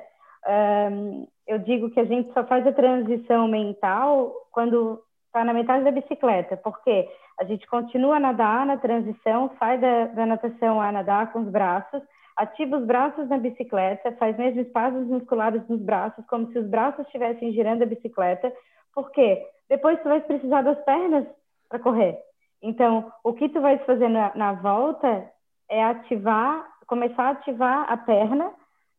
eu 1.48 1.58
digo 1.60 1.90
que 1.90 2.00
a 2.00 2.06
gente 2.06 2.32
só 2.34 2.44
faz 2.44 2.66
a 2.68 2.74
transição 2.74 3.48
mental 3.48 4.34
quando 4.52 5.02
está 5.28 5.44
na 5.44 5.54
metade 5.54 5.84
da 5.84 5.92
bicicleta, 5.92 6.58
porque 6.58 7.10
a 7.40 7.44
gente 7.44 7.68
continua 7.68 8.18
a 8.18 8.20
nadar 8.20 8.66
na 8.66 8.78
transição, 8.78 9.52
sai 9.60 9.78
da, 9.78 10.06
da 10.08 10.26
natação 10.26 10.80
a 10.80 10.92
nadar 10.92 11.32
com 11.32 11.40
os 11.40 11.50
braços, 11.50 12.02
Ativa 12.36 12.78
os 12.78 12.86
braços 12.86 13.30
na 13.30 13.38
bicicleta, 13.38 14.12
faz 14.14 14.38
mesmo 14.38 14.62
espasmos 14.62 15.08
musculares 15.08 15.66
nos 15.70 15.82
braços, 15.82 16.26
como 16.28 16.52
se 16.52 16.60
os 16.60 16.68
braços 16.68 17.06
estivessem 17.06 17.54
girando 17.54 17.84
a 17.84 17.86
bicicleta. 17.86 18.52
Por 18.94 19.12
quê? 19.12 19.42
Depois 19.70 20.02
tu 20.02 20.10
vai 20.10 20.22
precisar 20.22 20.62
das 20.62 20.78
pernas 20.84 21.26
para 21.70 21.80
correr. 21.80 22.18
Então, 22.62 23.12
o 23.24 23.34
que 23.34 23.50
tu 23.50 23.62
vai 23.62 23.78
fazer 23.80 24.10
na, 24.10 24.34
na 24.36 24.54
volta 24.54 25.30
é 25.70 25.84
ativar, 25.84 26.66
começar 26.88 27.24
a 27.24 27.30
ativar 27.32 27.92
a 27.92 27.98
perna 27.98 28.52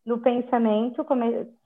no 0.05 0.19
pensamento, 0.19 1.05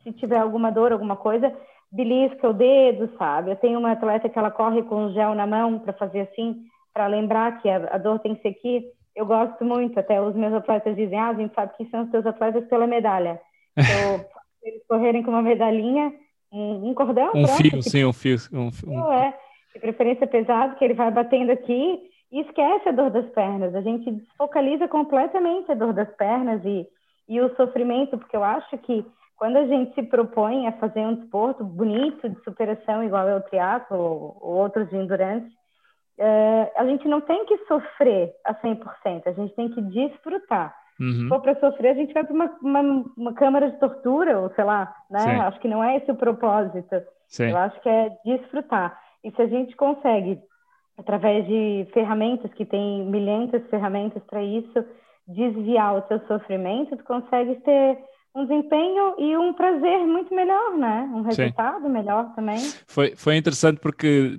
se 0.03 0.13
tiver 0.15 0.39
alguma 0.39 0.73
dor, 0.73 0.93
alguma 0.93 1.17
coisa, 1.17 1.55
belisca 1.93 2.49
o 2.49 2.55
dedo, 2.55 3.11
sabe? 3.19 3.51
Eu 3.51 3.57
tenho 3.57 3.79
uma 3.79 3.93
atleta 3.93 4.29
que 4.29 4.39
ela 4.39 4.51
corre 4.51 4.83
com 4.85 5.11
gel 5.11 5.35
na 5.35 5.47
mão 5.47 5.79
para 5.79 5.93
fazer 5.93 6.21
assim, 6.21 6.65
para 6.93 7.07
lembrar 7.07 7.61
que 7.61 7.69
a, 7.69 7.95
a, 7.95 7.99
dor 7.99 8.19
tem 8.21 8.35
que 8.35 8.43
ser 8.43 8.49
aqui 8.49 8.85
eu 9.15 9.27
gosto 9.27 9.65
muito, 9.65 9.99
até 9.99 10.21
os 10.21 10.35
meus 10.35 10.53
atletas 10.55 10.97
dizem, 10.97 11.19
ah, 11.19 11.29
a 11.29 11.35
gente 11.35 11.55
sabe 11.55 11.77
que 11.77 11.89
são 11.91 12.05
os 12.05 12.11
teus 12.11 12.25
atletas 12.27 12.67
pela 12.69 12.87
medalha. 12.87 13.41
Então, 13.77 14.25
eles 14.63 14.83
correrem 14.87 15.23
com 15.23 15.31
uma 15.31 15.43
medalhinha, 15.43 16.13
um, 16.53 16.91
um 16.91 16.95
cordão. 16.95 17.29
Um 17.29 17.45
pronto, 17.45 17.55
fio, 17.55 17.83
sim, 17.83 18.05
um 18.05 18.13
fio. 18.13 18.37
Um, 18.53 18.71
fio 18.71 19.13
é, 19.13 19.35
de 19.75 19.81
preferência 19.81 20.27
pesado, 20.27 20.77
que 20.77 20.85
ele 20.85 20.95
vai 20.95 21.11
batendo 21.11 21.51
aqui 21.53 22.11
e 22.33 22.41
esquece 22.41 22.89
a 22.89 22.93
dor 22.93 23.11
das 23.11 23.29
pernas. 23.31 23.75
A 23.75 23.81
gente 23.81 24.11
desfocaliza 24.11 24.87
completamente 24.89 25.71
a 25.71 25.75
dor 25.75 25.93
das 25.93 26.11
pernas 26.17 26.65
e, 26.65 26.87
e 27.29 27.41
o 27.41 27.55
sofrimento, 27.57 28.17
porque 28.17 28.37
eu 28.37 28.45
acho 28.45 28.77
que 28.79 29.05
quando 29.37 29.57
a 29.57 29.67
gente 29.67 29.95
se 29.95 30.03
propõe 30.03 30.67
a 30.67 30.73
fazer 30.73 31.01
um 31.01 31.15
desporto 31.15 31.65
bonito 31.65 32.29
de 32.29 32.43
superação, 32.45 33.03
igual 33.03 33.27
é 33.27 33.37
o 33.37 33.43
triatlo 33.43 33.99
ou, 33.99 34.37
ou 34.41 34.57
outros 34.59 34.89
de 34.91 34.97
endurance, 34.97 35.51
é, 36.21 36.73
a 36.77 36.85
gente 36.85 37.09
não 37.09 37.23
tem 37.23 37.47
que 37.47 37.57
sofrer 37.67 38.35
a 38.45 38.55
100%, 38.55 39.23
a 39.27 39.33
gente 39.33 39.55
tem 39.55 39.71
que 39.71 39.81
desfrutar. 39.81 40.77
Uhum. 41.01 41.13
Se 41.13 41.29
for 41.29 41.41
para 41.41 41.59
sofrer, 41.59 41.93
a 41.93 41.95
gente 41.95 42.13
vai 42.13 42.25
para 42.25 42.35
uma, 42.35 42.59
uma, 42.61 43.05
uma, 43.17 43.33
câmara 43.33 43.71
de 43.71 43.79
tortura, 43.79 44.39
ou 44.39 44.51
sei 44.51 44.65
lá, 44.65 44.95
né? 45.11 45.21
Sim. 45.21 45.41
Acho 45.41 45.61
que 45.61 45.69
não 45.69 45.83
é 45.83 45.97
esse 45.97 46.11
o 46.11 46.15
propósito. 46.15 47.03
Sim. 47.27 47.49
Eu 47.49 47.57
acho 47.57 47.81
que 47.81 47.89
é 47.89 48.11
desfrutar. 48.23 49.01
E 49.25 49.31
se 49.31 49.41
a 49.41 49.47
gente 49.47 49.75
consegue, 49.77 50.39
através 50.99 51.47
de 51.47 51.89
ferramentas, 51.95 52.53
que 52.53 52.67
tem 52.67 53.07
milhares 53.07 53.51
de 53.51 53.69
ferramentas 53.71 54.23
para 54.25 54.43
isso, 54.43 54.85
desviar 55.27 55.97
o 55.97 56.07
seu 56.07 56.21
sofrimento, 56.27 56.99
tu 56.99 57.05
consegue 57.05 57.55
ter 57.63 57.99
um 58.35 58.45
desempenho 58.45 59.15
e 59.19 59.37
um 59.37 59.53
prazer 59.53 60.07
muito 60.07 60.35
melhor, 60.35 60.77
né? 60.77 61.11
Um 61.13 61.23
resultado 61.23 61.83
Sim. 61.83 61.89
melhor 61.89 62.33
também. 62.35 62.59
Foi, 62.87 63.15
foi 63.17 63.37
interessante 63.37 63.81
porque 63.81 64.39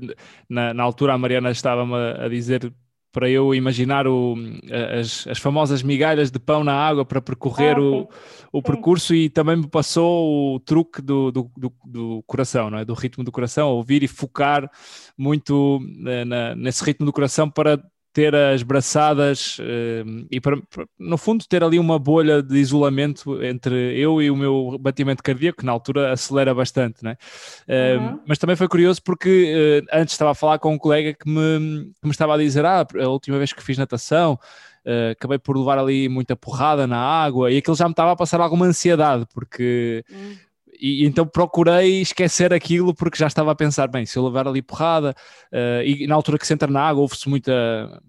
na, 0.49 0.73
na 0.73 0.83
altura 0.83 1.13
a 1.13 1.17
Mariana 1.17 1.51
estava-me 1.51 1.95
a 1.95 2.27
dizer 2.29 2.73
para 3.11 3.29
eu 3.29 3.53
imaginar 3.53 4.07
o, 4.07 4.35
as, 4.97 5.27
as 5.27 5.37
famosas 5.37 5.83
migalhas 5.83 6.31
de 6.31 6.39
pão 6.39 6.63
na 6.63 6.73
água 6.73 7.03
para 7.03 7.21
percorrer 7.21 7.75
ah, 7.75 7.81
o, 7.81 8.09
o 8.53 8.61
percurso 8.61 9.13
e 9.13 9.29
também 9.29 9.57
me 9.57 9.67
passou 9.67 10.55
o 10.55 10.59
truque 10.61 11.01
do, 11.01 11.29
do, 11.29 11.51
do, 11.57 11.73
do, 11.85 12.23
coração, 12.25 12.69
não 12.69 12.77
é? 12.77 12.85
do 12.85 12.93
ritmo 12.93 13.23
do 13.23 13.31
coração, 13.31 13.69
ouvir 13.69 14.01
e 14.01 14.07
focar 14.07 14.71
muito 15.17 15.79
eh, 16.07 16.23
na, 16.23 16.55
nesse 16.55 16.83
ritmo 16.85 17.05
do 17.05 17.11
coração 17.11 17.49
para 17.49 17.83
ter 18.13 18.35
as 18.35 18.61
braçadas 18.63 19.57
uh, 19.59 20.27
e, 20.29 20.39
para, 20.41 20.57
para, 20.69 20.85
no 20.99 21.17
fundo, 21.17 21.45
ter 21.47 21.63
ali 21.63 21.79
uma 21.79 21.97
bolha 21.97 22.41
de 22.43 22.57
isolamento 22.57 23.41
entre 23.43 23.97
eu 23.97 24.21
e 24.21 24.29
o 24.29 24.35
meu 24.35 24.77
batimento 24.79 25.23
cardíaco, 25.23 25.59
que 25.59 25.65
na 25.65 25.71
altura 25.71 26.11
acelera 26.11 26.53
bastante, 26.53 27.03
né? 27.03 27.15
Uh, 27.67 28.01
uhum. 28.01 28.19
Mas 28.27 28.37
também 28.37 28.55
foi 28.55 28.67
curioso 28.67 29.01
porque 29.01 29.83
uh, 29.83 29.87
antes 29.93 30.13
estava 30.13 30.31
a 30.31 30.35
falar 30.35 30.59
com 30.59 30.73
um 30.73 30.77
colega 30.77 31.13
que 31.13 31.29
me, 31.29 31.91
que 32.01 32.05
me 32.05 32.11
estava 32.11 32.35
a 32.35 32.37
dizer: 32.37 32.65
Ah, 32.65 32.85
a 33.01 33.07
última 33.07 33.37
vez 33.37 33.53
que 33.53 33.63
fiz 33.63 33.77
natação 33.77 34.37
uh, 34.85 35.11
acabei 35.11 35.39
por 35.39 35.57
levar 35.57 35.77
ali 35.77 36.09
muita 36.09 36.35
porrada 36.35 36.85
na 36.85 36.97
água 36.97 37.51
e 37.51 37.57
aquilo 37.57 37.75
já 37.75 37.85
me 37.85 37.91
estava 37.91 38.11
a 38.11 38.15
passar 38.15 38.41
alguma 38.41 38.65
ansiedade, 38.65 39.25
porque. 39.33 40.03
Hum. 40.11 40.35
E, 40.81 41.05
então 41.05 41.27
procurei 41.27 42.01
esquecer 42.01 42.51
aquilo 42.51 42.91
porque 42.91 43.19
já 43.19 43.27
estava 43.27 43.51
a 43.51 43.55
pensar, 43.55 43.87
bem, 43.87 44.03
se 44.03 44.17
eu 44.17 44.25
levar 44.25 44.47
ali 44.47 44.63
porrada, 44.63 45.15
uh, 45.53 45.83
e 45.85 46.07
na 46.07 46.15
altura 46.15 46.39
que 46.39 46.47
se 46.47 46.53
entra 46.53 46.67
na 46.67 46.81
água 46.81 47.03
ouve-se 47.03 47.29
muita, 47.29 48.01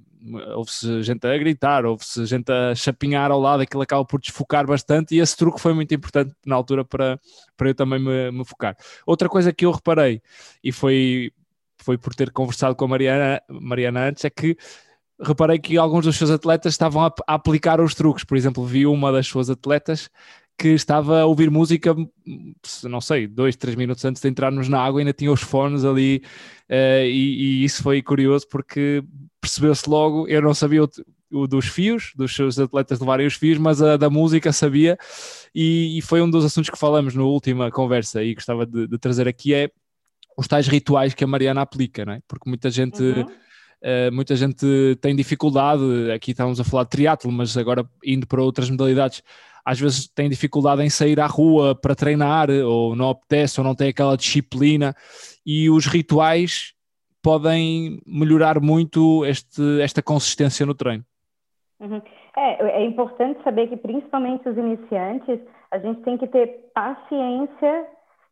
houve-se 0.57 1.03
gente 1.03 1.27
a 1.27 1.37
gritar, 1.37 1.85
houve-se 1.85 2.25
gente 2.25 2.51
a 2.51 2.75
chapinhar 2.75 3.31
ao 3.31 3.39
lado, 3.39 3.63
aquilo 3.63 3.83
acaba 3.83 4.03
por 4.07 4.19
desfocar 4.19 4.67
bastante 4.67 5.15
e 5.15 5.19
esse 5.19 5.37
truque 5.37 5.61
foi 5.61 5.75
muito 5.75 5.95
importante 5.95 6.35
na 6.47 6.57
altura 6.57 6.83
para, 6.83 7.21
para 7.59 7.69
eu 7.69 7.75
também 7.75 7.99
me, 7.99 8.31
me 8.31 8.45
focar. 8.45 8.75
Outra 9.05 9.29
coisa 9.29 9.53
que 9.53 9.67
eu 9.67 9.71
reparei, 9.71 10.23
e 10.65 10.73
foi, 10.73 11.31
foi 11.77 11.99
por 11.99 12.15
ter 12.15 12.31
conversado 12.31 12.75
com 12.75 12.87
a 12.87 12.89
Mariana, 12.89 13.43
Mariana 13.51 14.09
antes, 14.09 14.25
é 14.25 14.31
que 14.31 14.57
reparei 15.21 15.59
que 15.59 15.77
alguns 15.77 16.07
dos 16.07 16.17
seus 16.17 16.31
atletas 16.31 16.73
estavam 16.73 17.05
a, 17.05 17.13
a 17.27 17.35
aplicar 17.35 17.81
os 17.81 17.95
truques. 17.95 18.25
Por 18.25 18.37
exemplo, 18.37 18.65
vi 18.65 18.87
uma 18.87 19.13
das 19.13 19.27
suas 19.27 19.51
atletas 19.51 20.11
que 20.59 20.69
estava 20.69 21.21
a 21.21 21.27
ouvir 21.27 21.51
música, 21.51 21.95
não 22.85 23.01
sei, 23.01 23.27
dois, 23.27 23.57
três 23.57 23.77
minutos 23.77 24.05
antes 24.05 24.23
de 24.23 24.29
entrarmos 24.29 24.69
na 24.69 24.81
água, 24.81 25.01
ainda 25.01 25.13
tinha 25.13 25.33
os 25.33 25.41
fones 25.41 25.85
ali, 25.85 26.23
uh, 26.71 27.05
e, 27.05 27.63
e, 27.63 27.65
isso 27.65 27.83
foi 27.83 28.01
curioso 28.03 28.47
porque 28.49 29.03
percebeu-se 29.41 29.89
logo, 29.89 30.29
eu 30.29 30.41
não 30.41 30.55
sabia 30.55 30.85
o, 30.85 30.91
o, 31.33 31.47
dos 31.49 31.67
fios, 31.67 32.13
dos 32.15 32.35
seus 32.35 32.59
atletas 32.59 33.01
levarem 33.01 33.27
os 33.27 33.35
fios, 33.35 33.59
mas 33.59 33.83
a 33.83 33.97
da 33.97 34.09
música 34.09 34.53
sabia, 34.53 34.97
e, 35.55 35.99
e, 35.99 36.03
foi 36.03 36.23
um 36.23 36.31
dos 36.31 36.45
assuntos 36.45 36.71
que 36.71 36.79
falamos 36.79 37.15
na 37.15 37.25
última 37.25 37.71
conversa 37.71 38.23
e 38.23 38.35
gostava 38.35 38.65
de, 38.65 38.87
de, 38.87 38.99
trazer 38.99 39.27
aqui 39.27 39.55
é 39.55 39.71
os 40.37 40.47
tais 40.47 40.69
rituais 40.69 41.13
que 41.13 41.25
a 41.25 41.27
Mariana 41.27 41.61
aplica, 41.61 42.05
não 42.05 42.15
é? 42.15 42.21
Porque 42.27 42.49
muita 42.49 42.71
gente... 42.71 43.03
Uhum. 43.03 43.27
Uh, 43.85 44.13
muita 44.13 44.37
gente 44.37 44.65
tem 45.01 45.13
dificuldade, 45.17 45.83
aqui 46.15 46.31
estamos 46.31 46.61
a 46.61 46.63
falar 46.63 46.85
de 46.85 46.91
triatlo, 46.91 47.33
mas 47.33 47.57
agora 47.57 47.85
indo 48.05 48.29
para 48.29 48.41
outras 48.41 48.71
modalidades, 48.71 49.25
às 49.65 49.81
vezes 49.81 50.09
tem 50.09 50.29
dificuldade 50.29 50.83
em 50.83 50.91
sair 50.91 51.21
à 51.21 51.27
rua 51.27 51.75
para 51.75 51.95
treinar, 51.95 52.49
ou 52.51 52.97
não 52.97 53.11
apetece, 53.11 53.61
ou 53.61 53.65
não 53.65 53.75
tem 53.75 53.89
aquela 53.89 54.17
disciplina, 54.17 54.95
e 55.47 55.71
os 55.71 55.87
rituais 55.87 56.75
podem 57.23 58.01
melhorar 58.07 58.61
muito 58.61 59.25
este, 59.25 59.81
esta 59.81 60.03
consistência 60.03 60.67
no 60.67 60.75
treino. 60.75 61.05
Uhum. 61.81 62.03
É, 62.37 62.83
é 62.83 62.85
importante 62.85 63.43
saber 63.45 63.69
que, 63.69 63.77
principalmente 63.77 64.49
os 64.49 64.57
iniciantes, 64.57 65.39
a 65.71 65.79
gente 65.79 66.03
tem 66.03 66.19
que 66.19 66.27
ter 66.27 66.71
paciência 66.75 67.87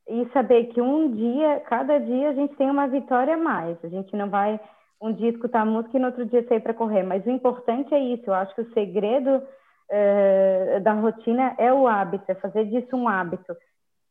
e 0.08 0.26
saber 0.32 0.64
que 0.66 0.80
um 0.80 1.14
dia, 1.14 1.62
cada 1.68 1.98
dia, 1.98 2.30
a 2.30 2.34
gente 2.34 2.54
tem 2.56 2.68
uma 2.70 2.88
vitória 2.88 3.34
a 3.34 3.38
mais. 3.38 3.76
A 3.84 3.88
gente 3.88 4.14
não 4.16 4.28
vai 4.28 4.58
um 5.00 5.12
dia 5.12 5.30
escutar 5.30 5.64
música 5.64 5.96
e 5.96 6.00
no 6.00 6.06
outro 6.06 6.26
dia 6.26 6.46
sair 6.48 6.60
para 6.60 6.74
correr. 6.74 7.02
Mas 7.02 7.24
o 7.24 7.30
importante 7.30 7.94
é 7.94 8.00
isso. 8.00 8.24
Eu 8.26 8.34
acho 8.34 8.54
que 8.54 8.62
o 8.62 8.72
segredo 8.72 9.42
uh, 9.90 10.81
da 10.81 10.92
rotina 10.92 11.55
é 11.59 11.72
o 11.72 11.87
hábito, 11.87 12.24
é 12.29 12.35
fazer 12.35 12.64
disso 12.66 12.96
um 12.96 13.09
hábito. 13.09 13.57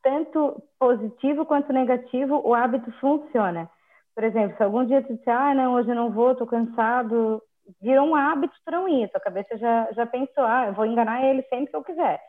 Tanto 0.01 0.61
positivo 0.79 1.45
quanto 1.45 1.73
negativo, 1.73 2.41
o 2.45 2.53
hábito 2.53 2.91
funciona. 2.99 3.69
Por 4.15 4.23
exemplo, 4.23 4.57
se 4.57 4.63
algum 4.63 4.85
dia 4.85 5.01
tu 5.01 5.15
disser, 5.15 5.35
ah, 5.35 5.53
não, 5.53 5.73
hoje 5.73 5.89
eu 5.89 5.95
não 5.95 6.11
vou, 6.11 6.31
estou 6.31 6.47
cansado, 6.47 7.41
virou 7.81 8.07
um 8.07 8.15
hábito 8.15 8.53
para 8.65 8.77
não 8.77 8.87
ir. 8.87 9.09
Tua 9.09 9.21
cabeça 9.21 9.57
já, 9.57 9.91
já 9.93 10.05
pensou, 10.05 10.43
ah, 10.43 10.67
eu 10.67 10.73
vou 10.73 10.85
enganar 10.85 11.23
ele 11.23 11.41
sempre 11.43 11.67
que 11.67 11.75
eu 11.75 11.83
quiser. 11.83 12.21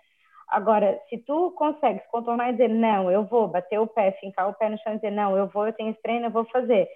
Agora, 0.48 1.00
se 1.08 1.18
tu 1.18 1.52
consegues 1.52 2.04
contornar 2.10 2.48
e 2.48 2.52
dizer, 2.52 2.68
não, 2.68 3.10
eu 3.10 3.24
vou, 3.24 3.46
bater 3.46 3.78
o 3.78 3.86
pé, 3.86 4.12
fincar 4.20 4.48
o 4.48 4.54
pé 4.54 4.68
no 4.68 4.78
chão 4.78 4.92
e 4.92 4.96
dizer, 4.96 5.12
não, 5.12 5.36
eu 5.36 5.46
vou, 5.46 5.66
eu 5.66 5.72
tenho 5.72 5.90
esse 5.90 6.02
treino, 6.02 6.26
eu 6.26 6.30
vou 6.30 6.44
fazer, 6.46 6.88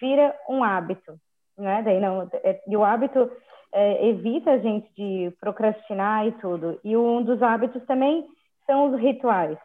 vira 0.00 0.36
um 0.48 0.62
hábito, 0.62 1.18
né? 1.60 1.82
Daí 1.82 2.00
não, 2.00 2.28
é, 2.32 2.60
e 2.66 2.76
o 2.76 2.84
hábito 2.84 3.30
é, 3.72 4.08
evita 4.08 4.52
a 4.52 4.58
gente 4.58 4.88
de 4.94 5.32
procrastinar 5.40 6.26
e 6.26 6.32
tudo. 6.32 6.78
E 6.82 6.96
um 6.96 7.22
dos 7.22 7.42
hábitos 7.42 7.84
também 7.86 8.26
são 8.66 8.92
os 8.92 9.00
rituais. 9.00 9.58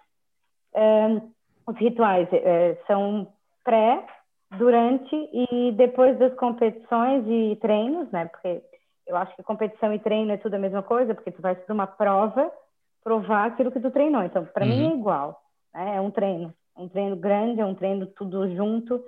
É, 0.73 1.21
os 1.67 1.75
rituais 1.77 2.27
é, 2.31 2.77
são 2.87 3.27
pré, 3.63 4.05
durante 4.57 5.15
e 5.33 5.71
depois 5.73 6.17
das 6.17 6.33
competições 6.35 7.23
e 7.27 7.57
treinos, 7.61 8.09
né? 8.11 8.25
Porque 8.25 8.61
eu 9.07 9.15
acho 9.17 9.35
que 9.35 9.43
competição 9.43 9.93
e 9.93 9.99
treino 9.99 10.31
é 10.31 10.37
tudo 10.37 10.55
a 10.55 10.59
mesma 10.59 10.83
coisa, 10.83 11.13
porque 11.13 11.31
tu 11.31 11.41
vais 11.41 11.57
para 11.59 11.73
uma 11.73 11.87
prova 11.87 12.51
provar 13.03 13.45
aquilo 13.45 13.71
que 13.71 13.79
tu 13.79 13.91
treinou. 13.91 14.23
Então, 14.23 14.45
para 14.45 14.65
uhum. 14.65 14.71
mim 14.71 14.83
é 14.83 14.87
uhum. 14.87 14.99
igual. 14.99 15.41
Né? 15.73 15.95
É 15.97 16.01
um 16.01 16.11
treino. 16.11 16.53
Um 16.77 16.87
treino 16.87 17.15
grande, 17.15 17.61
é 17.61 17.65
um 17.65 17.75
treino 17.75 18.05
tudo 18.07 18.53
junto 18.55 19.03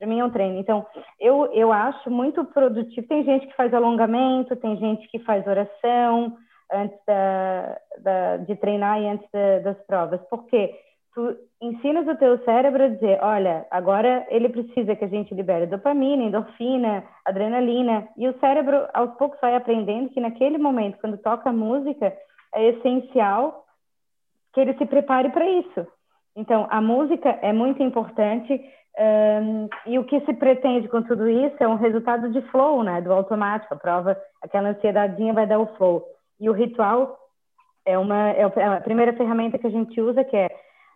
para 0.00 0.08
mim 0.08 0.18
é 0.18 0.24
um 0.24 0.30
treino. 0.30 0.58
Então, 0.58 0.86
eu, 1.20 1.52
eu 1.52 1.70
acho 1.70 2.10
muito 2.10 2.42
produtivo. 2.46 3.06
Tem 3.06 3.22
gente 3.22 3.46
que 3.46 3.54
faz 3.54 3.72
alongamento, 3.74 4.56
tem 4.56 4.74
gente 4.78 5.06
que 5.08 5.18
faz 5.18 5.46
oração 5.46 6.38
antes 6.72 6.98
da, 7.06 7.78
da 7.98 8.36
de 8.38 8.56
treinar 8.56 8.98
e 8.98 9.06
antes 9.06 9.28
da, 9.30 9.58
das 9.58 9.76
provas. 9.86 10.18
Porque 10.30 10.74
tu 11.14 11.36
ensinas 11.60 12.08
o 12.08 12.16
teu 12.16 12.42
cérebro 12.44 12.82
a 12.82 12.88
dizer, 12.88 13.18
olha, 13.20 13.66
agora 13.70 14.26
ele 14.30 14.48
precisa 14.48 14.96
que 14.96 15.04
a 15.04 15.08
gente 15.08 15.34
libere 15.34 15.66
dopamina, 15.66 16.22
endorfina, 16.22 17.04
adrenalina. 17.26 18.08
E 18.16 18.26
o 18.26 18.38
cérebro, 18.40 18.88
aos 18.94 19.12
poucos, 19.18 19.38
vai 19.38 19.54
aprendendo 19.54 20.08
que 20.08 20.20
naquele 20.20 20.56
momento, 20.56 20.96
quando 20.98 21.18
toca 21.18 21.52
música, 21.52 22.16
é 22.54 22.68
essencial 22.70 23.66
que 24.54 24.62
ele 24.62 24.72
se 24.78 24.86
prepare 24.86 25.28
para 25.28 25.44
isso. 25.44 25.86
Então, 26.34 26.66
a 26.70 26.80
música 26.80 27.38
é 27.42 27.52
muito 27.52 27.82
importante 27.82 28.64
um, 28.98 29.68
e 29.86 29.98
o 29.98 30.04
que 30.04 30.20
se 30.20 30.34
pretende 30.34 30.88
com 30.88 31.02
tudo 31.02 31.28
isso 31.28 31.56
é 31.60 31.68
um 31.68 31.76
resultado 31.76 32.30
de 32.30 32.42
flow, 32.50 32.82
né? 32.82 33.00
Do 33.00 33.12
automático. 33.12 33.74
A 33.74 33.76
prova, 33.76 34.20
aquela 34.42 34.70
ansiedadinha 34.70 35.32
vai 35.32 35.46
dar 35.46 35.58
o 35.58 35.74
flow. 35.76 36.04
E 36.40 36.48
o 36.50 36.52
ritual 36.52 37.16
é 37.86 37.96
uma 37.96 38.30
é, 38.30 38.42
é 38.56 38.66
a 38.66 38.80
primeira 38.80 39.12
ferramenta 39.12 39.58
que 39.58 39.66
a 39.66 39.70
gente 39.70 40.00
usa, 40.00 40.24
que 40.24 40.36
é 40.36 40.50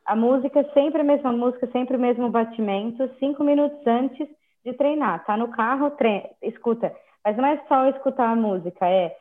a 0.06 0.14
música 0.14 0.64
sempre 0.74 1.00
a 1.00 1.04
mesma 1.04 1.32
música, 1.32 1.66
sempre 1.68 1.96
o 1.96 2.00
mesmo 2.00 2.28
batimento, 2.28 3.08
cinco 3.18 3.42
minutos 3.42 3.86
antes 3.86 4.28
de 4.64 4.72
treinar. 4.74 5.24
Tá 5.24 5.36
no 5.36 5.48
carro, 5.48 5.90
treina, 5.92 6.28
escuta. 6.42 6.94
Mas 7.24 7.36
não 7.36 7.46
é 7.46 7.62
só 7.68 7.88
escutar 7.88 8.30
a 8.30 8.36
música, 8.36 8.86
é, 8.86 9.16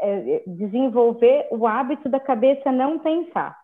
é 0.00 0.42
desenvolver 0.46 1.46
o 1.50 1.66
hábito 1.66 2.08
da 2.08 2.18
cabeça 2.18 2.72
não 2.72 2.98
pensar. 2.98 3.56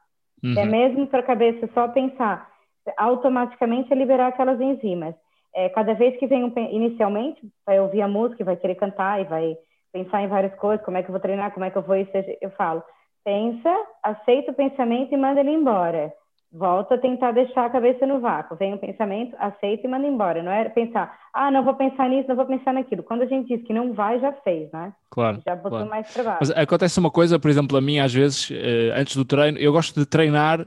Uhum. 0.44 0.54
É 0.56 0.64
mesmo 0.64 1.06
para 1.06 1.20
a 1.20 1.24
cabeça 1.24 1.68
só 1.74 1.88
pensar 1.88 2.51
automaticamente 2.96 3.92
é 3.92 3.96
liberar 3.96 4.28
aquelas 4.28 4.60
enzimas. 4.60 5.14
É, 5.54 5.68
cada 5.68 5.94
vez 5.94 6.18
que 6.18 6.26
vem 6.26 6.44
um, 6.44 6.52
inicialmente, 6.70 7.40
vai 7.66 7.78
ouvir 7.78 8.02
a 8.02 8.08
música, 8.08 8.44
vai 8.44 8.56
querer 8.56 8.74
cantar 8.76 9.20
e 9.20 9.24
vai 9.24 9.56
pensar 9.92 10.22
em 10.22 10.28
várias 10.28 10.54
coisas, 10.54 10.84
como 10.84 10.96
é 10.96 11.02
que 11.02 11.08
eu 11.08 11.12
vou 11.12 11.20
treinar, 11.20 11.52
como 11.52 11.64
é 11.64 11.70
que 11.70 11.76
eu 11.76 11.82
vou 11.82 11.96
isso, 11.96 12.10
eu 12.40 12.50
falo, 12.52 12.82
pensa, 13.24 13.70
aceita 14.02 14.50
o 14.50 14.54
pensamento 14.54 15.12
e 15.12 15.16
manda 15.16 15.40
ele 15.40 15.50
embora. 15.50 16.12
Volta 16.54 16.96
a 16.96 16.98
tentar 16.98 17.32
deixar 17.32 17.64
a 17.64 17.70
cabeça 17.70 18.06
no 18.06 18.20
vácuo. 18.20 18.58
Vem 18.58 18.74
o 18.74 18.78
pensamento, 18.78 19.34
aceita 19.38 19.86
e 19.86 19.90
manda 19.90 20.06
embora. 20.06 20.42
Não 20.42 20.52
é 20.52 20.68
pensar, 20.68 21.18
ah, 21.32 21.50
não 21.50 21.64
vou 21.64 21.74
pensar 21.74 22.10
nisso, 22.10 22.28
não 22.28 22.36
vou 22.36 22.44
pensar 22.44 22.74
naquilo. 22.74 23.02
Quando 23.02 23.22
a 23.22 23.26
gente 23.26 23.48
diz 23.48 23.66
que 23.66 23.72
não 23.72 23.94
vai, 23.94 24.20
já 24.20 24.32
fez, 24.32 24.70
né? 24.70 24.92
Claro. 25.10 25.40
Já 25.46 25.56
botou 25.56 25.70
claro. 25.70 25.88
mais 25.88 26.12
trabalho. 26.12 26.38
Mas 26.40 26.50
acontece 26.50 27.00
uma 27.00 27.10
coisa, 27.10 27.38
por 27.38 27.50
exemplo, 27.50 27.78
a 27.78 27.80
mim, 27.80 28.00
às 28.00 28.12
vezes, 28.12 28.50
eh, 28.50 28.92
antes 28.94 29.16
do 29.16 29.24
treino, 29.24 29.58
eu 29.58 29.72
gosto 29.72 29.98
de 29.98 30.04
treinar 30.04 30.66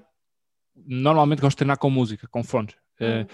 normalmente 0.76 1.42
gosto 1.42 1.56
de 1.56 1.58
treinar 1.58 1.78
com 1.78 1.90
música, 1.90 2.28
com 2.30 2.44
fones. 2.44 2.74
Uh, 3.00 3.28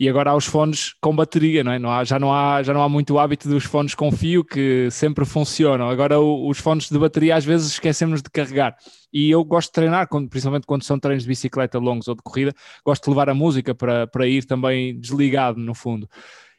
e 0.00 0.08
agora 0.08 0.30
há 0.30 0.36
os 0.36 0.46
fones 0.46 0.94
com 1.00 1.14
bateria, 1.14 1.64
não 1.64 1.72
é? 1.72 1.78
Não 1.78 1.90
há, 1.90 2.04
já, 2.04 2.20
não 2.20 2.32
há, 2.32 2.62
já 2.62 2.72
não 2.72 2.82
há 2.82 2.88
muito 2.88 3.18
hábito 3.18 3.48
dos 3.48 3.64
fones 3.64 3.96
com 3.96 4.12
fio 4.12 4.44
que 4.44 4.88
sempre 4.92 5.24
funcionam. 5.24 5.88
Agora 5.88 6.20
o, 6.20 6.48
os 6.48 6.58
fones 6.58 6.88
de 6.88 6.96
bateria 6.96 7.34
às 7.34 7.44
vezes 7.44 7.72
esquecemos 7.72 8.22
de 8.22 8.30
carregar. 8.30 8.76
E 9.12 9.28
eu 9.28 9.42
gosto 9.44 9.70
de 9.70 9.72
treinar, 9.72 10.06
quando, 10.06 10.28
principalmente 10.28 10.66
quando 10.66 10.84
são 10.84 11.00
treinos 11.00 11.24
de 11.24 11.28
bicicleta 11.28 11.80
longos 11.80 12.06
ou 12.06 12.14
de 12.14 12.22
corrida, 12.22 12.54
gosto 12.84 13.04
de 13.04 13.10
levar 13.10 13.28
a 13.28 13.34
música 13.34 13.74
para, 13.74 14.06
para 14.06 14.26
ir 14.28 14.44
também 14.44 14.98
desligado 15.00 15.58
no 15.58 15.74
fundo. 15.74 16.08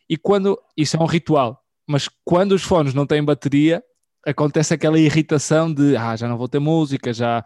E 0.09 0.17
quando, 0.17 0.59
isso 0.75 0.97
é 0.97 0.99
um 0.99 1.05
ritual, 1.05 1.63
mas 1.87 2.09
quando 2.25 2.51
os 2.51 2.63
fones 2.63 2.93
não 2.93 3.05
têm 3.05 3.23
bateria, 3.23 3.81
acontece 4.25 4.73
aquela 4.73 4.99
irritação 4.99 5.73
de 5.73 5.95
ah, 5.95 6.15
já 6.15 6.27
não 6.27 6.37
vou 6.37 6.49
ter 6.49 6.59
música, 6.59 7.13
já 7.13 7.45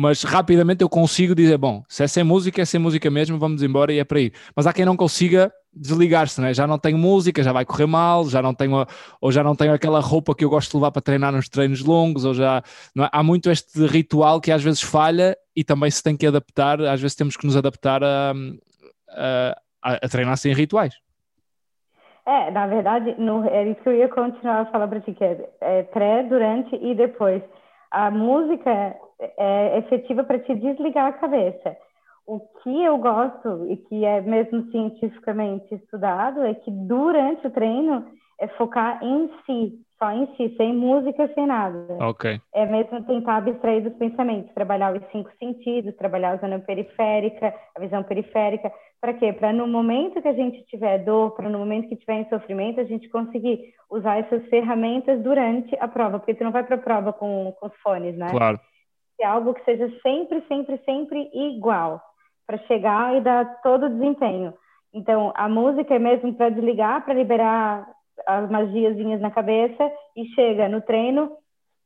mas 0.00 0.22
rapidamente 0.22 0.80
eu 0.80 0.88
consigo 0.88 1.34
dizer, 1.34 1.58
bom, 1.58 1.82
se 1.88 2.04
é 2.04 2.06
sem 2.06 2.22
música, 2.22 2.62
é 2.62 2.64
sem 2.64 2.78
música 2.78 3.10
mesmo, 3.10 3.36
vamos 3.36 3.64
embora 3.64 3.92
e 3.92 3.98
é 3.98 4.04
para 4.04 4.20
ir. 4.20 4.32
Mas 4.54 4.64
há 4.64 4.72
quem 4.72 4.84
não 4.84 4.96
consiga 4.96 5.52
desligar-se, 5.74 6.40
né? 6.40 6.54
já 6.54 6.68
não 6.68 6.78
tenho 6.78 6.96
música, 6.96 7.42
já 7.42 7.52
vai 7.52 7.64
correr 7.64 7.88
mal, 7.88 8.24
já 8.26 8.40
não 8.40 8.54
tenho, 8.54 8.86
ou 9.20 9.32
já 9.32 9.42
não 9.42 9.56
tenho 9.56 9.72
aquela 9.72 9.98
roupa 9.98 10.36
que 10.36 10.44
eu 10.44 10.50
gosto 10.50 10.70
de 10.70 10.76
levar 10.76 10.92
para 10.92 11.02
treinar 11.02 11.32
nos 11.32 11.48
treinos 11.48 11.84
longos, 11.84 12.24
ou 12.24 12.32
já 12.32 12.58
é? 12.58 13.08
há 13.10 13.22
muito 13.24 13.50
este 13.50 13.84
ritual 13.86 14.40
que 14.40 14.52
às 14.52 14.62
vezes 14.62 14.80
falha 14.80 15.36
e 15.56 15.64
também 15.64 15.90
se 15.90 16.00
tem 16.00 16.16
que 16.16 16.28
adaptar, 16.28 16.80
às 16.80 17.00
vezes 17.00 17.16
temos 17.16 17.36
que 17.36 17.44
nos 17.44 17.56
adaptar 17.56 18.00
a, 18.04 18.32
a, 19.10 19.54
a, 19.82 20.08
treinar 20.08 20.36
sem 20.36 20.54
rituais. 20.54 20.94
É, 22.24 22.52
na 22.52 22.68
verdade, 22.68 23.16
no, 23.18 23.44
é 23.48 23.68
isso 23.68 23.82
que 23.82 23.88
eu 23.88 23.96
ia 23.96 24.08
continuar 24.08 24.60
a 24.60 24.66
falar 24.66 24.86
para 24.86 25.00
ti, 25.00 25.12
que 25.12 25.24
é, 25.24 25.50
é 25.60 25.82
pré, 25.82 26.22
durante 26.22 26.76
e 26.76 26.94
depois. 26.94 27.42
A 27.90 28.12
música 28.12 28.94
é 29.20 29.78
efetiva 29.78 30.24
para 30.24 30.38
te 30.38 30.54
desligar 30.54 31.06
a 31.06 31.12
cabeça. 31.12 31.76
O 32.26 32.40
que 32.62 32.84
eu 32.84 32.98
gosto 32.98 33.66
e 33.70 33.76
que 33.76 34.04
é 34.04 34.20
mesmo 34.20 34.70
cientificamente 34.70 35.74
estudado 35.74 36.42
é 36.42 36.54
que 36.54 36.70
durante 36.70 37.46
o 37.46 37.50
treino 37.50 38.04
é 38.38 38.46
focar 38.48 39.02
em 39.02 39.30
si, 39.44 39.80
só 39.98 40.12
em 40.12 40.26
si, 40.36 40.54
sem 40.56 40.72
música, 40.72 41.28
sem 41.34 41.46
nada. 41.46 41.96
Ok. 42.00 42.40
É 42.54 42.66
mesmo 42.66 43.02
tentar 43.04 43.38
abstrair 43.38 43.82
dos 43.82 43.94
pensamentos, 43.94 44.52
trabalhar 44.54 44.94
os 44.94 45.02
cinco 45.10 45.30
sentidos, 45.38 45.96
trabalhar 45.96 46.32
a 46.32 46.36
zona 46.36 46.60
periférica, 46.60 47.52
a 47.74 47.80
visão 47.80 48.02
periférica. 48.04 48.70
Para 49.00 49.14
quê? 49.14 49.32
Para 49.32 49.52
no 49.52 49.66
momento 49.66 50.22
que 50.22 50.28
a 50.28 50.34
gente 50.34 50.64
tiver 50.66 50.98
dor, 50.98 51.32
para 51.32 51.48
no 51.48 51.58
momento 51.58 51.88
que 51.88 51.96
tiver 51.96 52.20
em 52.20 52.28
sofrimento, 52.28 52.80
a 52.80 52.84
gente 52.84 53.08
conseguir 53.08 53.72
usar 53.90 54.18
essas 54.18 54.44
ferramentas 54.48 55.20
durante 55.22 55.76
a 55.80 55.88
prova, 55.88 56.18
porque 56.18 56.34
tu 56.34 56.44
não 56.44 56.52
vai 56.52 56.62
para 56.62 56.76
a 56.76 56.80
prova 56.80 57.12
com, 57.12 57.52
com 57.58 57.66
os 57.66 57.76
fones, 57.82 58.16
né? 58.16 58.28
Claro. 58.30 58.60
É 59.20 59.26
algo 59.26 59.54
que 59.54 59.64
seja 59.64 59.90
sempre, 60.00 60.42
sempre, 60.48 60.78
sempre 60.84 61.30
igual, 61.34 62.00
para 62.46 62.58
chegar 62.66 63.16
e 63.16 63.20
dar 63.20 63.60
todo 63.62 63.86
o 63.86 63.90
desempenho. 63.90 64.54
Então, 64.92 65.32
a 65.34 65.48
música 65.48 65.94
é 65.94 65.98
mesmo 65.98 66.34
para 66.34 66.48
desligar, 66.50 67.04
para 67.04 67.14
liberar 67.14 67.86
as 68.26 68.50
magiazinhas 68.50 69.20
na 69.20 69.30
cabeça 69.30 69.90
e 70.16 70.24
chega 70.34 70.68
no 70.68 70.80
treino, 70.80 71.32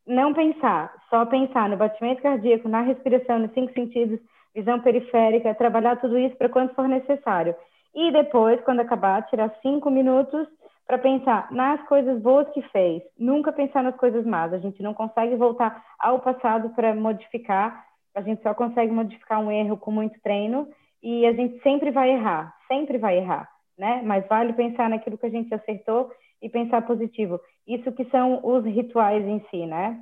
não 0.07 0.33
pensar, 0.35 0.93
só 1.09 1.25
pensar 1.27 1.69
no 1.69 1.77
batimento 1.77 2.23
cardíaco, 2.23 2.69
na 2.69 2.81
respiração, 2.81 3.39
nos 3.39 3.53
cinco 3.53 3.73
sentidos, 3.73 4.19
visão 4.55 4.81
periférica, 4.81 5.55
trabalhar 5.55 5.97
tudo 5.97 6.19
isso 6.19 6.37
para 6.37 6.49
quando 6.49 6.75
for 6.75 6.89
necessário. 6.89 7.55
E 7.95 8.11
depois, 8.11 8.61
quando 8.63 8.81
acabar, 8.81 9.27
tirar 9.27 9.55
cinco 9.63 9.91
minutos 9.91 10.49
para 10.87 10.99
pensar 10.99 11.51
nas 11.53 11.81
coisas 11.87 12.21
boas 12.21 12.49
que 12.51 12.63
fez. 12.69 13.03
Nunca 13.19 13.53
pensar 13.53 13.83
nas 13.83 13.97
coisas 13.97 14.25
más. 14.27 14.53
A 14.53 14.59
gente 14.59 14.83
não 14.83 14.95
consegue 14.95 15.37
voltar 15.37 15.85
ao 15.99 16.21
passado 16.21 16.71
para 16.71 16.95
modificar. 16.95 17.87
A 18.15 18.21
gente 18.21 18.43
só 18.43 18.53
consegue 18.55 18.93
modificar 18.93 19.41
um 19.41 19.51
erro 19.51 19.77
com 19.77 19.91
muito 19.91 20.21
treino 20.21 20.69
e 21.03 21.27
a 21.27 21.33
gente 21.33 21.61
sempre 21.63 21.91
vai 21.91 22.11
errar, 22.11 22.55
sempre 22.69 22.99
vai 22.99 23.19
errar, 23.19 23.49
né? 23.77 24.03
Mas 24.05 24.27
vale 24.29 24.53
pensar 24.53 24.89
naquilo 24.89 25.19
que 25.19 25.27
a 25.27 25.31
gente 25.31 25.53
acertou 25.53 26.11
e 26.41 26.49
pensar 26.49 26.83
positivo. 26.83 27.41
Isso 27.67 27.91
que 27.93 28.05
são 28.07 28.41
os 28.45 28.65
rituais 28.65 29.25
em 29.27 29.45
si, 29.51 29.67
né? 29.67 29.99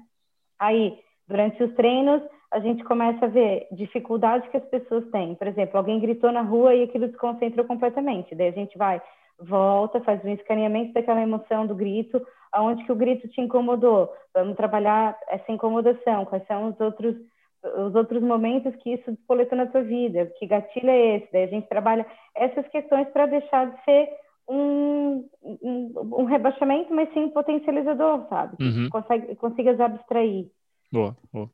Aí, 0.58 0.98
durante 1.26 1.62
os 1.62 1.72
treinos, 1.74 2.22
a 2.50 2.58
gente 2.58 2.82
começa 2.84 3.26
a 3.26 3.28
ver 3.28 3.68
dificuldades 3.70 4.48
que 4.50 4.56
as 4.56 4.64
pessoas 4.64 5.08
têm. 5.10 5.34
Por 5.36 5.46
exemplo, 5.46 5.78
alguém 5.78 6.00
gritou 6.00 6.32
na 6.32 6.42
rua 6.42 6.74
e 6.74 6.82
aquilo 6.82 7.06
desconcentrou 7.06 7.64
completamente. 7.64 8.34
Daí 8.34 8.48
a 8.48 8.52
gente 8.52 8.76
vai, 8.76 9.00
volta, 9.40 10.00
faz 10.00 10.24
um 10.24 10.32
escaneamento 10.32 10.92
daquela 10.92 11.22
emoção 11.22 11.66
do 11.66 11.74
grito, 11.74 12.20
aonde 12.52 12.84
que 12.84 12.92
o 12.92 12.96
grito 12.96 13.28
te 13.28 13.40
incomodou. 13.40 14.12
Vamos 14.34 14.56
trabalhar 14.56 15.18
essa 15.28 15.50
incomodação, 15.50 16.24
quais 16.24 16.46
são 16.46 16.68
os 16.68 16.80
outros 16.80 17.16
os 17.62 17.94
outros 17.94 18.22
momentos 18.22 18.74
que 18.76 18.94
isso 18.94 19.12
despoletou 19.12 19.58
na 19.58 19.70
sua 19.70 19.82
vida, 19.82 20.32
que 20.38 20.46
gatilho 20.46 20.88
é 20.88 21.16
esse? 21.16 21.28
Daí 21.30 21.44
a 21.44 21.48
gente 21.48 21.68
trabalha 21.68 22.06
essas 22.34 22.66
questões 22.68 23.06
para 23.08 23.26
deixar 23.26 23.70
de 23.70 23.84
ser 23.84 24.08
um, 24.48 25.28
um, 25.42 25.92
um, 26.20 26.24
rebaixamento, 26.24 26.92
mas 26.92 27.12
sim 27.12 27.24
um 27.24 27.30
potencializador, 27.30 28.26
sabe? 28.28 28.56
Uhum. 28.60 28.88
Consegue, 28.88 29.34
consigas 29.36 29.78
abstrair. 29.78 30.46
Boa, 30.90 31.16
boa. 31.32 31.48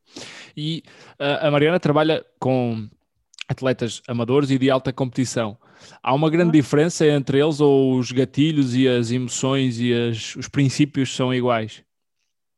E 0.56 0.82
uh, 1.20 1.46
a 1.46 1.50
Mariana 1.50 1.78
trabalha 1.78 2.24
com 2.40 2.88
atletas 3.48 4.02
amadores 4.08 4.50
e 4.50 4.58
de 4.58 4.70
alta 4.70 4.92
competição. 4.92 5.56
Há 6.02 6.14
uma 6.14 6.30
grande 6.30 6.52
diferença 6.52 7.06
entre 7.06 7.38
eles 7.38 7.60
ou 7.60 7.94
os 7.94 8.10
gatilhos 8.10 8.74
e 8.74 8.88
as 8.88 9.10
emoções 9.10 9.80
e 9.80 9.92
as, 9.92 10.34
os 10.36 10.48
princípios 10.48 11.14
são 11.14 11.32
iguais? 11.32 11.84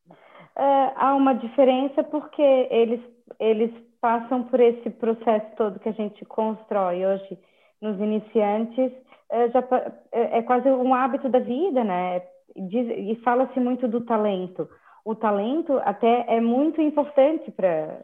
Uh, 0.09 0.91
há 0.95 1.15
uma 1.15 1.33
diferença 1.33 2.03
porque 2.03 2.41
eles, 2.41 3.01
eles 3.39 3.71
passam 4.01 4.43
por 4.43 4.59
esse 4.59 4.89
processo 4.89 5.47
todo 5.57 5.79
que 5.79 5.89
a 5.89 5.93
gente 5.93 6.23
constrói 6.25 7.05
hoje 7.05 7.37
nos 7.81 7.99
iniciantes, 7.99 8.91
uh, 9.31 9.51
já, 9.53 9.63
é 10.11 10.41
quase 10.41 10.69
um 10.69 10.93
hábito 10.93 11.29
da 11.29 11.39
vida, 11.39 11.83
né? 11.83 12.21
Diz, 12.55 12.87
e 12.89 13.15
fala-se 13.23 13.59
muito 13.59 13.87
do 13.87 14.01
talento 14.01 14.67
o 15.09 15.15
talento 15.15 15.79
até 15.83 16.25
é 16.27 16.39
muito 16.39 16.81
importante 16.81 17.49
para 17.51 18.03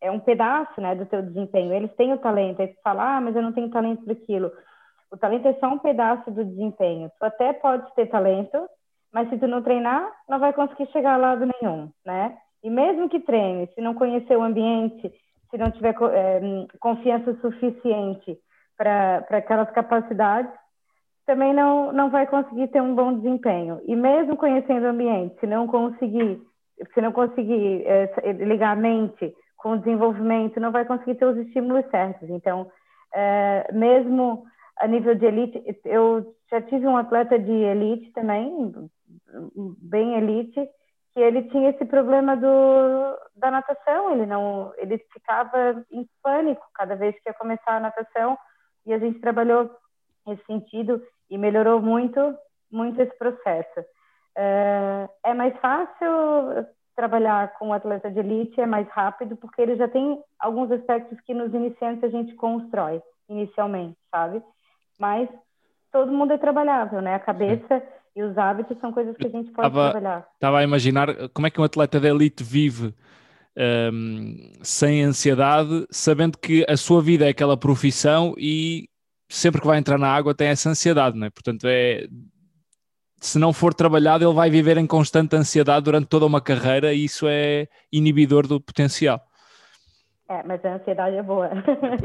é, 0.00 0.10
um 0.10 0.20
pedaço, 0.20 0.80
né, 0.80 0.94
do 0.94 1.06
teu 1.06 1.22
desempenho. 1.22 1.72
Eles 1.72 1.92
têm 1.94 2.12
o 2.12 2.18
talento, 2.18 2.60
aí 2.60 2.68
tu 2.68 2.80
fala, 2.82 3.16
ah, 3.16 3.20
mas 3.20 3.36
eu 3.36 3.42
não 3.42 3.52
tenho 3.52 3.70
talento 3.70 4.04
para 4.04 4.12
aquilo. 4.12 4.50
O 5.10 5.16
talento 5.16 5.46
é 5.48 5.54
só 5.54 5.68
um 5.68 5.78
pedaço 5.78 6.30
do 6.30 6.44
desempenho. 6.44 7.10
Tu 7.18 7.24
até 7.24 7.52
pode 7.52 7.92
ter 7.94 8.06
talento, 8.06 8.58
mas 9.12 9.28
se 9.28 9.38
tu 9.38 9.46
não 9.46 9.62
treinar, 9.62 10.08
não 10.28 10.38
vai 10.38 10.52
conseguir 10.52 10.86
chegar 10.92 11.14
a 11.14 11.18
lado 11.18 11.44
nenhum, 11.60 11.90
né? 12.04 12.36
E 12.62 12.70
mesmo 12.70 13.08
que 13.08 13.20
treine, 13.20 13.66
se 13.74 13.80
não 13.80 13.94
conhecer 13.94 14.36
o 14.36 14.42
ambiente, 14.42 15.12
se 15.50 15.58
não 15.58 15.70
tiver 15.70 15.94
é, 16.12 16.40
confiança 16.78 17.34
suficiente 17.40 18.38
para 18.76 19.24
aquelas 19.30 19.70
capacidades, 19.70 20.52
também 21.26 21.52
não, 21.52 21.92
não 21.92 22.10
vai 22.10 22.26
conseguir 22.26 22.68
ter 22.68 22.80
um 22.80 22.94
bom 22.94 23.14
desempenho. 23.14 23.80
E 23.86 23.96
mesmo 23.96 24.36
conhecendo 24.36 24.84
o 24.84 24.90
ambiente, 24.90 25.38
se 25.40 25.46
não 25.46 25.66
conseguir, 25.66 26.40
se 26.94 27.00
não 27.00 27.12
conseguir 27.12 27.84
é, 27.86 28.32
ligar 28.32 28.72
a 28.72 28.80
mente 28.80 29.34
com 29.60 29.72
o 29.72 29.78
desenvolvimento, 29.78 30.58
não 30.58 30.72
vai 30.72 30.84
conseguir 30.84 31.16
ter 31.16 31.26
os 31.26 31.36
estímulos 31.36 31.84
certos. 31.90 32.28
Então, 32.30 32.70
é, 33.14 33.70
mesmo 33.72 34.44
a 34.78 34.86
nível 34.86 35.14
de 35.14 35.26
elite, 35.26 35.62
eu 35.84 36.34
já 36.50 36.62
tive 36.62 36.86
um 36.86 36.96
atleta 36.96 37.38
de 37.38 37.52
elite 37.52 38.10
também, 38.12 38.72
bem 39.82 40.14
elite, 40.14 40.68
que 41.12 41.20
ele 41.20 41.42
tinha 41.50 41.70
esse 41.70 41.84
problema 41.84 42.36
do, 42.36 43.18
da 43.36 43.50
natação, 43.50 44.12
ele 44.12 44.26
não, 44.26 44.72
ele 44.78 44.96
ficava 45.12 45.84
em 45.90 46.08
pânico 46.22 46.64
cada 46.74 46.96
vez 46.96 47.14
que 47.20 47.28
ia 47.28 47.34
começar 47.34 47.76
a 47.76 47.80
natação, 47.80 48.38
e 48.86 48.94
a 48.94 48.98
gente 48.98 49.20
trabalhou 49.20 49.70
nesse 50.26 50.44
sentido 50.46 51.02
e 51.28 51.36
melhorou 51.36 51.82
muito, 51.82 52.34
muito 52.72 53.00
esse 53.02 53.16
processo. 53.18 53.84
É, 54.36 55.08
é 55.24 55.34
mais 55.34 55.54
fácil 55.58 56.66
trabalhar 57.00 57.54
com 57.54 57.68
um 57.68 57.72
atleta 57.72 58.10
de 58.10 58.18
elite, 58.18 58.60
é 58.60 58.66
mais 58.66 58.86
rápido, 58.90 59.34
porque 59.34 59.62
ele 59.62 59.74
já 59.76 59.88
tem 59.88 60.18
alguns 60.38 60.70
aspectos 60.70 61.18
que 61.22 61.32
nos 61.32 61.54
iniciantes 61.54 62.04
a 62.04 62.08
gente 62.08 62.34
constrói 62.34 63.00
inicialmente, 63.26 63.96
sabe? 64.10 64.42
Mas 64.98 65.26
todo 65.90 66.12
mundo 66.12 66.34
é 66.34 66.38
trabalhável, 66.38 67.00
né? 67.00 67.14
A 67.14 67.18
cabeça 67.18 67.80
Sim. 67.80 67.86
e 68.16 68.22
os 68.22 68.36
hábitos 68.36 68.78
são 68.80 68.92
coisas 68.92 69.16
que 69.16 69.26
a 69.26 69.30
gente 69.30 69.50
pode 69.50 69.72
tava, 69.72 69.92
trabalhar. 69.92 70.28
Estava 70.34 70.58
a 70.58 70.62
imaginar 70.62 71.08
como 71.32 71.46
é 71.46 71.50
que 71.50 71.58
um 71.58 71.64
atleta 71.64 71.98
de 71.98 72.06
elite 72.06 72.44
vive 72.44 72.94
um, 73.56 74.52
sem 74.62 75.02
ansiedade, 75.02 75.86
sabendo 75.90 76.36
que 76.36 76.66
a 76.68 76.76
sua 76.76 77.00
vida 77.00 77.24
é 77.24 77.30
aquela 77.30 77.56
profissão 77.56 78.34
e 78.36 78.90
sempre 79.26 79.62
que 79.62 79.66
vai 79.66 79.78
entrar 79.78 79.96
na 79.96 80.12
água 80.12 80.34
tem 80.34 80.48
essa 80.48 80.68
ansiedade, 80.68 81.16
não 81.16 81.28
é? 81.28 81.30
Portanto, 81.30 81.64
é, 81.66 82.06
se 83.20 83.38
não 83.38 83.52
for 83.52 83.74
trabalhado, 83.74 84.24
ele 84.24 84.34
vai 84.34 84.50
viver 84.50 84.78
em 84.78 84.86
constante 84.86 85.36
ansiedade 85.36 85.84
durante 85.84 86.08
toda 86.08 86.24
uma 86.24 86.40
carreira 86.40 86.92
e 86.94 87.04
isso 87.04 87.26
é 87.28 87.68
inibidor 87.92 88.46
do 88.46 88.60
potencial. 88.60 89.20
É, 90.28 90.42
mas 90.44 90.64
a 90.64 90.74
ansiedade 90.74 91.16
é 91.16 91.22
boa. 91.22 91.50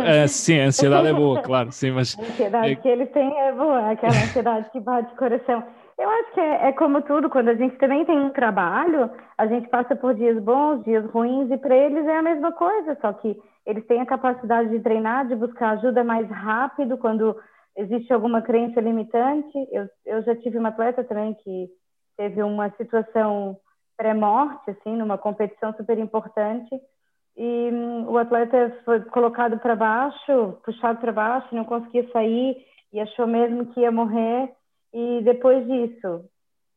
É, 0.03 0.27
sim, 0.27 0.59
a 0.59 0.65
ansiedade 0.65 1.07
é 1.07 1.13
boa, 1.13 1.41
claro, 1.41 1.71
sim, 1.71 1.91
mas... 1.91 2.17
A 2.19 2.21
ansiedade 2.21 2.71
é... 2.71 2.75
que 2.75 2.87
ele 2.87 3.05
tem 3.07 3.39
é 3.39 3.53
boa, 3.53 3.91
aquela 3.91 4.13
ansiedade 4.13 4.69
que 4.71 4.79
bate 4.79 5.13
o 5.13 5.17
coração. 5.17 5.63
Eu 5.97 6.09
acho 6.09 6.33
que 6.33 6.39
é, 6.41 6.67
é, 6.67 6.71
como 6.73 7.01
tudo, 7.03 7.29
quando 7.29 7.49
a 7.49 7.55
gente 7.55 7.77
também 7.77 8.03
tem 8.03 8.17
um 8.19 8.31
trabalho, 8.31 9.09
a 9.37 9.47
gente 9.47 9.69
passa 9.69 9.95
por 9.95 10.13
dias 10.13 10.37
bons, 10.43 10.83
dias 10.83 11.05
ruins, 11.11 11.49
e 11.49 11.57
para 11.57 11.75
eles 11.75 12.05
é 12.05 12.17
a 12.17 12.21
mesma 12.21 12.51
coisa, 12.51 12.97
só 12.99 13.13
que 13.13 13.39
eles 13.65 13.85
têm 13.87 14.01
a 14.01 14.05
capacidade 14.05 14.69
de 14.69 14.79
treinar, 14.79 15.27
de 15.27 15.35
buscar 15.35 15.71
ajuda 15.71 16.03
mais 16.03 16.29
rápido 16.29 16.97
quando 16.97 17.37
existe 17.75 18.13
alguma 18.13 18.41
crença 18.41 18.79
limitante. 18.79 19.57
Eu, 19.71 19.87
eu 20.05 20.23
já 20.23 20.35
tive 20.35 20.57
uma 20.57 20.69
atleta 20.69 21.03
também 21.03 21.33
que 21.35 21.69
teve 22.17 22.41
uma 22.41 22.69
situação 22.71 23.57
pré-morte, 23.97 24.71
assim, 24.71 24.95
numa 24.95 25.17
competição 25.17 25.73
super 25.73 25.97
importante, 25.97 26.69
e 27.37 27.69
hum, 27.71 28.05
o 28.07 28.17
atleta 28.17 28.77
foi 28.85 29.01
colocado 29.01 29.59
para 29.59 29.75
baixo, 29.75 30.57
puxado 30.63 30.99
para 30.99 31.11
baixo, 31.11 31.53
não 31.53 31.65
conseguia 31.65 32.09
sair 32.11 32.65
e 32.93 32.99
achou 32.99 33.27
mesmo 33.27 33.67
que 33.67 33.81
ia 33.81 33.91
morrer. 33.91 34.53
E 34.93 35.21
depois 35.23 35.65
disso, 35.67 36.25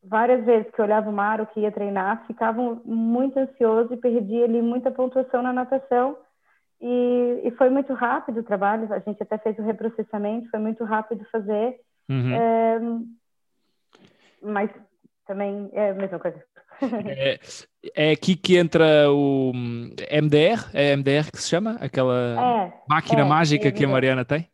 várias 0.03 0.43
vezes 0.45 0.69
que 0.71 0.81
eu 0.81 0.85
olhava 0.85 1.09
o 1.09 1.13
mar, 1.13 1.39
ou 1.39 1.47
que 1.47 1.61
ia 1.61 1.71
treinar, 1.71 2.25
ficava 2.27 2.61
muito 2.83 3.39
ansioso 3.39 3.93
e 3.93 3.97
perdia 3.97 4.43
ali 4.43 4.61
muita 4.61 4.91
pontuação 4.91 5.41
na 5.41 5.53
natação 5.53 6.17
e, 6.81 7.41
e, 7.43 7.51
foi 7.51 7.69
muito 7.69 7.93
rápido 7.93 8.39
o 8.39 8.43
trabalho, 8.43 8.91
a 8.93 8.99
gente 8.99 9.21
até 9.21 9.37
fez 9.37 9.57
o 9.59 9.63
reprocessamento, 9.63 10.49
foi 10.49 10.59
muito 10.59 10.83
rápido 10.85 11.25
fazer, 11.31 11.75
uhum. 12.09 12.33
é, 12.33 12.79
mas 14.41 14.69
também 15.27 15.69
é 15.73 15.91
a 15.91 15.93
mesma 15.93 16.19
coisa. 16.19 16.41
É, 16.81 17.37
é, 17.93 18.11
aqui 18.11 18.37
que 18.37 18.57
entra 18.57 19.11
o 19.11 19.51
MDR, 19.53 20.69
é 20.73 20.95
MDR 20.95 21.29
que 21.29 21.41
se 21.41 21.49
chama? 21.49 21.75
Aquela 21.81 22.15
é, 22.39 22.73
máquina 22.87 23.21
é, 23.21 23.25
mágica 23.25 23.69
que 23.69 23.83
a 23.83 23.87
Mariana 23.87 24.23
tem? 24.23 24.47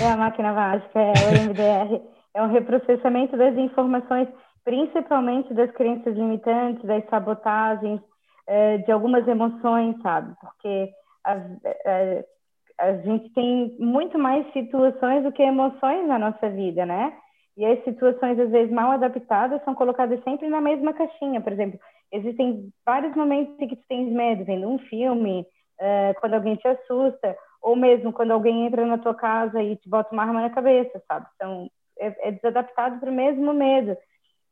É 0.00 0.10
a 0.10 0.16
máquina 0.16 0.52
mágica, 0.52 0.98
é 0.98 1.12
o 1.12 1.48
MDR. 1.48 2.02
É 2.34 2.42
um 2.42 2.50
reprocessamento 2.50 3.36
das 3.36 3.56
informações, 3.56 4.26
principalmente 4.64 5.54
das 5.54 5.70
crenças 5.70 6.16
limitantes, 6.16 6.84
das 6.84 7.04
sabotagens, 7.08 8.00
é, 8.46 8.78
de 8.78 8.90
algumas 8.90 9.26
emoções, 9.28 9.94
sabe? 10.02 10.34
Porque 10.40 10.90
a, 11.24 11.32
a, 11.34 12.88
a 12.88 12.96
gente 12.98 13.30
tem 13.32 13.76
muito 13.78 14.18
mais 14.18 14.50
situações 14.52 15.22
do 15.22 15.32
que 15.32 15.42
emoções 15.42 16.06
na 16.06 16.18
nossa 16.18 16.48
vida, 16.50 16.84
né? 16.86 17.16
E 17.56 17.66
as 17.66 17.82
situações, 17.84 18.38
às 18.38 18.50
vezes, 18.50 18.72
mal 18.72 18.92
adaptadas 18.92 19.62
são 19.64 19.74
colocadas 19.74 20.22
sempre 20.24 20.48
na 20.48 20.60
mesma 20.60 20.92
caixinha. 20.94 21.40
Por 21.40 21.52
exemplo, 21.52 21.78
existem 22.10 22.70
vários 22.84 23.14
momentos 23.14 23.54
em 23.60 23.68
que 23.68 23.76
tu 23.76 23.84
tens 23.88 24.10
medo, 24.10 24.44
vendo 24.44 24.68
um 24.68 24.78
filme, 24.78 25.46
uh, 25.80 26.20
quando 26.20 26.34
alguém 26.34 26.56
te 26.56 26.66
assusta, 26.66 27.36
ou 27.60 27.76
mesmo 27.76 28.12
quando 28.12 28.30
alguém 28.30 28.66
entra 28.66 28.86
na 28.86 28.98
tua 28.98 29.14
casa 29.14 29.62
e 29.62 29.76
te 29.76 29.88
bota 29.88 30.12
uma 30.12 30.22
arma 30.22 30.40
na 30.40 30.50
cabeça, 30.50 31.02
sabe? 31.06 31.26
Então, 31.36 31.70
é, 31.98 32.28
é 32.28 32.32
desadaptado 32.32 32.98
para 32.98 33.10
o 33.10 33.14
mesmo 33.14 33.52
medo. 33.52 33.96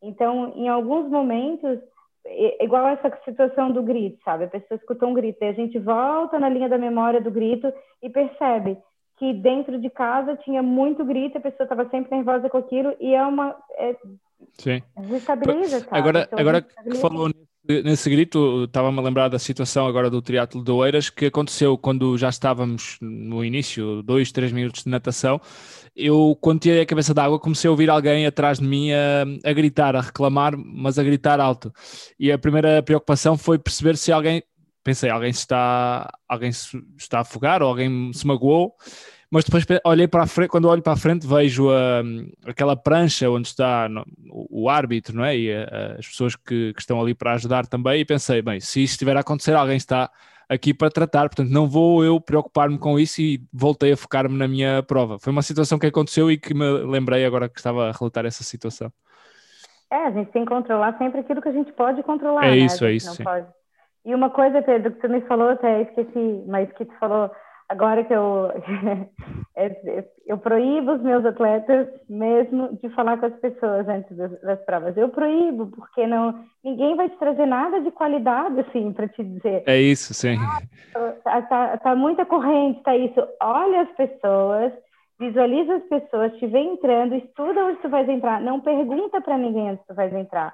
Então, 0.03 0.53
em 0.55 0.69
alguns 0.69 1.11
momentos, 1.11 1.79
é, 2.27 2.63
é 2.63 2.65
igual 2.65 2.87
essa 2.89 3.11
situação 3.25 3.71
do 3.73 3.83
grito, 3.83 4.19
sabe? 4.25 4.45
A 4.45 4.49
pessoa 4.49 4.79
escutou 4.79 5.09
um 5.09 5.15
grito, 5.15 5.43
e 5.43 5.49
a 5.49 5.53
gente 5.53 5.79
volta 5.79 6.39
na 6.39 6.49
linha 6.49 6.69
da 6.69 6.79
memória 6.79 7.21
do 7.21 7.31
grito 7.31 7.73
e 8.03 8.09
percebe 8.09 8.79
que 9.19 9.35
dentro 9.35 9.79
de 9.79 9.91
casa 9.91 10.37
tinha 10.37 10.63
muito 10.63 11.05
grito, 11.05 11.39
a 11.39 11.41
pessoa 11.43 11.65
estava 11.65 11.89
sempre 11.91 12.17
nervosa 12.17 12.49
com 12.49 12.59
aquilo, 12.59 12.95
e 12.99 13.15
é 13.15 13.25
uma. 13.25 13.57
É, 13.77 13.97
Sim. 14.55 14.83
Agora, 15.91 16.23
então, 16.23 16.39
agora 16.39 16.63
que 16.63 16.95
falou 16.97 17.29
nesse 17.69 18.09
grito, 18.11 18.65
estava-me 18.65 18.99
a 18.99 19.03
lembrar 19.03 19.29
da 19.29 19.39
situação 19.39 19.87
agora 19.87 20.11
do 20.11 20.23
triatlo 20.23 20.63
de 20.63 20.71
Oeiras, 20.71 21.11
que 21.11 21.27
aconteceu 21.27 21.77
quando 21.77 22.17
já 22.17 22.29
estávamos 22.29 22.97
no 23.01 23.45
início, 23.45 24.03
dois, 24.03 24.33
três 24.33 24.53
minutos 24.53 24.85
de 24.85 24.91
natação, 24.91 25.41
eu, 25.95 26.37
quando 26.41 26.61
tirei 26.61 26.83
a 26.83 26.87
cabeça 26.87 27.13
d'água, 27.13 27.39
comecei 27.39 27.69
a 27.69 27.71
ouvir 27.71 27.91
alguém 27.91 28.27
atrás 28.27 28.59
de 28.59 28.67
mim 28.67 28.91
a, 28.93 29.25
a, 29.45 29.53
gritar, 29.53 29.97
a 29.97 30.01
reclamar, 30.01 30.57
mas 30.57 30.99
a 30.99 31.03
gritar 31.03 31.41
alto. 31.41 31.73
E 32.19 32.31
a 32.31 32.39
primeira 32.39 32.83
preocupação 32.83 33.37
foi 33.37 33.59
perceber 33.59 33.97
se 33.97 34.13
alguém, 34.13 34.43
pensei, 34.83 35.11
alguém 35.11 35.31
está, 35.31 36.11
alguém 36.29 36.53
se 36.53 36.81
está 36.97 37.19
a 37.19 37.23
afogar 37.23 37.63
ou 37.63 37.69
alguém 37.69 38.13
se 38.13 38.27
magoou. 38.27 38.75
Mas 39.31 39.45
depois 39.45 39.65
olhei 39.85 40.09
para 40.09 40.25
a 40.25 40.27
frente, 40.27 40.49
quando 40.49 40.69
olho 40.69 40.83
para 40.83 40.95
a 40.95 40.97
frente 40.97 41.25
vejo 41.25 41.71
a, 41.71 42.03
aquela 42.45 42.75
prancha 42.75 43.31
onde 43.31 43.47
está 43.47 43.89
o, 44.29 44.65
o, 44.65 44.69
árbitro, 44.69 45.17
não 45.17 45.25
é? 45.25 45.37
E 45.37 45.55
a, 45.55 45.97
as 45.99 46.09
pessoas 46.09 46.35
que, 46.35 46.73
que, 46.75 46.81
estão 46.81 47.01
ali 47.01 47.15
para 47.15 47.35
ajudar 47.35 47.67
também. 47.67 48.01
E 48.01 48.05
pensei, 48.05 48.43
bem, 48.43 48.59
se 48.59 48.83
isso 48.83 48.95
estiver 48.95 49.17
a 49.17 49.21
acontecer, 49.21 49.55
alguém 49.55 49.77
está 49.77 50.11
aqui 50.49 50.75
para 50.75 50.91
tratar, 50.91 51.29
portanto 51.29 51.49
não 51.49 51.69
vou 51.69 52.05
eu 52.05 52.21
preocupar-me 52.21 52.77
com 52.77 52.99
isso 52.99 53.21
e 53.21 53.41
voltei 53.53 53.93
a 53.93 53.97
focar-me 53.97 54.37
na 54.37 54.49
minha 54.49 54.83
prova. 54.83 55.17
Foi 55.21 55.33
uma 55.33 55.43
situação 55.43 55.79
que 55.79 55.87
aconteceu 55.87 56.29
e 56.29 56.37
que 56.37 56.53
me 56.53 56.69
lembrei 56.85 57.25
agora 57.25 57.49
que 57.49 57.59
estava 57.59 57.89
a 57.89 57.93
relatar 57.93 58.27
essa 58.27 58.43
situação. 58.43 58.91
É, 59.93 60.07
a 60.07 60.11
gente 60.11 60.33
tem 60.33 60.45
que 60.45 60.51
controlar 60.51 60.99
sempre 60.99 61.21
aquilo 61.21 61.41
que 61.41 61.49
a 61.49 61.53
gente 61.53 61.73
pode 61.73 62.03
controlar. 62.03 62.47
É 62.47 62.51
né? 62.51 62.57
isso, 62.57 62.85
é 62.85 62.93
isso. 62.93 63.23
E 64.05 64.13
uma 64.15 64.31
coisa, 64.31 64.61
Pedro, 64.63 64.93
que 64.93 65.01
tu 65.01 65.09
me 65.09 65.21
falou, 65.23 65.51
até 65.51 65.83
esqueci, 65.83 66.45
mas 66.49 66.73
que 66.73 66.85
tu 66.85 66.95
falou 66.99 67.31
agora 67.71 68.03
que 68.03 68.13
eu, 68.13 68.53
eu 70.27 70.39
proíbo 70.39 70.93
os 70.93 71.03
meus 71.03 71.25
atletas 71.25 71.89
mesmo 72.09 72.77
de 72.83 72.89
falar 72.91 73.17
com 73.19 73.27
as 73.27 73.37
pessoas 73.37 73.89
antes 73.89 74.15
das, 74.17 74.41
das, 74.41 74.61
provas. 74.65 74.97
Eu 74.97 75.09
proíbo, 75.09 75.69
porque 75.69 76.05
não 76.07 76.45
ninguém 76.65 76.97
vai 76.97 77.09
te 77.09 77.17
trazer 77.17 77.47
nada 77.47 77.81
de 77.81 77.91
qualidade, 77.93 78.61
assim, 78.61 78.93
para 78.93 79.09
te 79.09 79.23
dizer. 79.23 79.63
É 79.67 79.81
isso, 79.81 80.13
sim. 80.13 80.37
Ah, 81.25 81.43
tá, 81.43 81.77
tá, 81.79 81.95
muita 81.95 82.27
corrente, 82.27 82.83
tá 82.83 82.97
isso. 82.97 83.21
Olha 83.41 83.83
as 83.83 83.91
pessoas, 83.93 84.73
visualiza 85.19 85.77
as 85.77 85.85
pessoas, 85.85 86.37
te 86.39 86.47
vê 86.49 86.59
entrando, 86.59 87.15
estuda 87.15 87.67
onde 87.67 87.79
tu 87.81 87.89
vais 87.89 88.09
entrar. 88.09 88.41
Não 88.41 88.61
pergunta 88.61 89.21
para 89.21 89.39
ninguém 89.39 89.71
onde 89.71 89.81
tu 89.87 89.95
vais 89.95 90.13
entrar. 90.13 90.53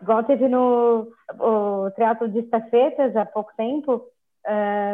Igual 0.00 0.22
teve 0.22 0.48
no 0.48 1.08
o 1.40 1.90
de 2.28 2.38
Estafetas 2.40 3.16
há 3.16 3.26
pouco 3.26 3.50
tempo, 3.56 4.04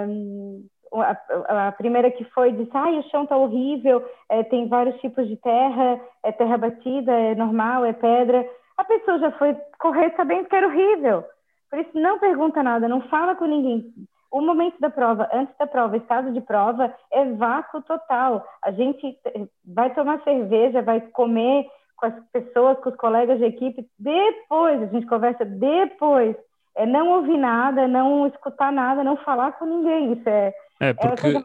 um, 0.09 0.65
a, 0.95 1.69
a, 1.69 1.73
primeira 1.73 2.11
que 2.11 2.25
foi 2.25 2.53
disse, 2.53 2.71
ah, 2.75 2.91
o 2.91 3.03
chão 3.11 3.27
tá 3.27 3.37
horrível, 3.37 4.05
é, 4.29 4.43
tem 4.43 4.69
vários 4.69 5.01
tipos 5.01 5.29
de 5.29 5.37
terra, 5.37 6.01
é 6.23 6.33
terra 6.33 6.59
batida, 6.59 7.13
é 7.13 7.35
normal, 7.35 7.85
é 7.85 7.93
pedra. 7.93 8.49
A 8.77 8.85
pessoa 8.85 9.19
já 9.19 9.31
foi 9.33 9.57
correr 9.79 10.13
sabendo 10.17 10.49
que 10.49 10.57
era 10.57 10.67
horrível. 10.67 11.25
Por 11.71 11.79
isso, 11.79 11.91
não 11.95 12.19
pergunta 12.19 12.63
nada, 12.63 12.89
não 12.89 13.03
fala 13.03 13.37
com 13.37 13.47
ninguém. 13.47 13.93
O 14.31 14.41
momento 14.41 14.81
da 14.81 14.91
prova, 14.91 15.29
antes 15.33 15.57
da 15.59 15.67
prova, 15.67 15.97
estado 15.97 16.33
de 16.33 16.41
prova, 16.41 16.95
é 17.13 17.25
vácuo 17.33 17.83
total. 17.83 18.45
A 18.63 18.71
gente 18.71 19.19
vai 19.65 19.93
tomar 19.93 20.23
cerveja, 20.23 20.83
vai 20.83 21.01
comer 21.01 21.67
com 21.97 22.07
as 22.07 22.15
pessoas, 22.33 22.79
com 22.79 22.91
os 22.91 22.97
colegas 22.97 23.39
de 23.39 23.45
equipe, 23.45 23.87
depois, 23.99 24.83
a 24.83 24.87
gente 24.87 25.07
conversa 25.07 25.45
depois. 25.45 26.35
É 26.75 26.87
não 26.87 27.09
ouvir 27.11 27.37
nada, 27.37 27.87
não 27.87 28.27
escutar 28.27 28.73
nada, 28.73 29.05
não 29.05 29.17
falar 29.19 29.53
com 29.53 29.67
ninguém. 29.67 30.13
Isso 30.13 30.29
é, 30.29 30.55
é, 30.81 30.93
porque... 30.95 31.27
é 31.27 31.33
mais 31.33 31.45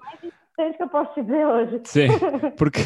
importante 0.56 0.78
que 0.78 0.84
eu 0.84 0.90
posso 0.90 1.22
dizer 1.22 1.46
hoje. 1.46 1.82
Sim, 1.84 2.08
porque 2.58 2.82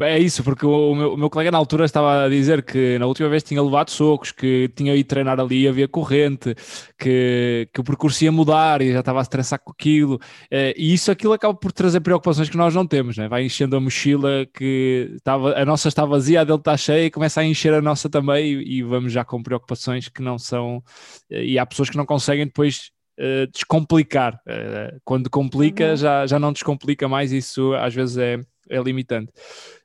é 0.00 0.18
isso, 0.18 0.44
porque 0.44 0.64
o 0.64 0.94
meu, 0.94 1.14
o 1.14 1.16
meu 1.16 1.28
colega 1.28 1.50
na 1.50 1.58
altura 1.58 1.84
estava 1.84 2.24
a 2.24 2.28
dizer 2.28 2.62
que 2.62 2.98
na 2.98 3.06
última 3.06 3.28
vez 3.28 3.42
tinha 3.42 3.60
levado 3.60 3.90
socos, 3.90 4.30
que 4.30 4.68
tinha 4.76 4.94
ido 4.94 5.06
treinar 5.06 5.40
ali 5.40 5.66
havia 5.66 5.88
corrente, 5.88 6.54
que, 6.98 7.68
que 7.72 7.80
o 7.80 7.84
percurso 7.84 8.22
ia 8.22 8.30
mudar 8.30 8.80
e 8.80 8.92
já 8.92 9.00
estava 9.00 9.18
a 9.18 9.22
estressar 9.22 9.58
com 9.58 9.72
aquilo. 9.72 10.20
É, 10.50 10.72
e 10.76 10.94
isso 10.94 11.10
aquilo 11.10 11.32
acaba 11.32 11.54
por 11.54 11.72
trazer 11.72 12.00
preocupações 12.00 12.48
que 12.48 12.56
nós 12.56 12.74
não 12.74 12.86
temos, 12.86 13.16
né? 13.16 13.28
vai 13.28 13.44
enchendo 13.44 13.76
a 13.76 13.80
mochila 13.80 14.46
que 14.54 15.12
estava, 15.16 15.54
a 15.58 15.64
nossa 15.64 15.88
está 15.88 16.04
vazia, 16.04 16.42
a 16.42 16.44
dele 16.44 16.58
está 16.58 16.76
cheia 16.76 17.06
e 17.06 17.10
começa 17.10 17.40
a 17.40 17.44
encher 17.44 17.74
a 17.74 17.82
nossa 17.82 18.08
também 18.08 18.52
e, 18.52 18.78
e 18.78 18.82
vamos 18.82 19.12
já 19.12 19.24
com 19.24 19.42
preocupações 19.42 20.08
que 20.08 20.22
não 20.22 20.38
são. 20.38 20.82
E 21.28 21.58
há 21.58 21.66
pessoas 21.66 21.90
que 21.90 21.96
não 21.96 22.06
conseguem 22.06 22.46
depois 22.46 22.92
uh, 23.18 23.46
descomplicar. 23.52 24.40
Uh, 24.46 25.00
quando 25.04 25.30
complica, 25.30 25.90
uhum. 25.90 25.96
já, 25.96 26.26
já 26.26 26.38
não 26.38 26.52
descomplica 26.52 27.08
mais, 27.08 27.32
isso 27.32 27.74
às 27.74 27.94
vezes 27.94 28.16
é, 28.16 28.40
é 28.68 28.80
limitante. 28.80 29.32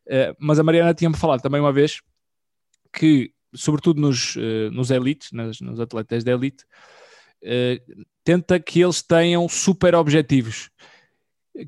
Uh, 0.07 0.35
mas 0.39 0.59
a 0.59 0.63
Mariana 0.63 0.93
tinha-me 0.93 1.17
falado 1.17 1.41
também 1.41 1.61
uma 1.61 1.73
vez 1.73 2.01
que, 2.93 3.31
sobretudo 3.53 3.99
nos, 3.99 4.38
nos 4.71 4.89
elites, 4.89 5.31
nas, 5.33 5.59
nos 5.59 5.81
atletas 5.81 6.23
de 6.23 6.31
elite, 6.31 6.63
tenta 8.23 8.57
que 8.57 8.79
eles 8.79 9.01
tenham 9.01 9.49
super 9.49 9.93
objetivos. 9.95 10.69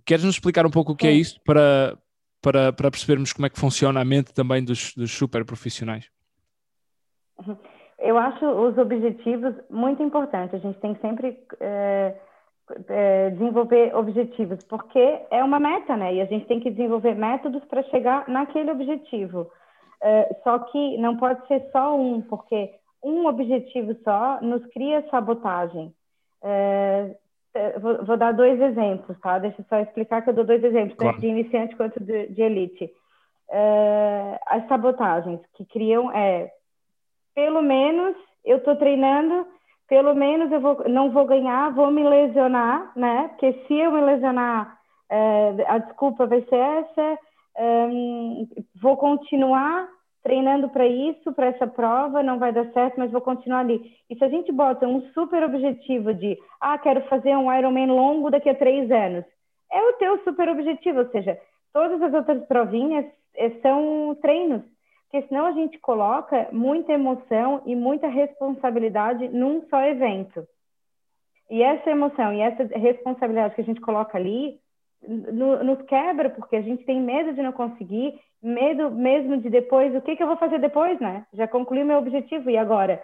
Queres-nos 0.06 0.36
explicar 0.36 0.66
um 0.66 0.70
pouco 0.70 0.94
o 0.94 0.96
que 0.96 1.06
é 1.06 1.12
isso 1.12 1.38
para, 1.44 1.98
para, 2.42 2.72
para 2.72 2.92
percebermos 2.92 3.34
como 3.34 3.46
é 3.46 3.50
que 3.50 3.60
funciona 3.60 4.00
a 4.00 4.06
mente 4.06 4.34
também 4.34 4.64
dos, 4.64 4.94
dos 4.96 5.12
super 5.12 5.44
profissionais? 5.44 6.06
Uhum 7.46 7.58
eu 8.00 8.18
acho 8.18 8.46
os 8.46 8.78
objetivos 8.78 9.56
muito 9.70 10.04
importantes. 10.04 10.54
A 10.54 10.60
gente 10.60 10.80
tem 10.80 10.94
que 10.94 11.02
sempre 11.02 11.40
é, 11.60 12.16
é, 12.90 13.30
desenvolver 13.32 13.96
objetivos, 13.96 14.64
porque 14.66 15.20
é 15.32 15.44
uma 15.44 15.60
meta, 15.60 15.96
né? 15.98 16.14
E 16.14 16.22
a 16.22 16.26
gente 16.26 16.46
tem 16.46 16.60
que 16.60 16.70
desenvolver 16.70 17.16
métodos 17.16 17.64
para 17.66 17.84
chegar 17.84 18.28
naquele 18.28 18.72
objetivo. 18.72 19.50
É, 20.02 20.36
só 20.44 20.60
que 20.60 20.98
não 20.98 21.18
pode 21.18 21.46
ser 21.48 21.68
só 21.72 21.98
um, 21.98 22.22
porque 22.22 22.72
um 23.04 23.26
objetivo 23.26 23.96
só 24.04 24.40
nos 24.42 24.66
cria 24.68 25.08
sabotagem. 25.10 25.92
É, 26.44 27.16
vou, 27.80 28.06
vou, 28.06 28.18
dar 28.18 28.32
dois 28.32 28.62
exemplos, 28.62 29.20
tá? 29.20 29.40
Deixa 29.40 29.62
eu 29.62 29.66
só 29.68 29.80
explicar 29.80 30.22
que 30.22 30.30
eu 30.30 30.34
dou 30.34 30.46
dois 30.46 30.64
exemplos, 30.64 30.96
claro. 30.96 31.14
tanto 31.14 31.22
de 31.22 31.28
iniciante 31.28 31.76
quanto 31.76 32.00
de, 32.04 32.28
de 32.28 32.42
elite. 32.42 32.92
É, 33.50 34.40
as 34.46 34.68
sabotagens 34.68 35.40
que 35.56 35.66
criam 35.66 36.12
é 36.12 36.52
pelo 37.38 37.62
menos 37.62 38.16
eu 38.44 38.58
estou 38.58 38.76
treinando, 38.78 39.46
pelo 39.88 40.16
menos 40.16 40.52
eu 40.52 40.60
vou, 40.60 40.90
não 40.90 41.12
vou 41.12 41.24
ganhar, 41.24 41.72
vou 41.72 41.92
me 41.92 42.04
lesionar, 42.04 42.92
né? 42.96 43.28
Porque 43.28 43.54
se 43.68 43.76
eu 43.76 43.92
me 43.92 44.02
lesionar, 44.02 44.76
é, 45.08 45.54
a 45.68 45.78
desculpa 45.78 46.26
vai 46.26 46.42
ser 46.42 46.56
essa, 46.56 47.20
vou 48.82 48.98
continuar 48.98 49.88
treinando 50.24 50.68
para 50.70 50.88
isso, 50.88 51.32
para 51.32 51.46
essa 51.46 51.68
prova, 51.68 52.24
não 52.24 52.40
vai 52.40 52.52
dar 52.52 52.66
certo, 52.74 52.96
mas 52.98 53.12
vou 53.12 53.22
continuar 53.22 53.60
ali. 53.60 53.94
E 54.10 54.16
se 54.16 54.24
a 54.24 54.30
gente 54.30 54.52
bota 54.52 54.88
um 54.88 55.02
super 55.14 55.44
objetivo 55.44 56.16
de, 56.16 56.36
ah, 56.60 56.78
quero 56.80 57.02
fazer 57.02 57.38
um 57.38 57.54
Ironman 57.54 57.88
longo 57.88 58.32
daqui 58.32 58.50
a 58.50 58.56
três 58.56 58.90
anos, 58.90 59.24
é 59.72 59.80
o 59.80 59.94
teu 59.94 60.24
super 60.24 60.50
objetivo, 60.50 61.02
ou 61.02 61.10
seja, 61.12 61.40
todas 61.72 62.02
as 62.02 62.14
outras 62.16 62.44
provinhas 62.48 63.06
eh, 63.36 63.52
são 63.62 64.18
treinos 64.22 64.64
porque 65.10 65.26
senão 65.28 65.46
a 65.46 65.52
gente 65.54 65.80
coloca 65.80 66.50
muita 66.52 66.92
emoção 66.92 67.62
e 67.66 67.76
muita 67.76 68.08
responsabilidade 68.08 69.30
num 69.30 69.66
só 69.70 69.82
evento. 69.84 70.46
E 71.50 71.64
essa 71.64 71.90
emoção 71.90 72.34
e 72.34 72.42
essa 72.42 72.64
responsabilidade 72.78 73.56
que 73.56 73.62
a 73.62 73.64
gente 73.64 73.80
coloca 73.80 74.18
ali 74.18 74.60
no, 75.08 75.64
nos 75.64 75.82
quebra, 75.84 76.30
porque 76.30 76.58
a 76.58 76.62
gente 76.62 76.84
tem 76.84 77.02
medo 77.02 77.34
de 77.34 77.42
não 77.42 77.54
conseguir, 77.54 78.20
medo 78.44 78.92
mesmo 78.92 79.38
de 79.38 79.50
depois, 79.50 79.96
o 79.96 80.02
que, 80.02 80.18
que 80.18 80.22
eu 80.24 80.28
vou 80.28 80.36
fazer 80.36 80.60
depois, 80.60 81.00
né? 81.00 81.26
Já 81.34 81.48
concluí 81.48 81.86
meu 81.86 82.00
objetivo, 82.00 82.50
e 82.50 82.58
agora? 82.58 83.02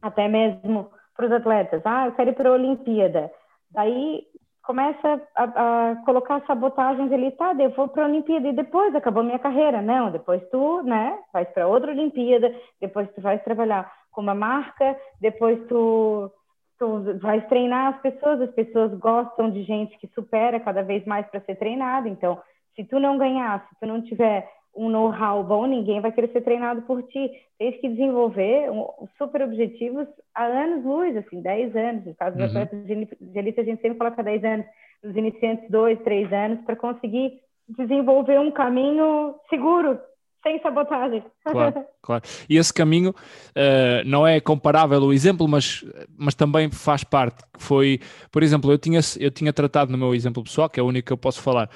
Até 0.00 0.28
mesmo 0.28 0.90
para 1.16 1.26
os 1.26 1.32
atletas, 1.32 1.82
ah, 1.84 2.06
eu 2.06 2.12
quero 2.12 2.30
ir 2.30 2.34
para 2.34 2.50
a 2.50 2.52
Olimpíada. 2.52 3.32
Daí 3.70 4.24
começa 4.70 5.20
a, 5.34 5.42
a, 5.90 5.96
colocar 6.04 6.40
sabotagens 6.46 7.10
ali, 7.10 7.32
tá, 7.32 7.52
eu 7.58 7.70
vou 7.70 7.88
para 7.88 8.04
a 8.04 8.06
Olimpíada 8.06 8.46
e 8.46 8.52
depois 8.52 8.94
acabou 8.94 9.24
minha 9.24 9.38
carreira. 9.40 9.82
Não, 9.82 10.12
depois 10.12 10.40
tu, 10.48 10.80
né, 10.84 11.18
vais 11.32 11.48
para 11.48 11.66
outra 11.66 11.90
Olimpíada, 11.90 12.54
depois 12.80 13.10
tu 13.12 13.20
vais 13.20 13.42
trabalhar 13.42 13.92
com 14.12 14.20
uma 14.20 14.32
marca, 14.32 14.96
depois 15.20 15.58
tu, 15.66 16.30
tu 16.78 17.18
vais 17.18 17.44
treinar 17.48 17.94
as 17.94 18.00
pessoas, 18.00 18.42
as 18.42 18.50
pessoas 18.52 18.96
gostam 19.00 19.50
de 19.50 19.64
gente 19.64 19.98
que 19.98 20.06
supera 20.14 20.60
cada 20.60 20.84
vez 20.84 21.04
mais 21.04 21.26
para 21.26 21.40
ser 21.40 21.56
treinada, 21.56 22.08
então 22.08 22.40
se 22.76 22.84
tu 22.84 23.00
não 23.00 23.18
ganhar, 23.18 23.66
se 23.68 23.80
tu 23.80 23.86
não 23.88 24.00
tiver 24.00 24.48
um 24.74 24.88
know-how 24.88 25.42
bom, 25.42 25.66
ninguém 25.66 26.00
vai 26.00 26.12
querer 26.12 26.30
ser 26.32 26.42
treinado 26.42 26.82
por 26.82 27.02
ti. 27.04 27.30
Tens 27.58 27.80
que 27.80 27.88
desenvolver 27.88 28.70
um, 28.70 28.86
super 29.18 29.42
objetivos 29.42 30.06
há 30.34 30.44
anos 30.44 30.84
luz, 30.84 31.16
assim, 31.16 31.40
10 31.40 31.76
anos. 31.76 32.04
No 32.06 32.14
caso 32.14 32.38
uhum. 32.38 32.46
dos 32.46 32.56
atletas 32.56 32.86
de 32.86 33.38
elite, 33.38 33.60
a 33.60 33.64
gente 33.64 33.82
sempre 33.82 33.98
coloca 33.98 34.22
10 34.22 34.44
anos, 34.44 34.66
nos 35.02 35.16
iniciantes, 35.16 35.70
2, 35.70 36.00
3 36.02 36.32
anos, 36.32 36.60
para 36.64 36.76
conseguir 36.76 37.40
desenvolver 37.68 38.38
um 38.38 38.50
caminho 38.50 39.34
seguro, 39.48 39.98
sem 40.42 40.60
sabotagem. 40.60 41.22
Claro, 41.44 41.84
claro. 42.02 42.22
E 42.48 42.56
esse 42.56 42.72
caminho 42.72 43.10
uh, 43.10 44.06
não 44.06 44.26
é 44.26 44.40
comparável 44.40 45.00
o 45.00 45.12
exemplo, 45.12 45.46
mas, 45.46 45.84
mas 46.16 46.34
também 46.34 46.70
faz 46.70 47.04
parte. 47.04 47.44
Foi, 47.58 48.00
por 48.30 48.42
exemplo, 48.42 48.70
eu 48.72 48.78
tinha, 48.78 49.00
eu 49.18 49.30
tinha 49.30 49.52
tratado 49.52 49.92
no 49.92 49.98
meu 49.98 50.14
exemplo 50.14 50.42
pessoal, 50.42 50.68
que 50.68 50.80
é 50.80 50.82
o 50.82 50.86
único 50.86 51.06
que 51.06 51.12
eu 51.12 51.18
posso 51.18 51.42
falar, 51.42 51.68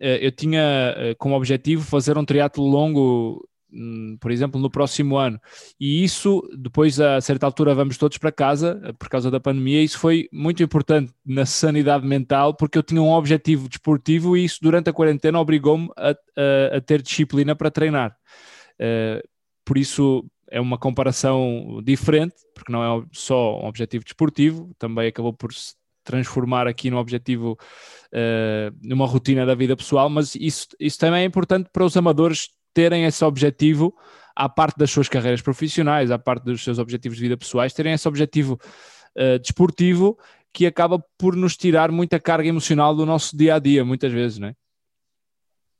eu 0.00 0.32
tinha 0.32 0.94
uh, 0.96 1.16
como 1.18 1.34
objetivo 1.34 1.84
fazer 1.84 2.16
um 2.16 2.24
triatlo 2.24 2.64
longo 2.64 3.46
Hum, 3.72 4.16
por 4.20 4.30
exemplo, 4.30 4.60
no 4.60 4.70
próximo 4.70 5.16
ano. 5.16 5.40
E 5.78 6.02
isso, 6.02 6.42
depois 6.58 7.00
a 7.00 7.20
certa 7.20 7.46
altura 7.46 7.74
vamos 7.74 7.96
todos 7.96 8.18
para 8.18 8.32
casa, 8.32 8.80
eh, 8.84 8.92
por 8.92 9.08
causa 9.08 9.30
da 9.30 9.38
pandemia, 9.38 9.82
isso 9.82 9.98
foi 9.98 10.28
muito 10.32 10.62
importante 10.62 11.12
na 11.24 11.46
sanidade 11.46 12.06
mental, 12.06 12.54
porque 12.54 12.76
eu 12.76 12.82
tinha 12.82 13.00
um 13.00 13.12
objetivo 13.12 13.68
desportivo 13.68 14.36
e 14.36 14.44
isso 14.44 14.58
durante 14.60 14.90
a 14.90 14.92
quarentena 14.92 15.38
obrigou-me 15.38 15.88
a, 15.96 16.10
a, 16.10 16.76
a, 16.76 16.80
ter 16.80 17.02
disciplina 17.02 17.54
para 17.54 17.70
treinar. 17.70 18.16
Uh, 18.80 19.22
por 19.64 19.78
isso 19.78 20.24
é 20.50 20.60
uma 20.60 20.78
comparação 20.78 21.80
diferente, 21.84 22.34
porque 22.54 22.72
não 22.72 22.82
é 22.82 23.04
só 23.12 23.60
um 23.60 23.66
objetivo 23.66 24.04
desportivo, 24.04 24.74
também 24.78 25.08
acabou 25.08 25.32
por 25.32 25.52
se 25.52 25.74
transformar 26.10 26.66
aqui 26.66 26.90
no 26.90 26.98
objetivo, 26.98 27.52
uh, 27.52 28.76
numa 28.82 29.06
rotina 29.06 29.46
da 29.46 29.54
vida 29.54 29.76
pessoal, 29.76 30.10
mas 30.10 30.34
isso, 30.34 30.68
isso 30.78 30.98
também 30.98 31.22
é 31.22 31.24
importante 31.24 31.70
para 31.72 31.84
os 31.84 31.96
amadores 31.96 32.48
terem 32.74 33.04
esse 33.04 33.24
objetivo 33.24 33.94
à 34.34 34.48
parte 34.48 34.76
das 34.76 34.90
suas 34.90 35.08
carreiras 35.08 35.40
profissionais, 35.40 36.10
à 36.10 36.18
parte 36.18 36.44
dos 36.44 36.62
seus 36.64 36.78
objetivos 36.78 37.16
de 37.16 37.22
vida 37.22 37.36
pessoais, 37.36 37.72
terem 37.72 37.92
esse 37.92 38.08
objetivo 38.08 38.58
uh, 39.16 39.38
desportivo 39.38 40.18
que 40.52 40.66
acaba 40.66 40.98
por 41.16 41.36
nos 41.36 41.56
tirar 41.56 41.92
muita 41.92 42.18
carga 42.18 42.48
emocional 42.48 42.94
do 42.94 43.06
nosso 43.06 43.36
dia 43.36 43.54
a 43.54 43.58
dia, 43.60 43.84
muitas 43.84 44.12
vezes, 44.12 44.38
não 44.38 44.48
é? 44.48 44.54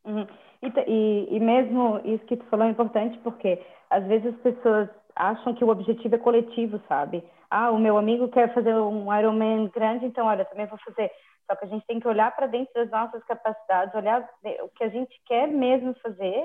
Uhum. 0.05 0.27
E, 0.63 0.67
e, 0.87 1.37
e, 1.37 1.41
mesmo 1.41 2.01
isso 2.05 2.25
que 2.27 2.37
tu 2.37 2.45
falou 2.47 2.67
é 2.67 2.71
importante 2.71 3.19
porque 3.25 3.59
às 3.91 4.07
vezes 4.07 4.35
as 4.35 4.41
pessoas 4.41 4.89
acham 5.21 5.55
que 5.55 5.65
o 5.65 5.69
objetivo 5.69 6.15
é 6.15 6.19
coletivo, 6.19 6.81
sabe? 6.89 7.23
Ah, 7.51 7.71
o 7.71 7.79
meu 7.79 7.99
amigo 7.99 8.29
quer 8.29 8.53
fazer 8.55 8.75
um 8.75 9.15
Ironman 9.15 9.69
grande, 9.69 10.07
então 10.07 10.27
olha, 10.27 10.45
também 10.45 10.67
vou 10.67 10.79
fazer. 10.79 11.11
Só 11.47 11.57
que 11.57 11.65
a 11.65 11.69
gente 11.69 11.85
tem 11.87 11.99
que 11.99 12.09
olhar 12.09 12.35
para 12.35 12.47
dentro 12.47 12.73
das 12.75 12.91
nossas 12.91 13.23
capacidades, 13.25 13.95
olhar 13.95 14.29
o 14.63 14.69
que 14.69 14.85
a 14.85 14.89
gente 14.89 15.21
quer 15.27 15.49
mesmo 15.49 15.95
fazer 16.03 16.45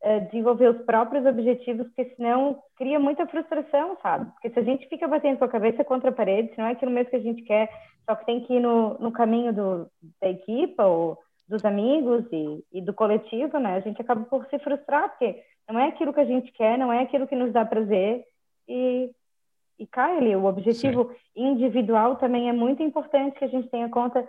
eh, 0.00 0.20
desenvolver 0.20 0.68
os 0.68 0.84
próprios 0.84 1.26
objetivos, 1.26 1.86
porque 1.88 2.14
senão 2.14 2.62
cria 2.76 3.00
muita 3.00 3.26
frustração, 3.26 3.96
sabe? 4.00 4.30
Porque 4.32 4.50
se 4.50 4.58
a 4.58 4.62
gente 4.62 4.88
fica 4.88 5.08
batendo 5.08 5.38
com 5.38 5.44
a 5.44 5.48
cabeça 5.48 5.84
contra 5.84 6.10
a 6.10 6.12
parede, 6.12 6.52
se 6.52 6.58
não 6.58 6.66
é 6.66 6.72
aquilo 6.72 6.92
mesmo 6.92 7.10
que 7.10 7.16
a 7.16 7.20
gente 7.20 7.42
quer, 7.42 7.68
só 8.08 8.14
que 8.14 8.24
tem 8.24 8.40
que 8.40 8.54
ir 8.54 8.60
no, 8.60 8.94
no 8.98 9.10
caminho 9.10 9.52
do, 9.52 9.90
da 10.22 10.28
equipa 10.28 10.84
ou 10.84 11.18
dos 11.48 11.64
amigos 11.64 12.24
e, 12.30 12.64
e 12.72 12.82
do 12.82 12.92
coletivo, 12.92 13.58
né? 13.58 13.76
A 13.76 13.80
gente 13.80 14.00
acaba 14.00 14.22
por 14.24 14.46
se 14.46 14.58
frustrar, 14.58 15.08
porque 15.08 15.42
não 15.68 15.80
é 15.80 15.88
aquilo 15.88 16.12
que 16.12 16.20
a 16.20 16.24
gente 16.24 16.52
quer, 16.52 16.78
não 16.78 16.92
é 16.92 17.02
aquilo 17.02 17.26
que 17.26 17.34
nos 17.34 17.52
dá 17.52 17.64
prazer 17.64 18.24
e, 18.68 19.10
e 19.78 19.86
cai 19.86 20.18
ali. 20.18 20.36
O 20.36 20.44
objetivo 20.44 21.10
Sim. 21.10 21.52
individual 21.52 22.16
também 22.16 22.48
é 22.48 22.52
muito 22.52 22.82
importante 22.82 23.38
que 23.38 23.44
a 23.44 23.48
gente 23.48 23.68
tenha 23.68 23.88
conta 23.88 24.26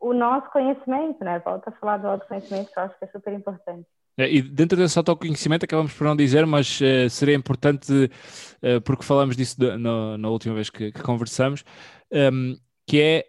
o 0.00 0.12
nosso 0.12 0.50
conhecimento, 0.50 1.22
né? 1.22 1.38
Volta 1.44 1.70
a 1.70 1.72
falar 1.72 1.98
do 1.98 2.08
autoconhecimento, 2.08 2.72
que 2.72 2.78
eu 2.78 2.82
acho 2.82 2.98
que 2.98 3.04
é 3.04 3.08
super 3.08 3.32
importante. 3.32 3.86
É, 4.18 4.30
e 4.30 4.42
dentro 4.42 4.76
desse 4.76 4.98
autoconhecimento, 4.98 5.64
acabamos 5.64 5.92
por 5.94 6.04
não 6.04 6.16
dizer, 6.16 6.44
mas 6.44 6.80
uh, 6.80 7.08
seria 7.08 7.34
importante, 7.34 7.92
uh, 7.92 8.80
porque 8.84 9.04
falamos 9.04 9.36
disso 9.36 9.56
no, 9.78 10.18
na 10.18 10.28
última 10.28 10.54
vez 10.54 10.68
que, 10.68 10.92
que 10.92 11.02
conversamos, 11.02 11.64
um, 12.10 12.16
ehm, 12.18 12.56
que 12.86 13.00
é 13.00 13.24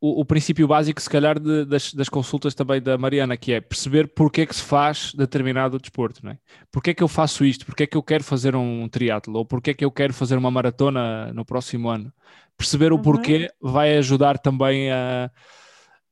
o, 0.00 0.20
o, 0.20 0.24
princípio 0.24 0.68
básico, 0.68 1.00
se 1.00 1.08
calhar, 1.08 1.38
de, 1.38 1.64
das, 1.64 1.92
das, 1.94 2.08
consultas 2.08 2.54
também 2.54 2.80
da 2.82 2.98
Mariana, 2.98 3.36
que 3.36 3.52
é 3.52 3.60
perceber 3.60 4.08
porque 4.08 4.42
é 4.42 4.46
que 4.46 4.54
se 4.54 4.62
faz 4.62 5.12
determinado 5.14 5.78
desporto, 5.78 6.24
não 6.24 6.32
é? 6.32 6.38
Porque 6.70 6.90
é 6.90 6.94
que 6.94 7.02
eu 7.02 7.08
faço 7.08 7.44
isto? 7.44 7.64
Porque 7.64 7.84
é 7.84 7.86
que 7.86 7.96
eu 7.96 8.02
quero 8.02 8.22
fazer 8.22 8.54
um 8.54 8.88
triatlo? 8.88 9.38
Ou 9.38 9.44
porque 9.44 9.70
é 9.70 9.74
que 9.74 9.84
eu 9.84 9.90
quero 9.90 10.12
fazer 10.12 10.36
uma 10.36 10.50
maratona 10.50 11.32
no 11.32 11.44
próximo 11.44 11.88
ano? 11.88 12.12
Perceber 12.56 12.92
o 12.92 12.96
uhum. 12.96 13.02
porquê 13.02 13.50
vai 13.60 13.96
ajudar 13.96 14.38
também 14.38 14.90
a, 14.90 15.30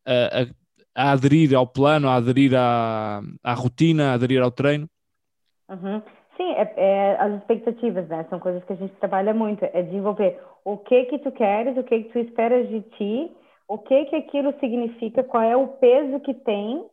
a, 0.06 0.42
a 0.42 0.46
a 0.94 1.10
aderir 1.10 1.54
ao 1.54 1.66
plano, 1.66 2.08
a 2.08 2.14
aderir 2.14 2.52
à, 2.54 3.20
à 3.42 3.52
rotina, 3.52 4.10
a 4.10 4.14
aderir 4.14 4.40
ao 4.40 4.50
treino? 4.50 4.88
Uhum. 5.68 6.00
Sim, 6.36 6.52
é, 6.52 6.72
é, 6.76 7.16
as 7.20 7.32
expectativas, 7.34 8.08
né? 8.08 8.24
São 8.30 8.38
coisas 8.38 8.62
que 8.64 8.72
a 8.72 8.76
gente 8.76 8.94
trabalha 8.96 9.34
muito. 9.34 9.64
É 9.64 9.82
desenvolver 9.82 10.38
o 10.64 10.76
que 10.78 11.04
que 11.04 11.18
tu 11.18 11.32
queres, 11.32 11.76
o 11.76 11.82
que 11.82 12.04
que 12.04 12.12
tu 12.12 12.18
esperas 12.18 12.68
de 12.68 12.80
ti, 12.96 13.30
o 13.68 13.78
que 13.78 14.04
que 14.06 14.16
aquilo 14.16 14.54
significa, 14.60 15.24
qual 15.24 15.42
é 15.42 15.56
o 15.56 15.68
peso 15.68 16.20
que 16.20 16.34
tem, 16.34 16.84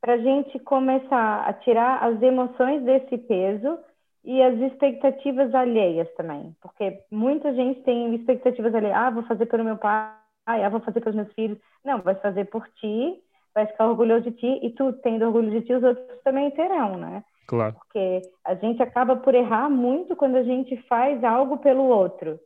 para 0.00 0.14
a 0.14 0.18
gente 0.18 0.58
começar 0.60 1.44
a 1.48 1.52
tirar 1.52 2.04
as 2.04 2.20
emoções 2.22 2.82
desse 2.82 3.18
peso 3.18 3.78
e 4.24 4.42
as 4.42 4.58
expectativas 4.60 5.54
alheias 5.54 6.08
também. 6.14 6.54
Porque 6.60 7.00
muita 7.10 7.52
gente 7.54 7.82
tem 7.82 8.14
expectativas 8.14 8.74
alheias. 8.74 8.96
Ah, 8.96 9.10
vou 9.10 9.24
fazer 9.24 9.46
pelo 9.46 9.64
meu 9.64 9.76
pai, 9.76 10.12
ah, 10.46 10.68
vou 10.68 10.80
fazer 10.80 11.00
pelos 11.00 11.16
meus 11.16 11.32
filhos. 11.32 11.58
Não, 11.84 12.00
vai 12.00 12.14
fazer 12.16 12.44
por 12.46 12.66
ti 12.80 13.20
vai 13.58 13.66
ficar 13.66 13.88
orgulhoso 13.88 14.30
de 14.30 14.36
ti 14.36 14.60
e 14.62 14.70
tu 14.70 14.92
tendo 15.02 15.24
orgulho 15.24 15.50
de 15.50 15.62
ti, 15.62 15.74
os 15.74 15.82
outros 15.82 16.06
também 16.22 16.50
terão, 16.52 16.96
né? 16.96 17.24
Claro. 17.48 17.74
Porque 17.74 18.22
a 18.44 18.54
gente 18.54 18.80
acaba 18.82 19.16
por 19.16 19.34
errar 19.34 19.68
muito 19.68 20.14
quando 20.14 20.36
a 20.36 20.42
gente 20.42 20.76
faz 20.82 21.24
algo 21.24 21.58
pelo 21.58 21.84
outro. 21.84 22.38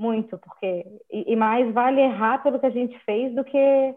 Muito, 0.00 0.38
porque 0.38 0.86
e, 1.10 1.32
e 1.32 1.36
mais 1.36 1.70
vale 1.74 2.00
errar 2.00 2.42
pelo 2.42 2.58
que 2.58 2.64
a 2.64 2.70
gente 2.70 2.98
fez 3.00 3.34
do 3.34 3.44
que 3.44 3.94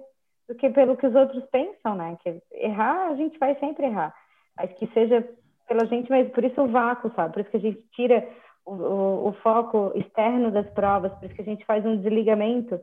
do 0.50 0.56
que 0.56 0.70
pelo 0.70 0.98
que 0.98 1.08
os 1.08 1.16
outros 1.16 1.46
pensam, 1.46 1.96
né? 1.96 2.18
Que 2.22 2.42
errar, 2.52 3.08
a 3.08 3.16
gente 3.16 3.40
vai 3.40 3.56
sempre 3.56 3.86
errar. 3.86 4.14
Mas 4.58 4.70
que 4.74 4.86
seja 4.88 5.26
pela 5.66 5.86
gente 5.86 6.12
mesmo. 6.12 6.32
Por 6.32 6.44
isso 6.44 6.62
o 6.62 6.68
vácuo, 6.68 7.10
sabe? 7.16 7.34
Por 7.34 7.40
isso 7.40 7.52
que 7.52 7.58
a 7.58 7.62
gente 7.62 7.82
tira 7.94 8.28
o, 8.66 8.74
o, 8.74 9.28
o 9.30 9.34
foco 9.42 9.94
externo 9.96 10.52
das 10.52 10.70
provas, 10.72 11.14
por 11.14 11.26
isso 11.26 11.36
que 11.36 11.42
a 11.42 11.46
gente 11.46 11.66
faz 11.66 11.86
um 11.86 11.96
desligamento, 11.96 12.78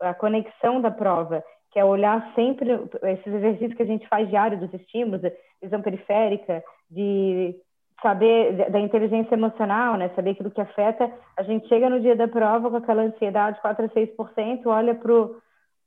a 0.00 0.14
conexão 0.14 0.80
da 0.80 0.92
prova 0.92 1.42
que 1.72 1.78
é 1.78 1.84
olhar 1.84 2.32
sempre 2.34 2.68
esses 3.04 3.26
exercícios 3.26 3.74
que 3.74 3.82
a 3.82 3.86
gente 3.86 4.08
faz 4.08 4.28
diário 4.28 4.58
dos 4.58 4.72
estímulos, 4.74 5.22
visão 5.62 5.80
periférica, 5.80 6.64
de 6.90 7.54
saber 8.02 8.70
da 8.70 8.80
inteligência 8.80 9.34
emocional, 9.34 9.96
né? 9.96 10.10
Saber 10.14 10.30
aquilo 10.30 10.50
que 10.50 10.60
afeta. 10.60 11.10
A 11.36 11.42
gente 11.42 11.68
chega 11.68 11.88
no 11.88 12.00
dia 12.00 12.16
da 12.16 12.28
prova 12.28 12.70
com 12.70 12.76
aquela 12.76 13.02
ansiedade 13.02 13.60
4 13.60 13.84
a 13.84 13.88
6%, 13.88 14.66
olha 14.66 14.94
pro 14.94 15.40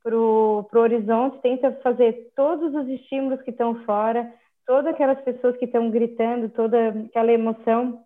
pro, 0.04 0.68
pro 0.70 0.82
horizonte, 0.82 1.40
tenta 1.42 1.72
fazer 1.82 2.34
todos 2.36 2.76
os 2.76 2.90
estímulos 2.90 3.42
que 3.42 3.52
estão 3.52 3.86
fora, 3.86 4.30
todas 4.68 4.94
aquelas 4.94 5.22
pessoas 5.22 5.56
que 5.56 5.64
estão 5.64 5.90
gritando, 5.90 6.50
toda 6.50 6.90
aquela 6.90 7.32
emoção 7.32 8.02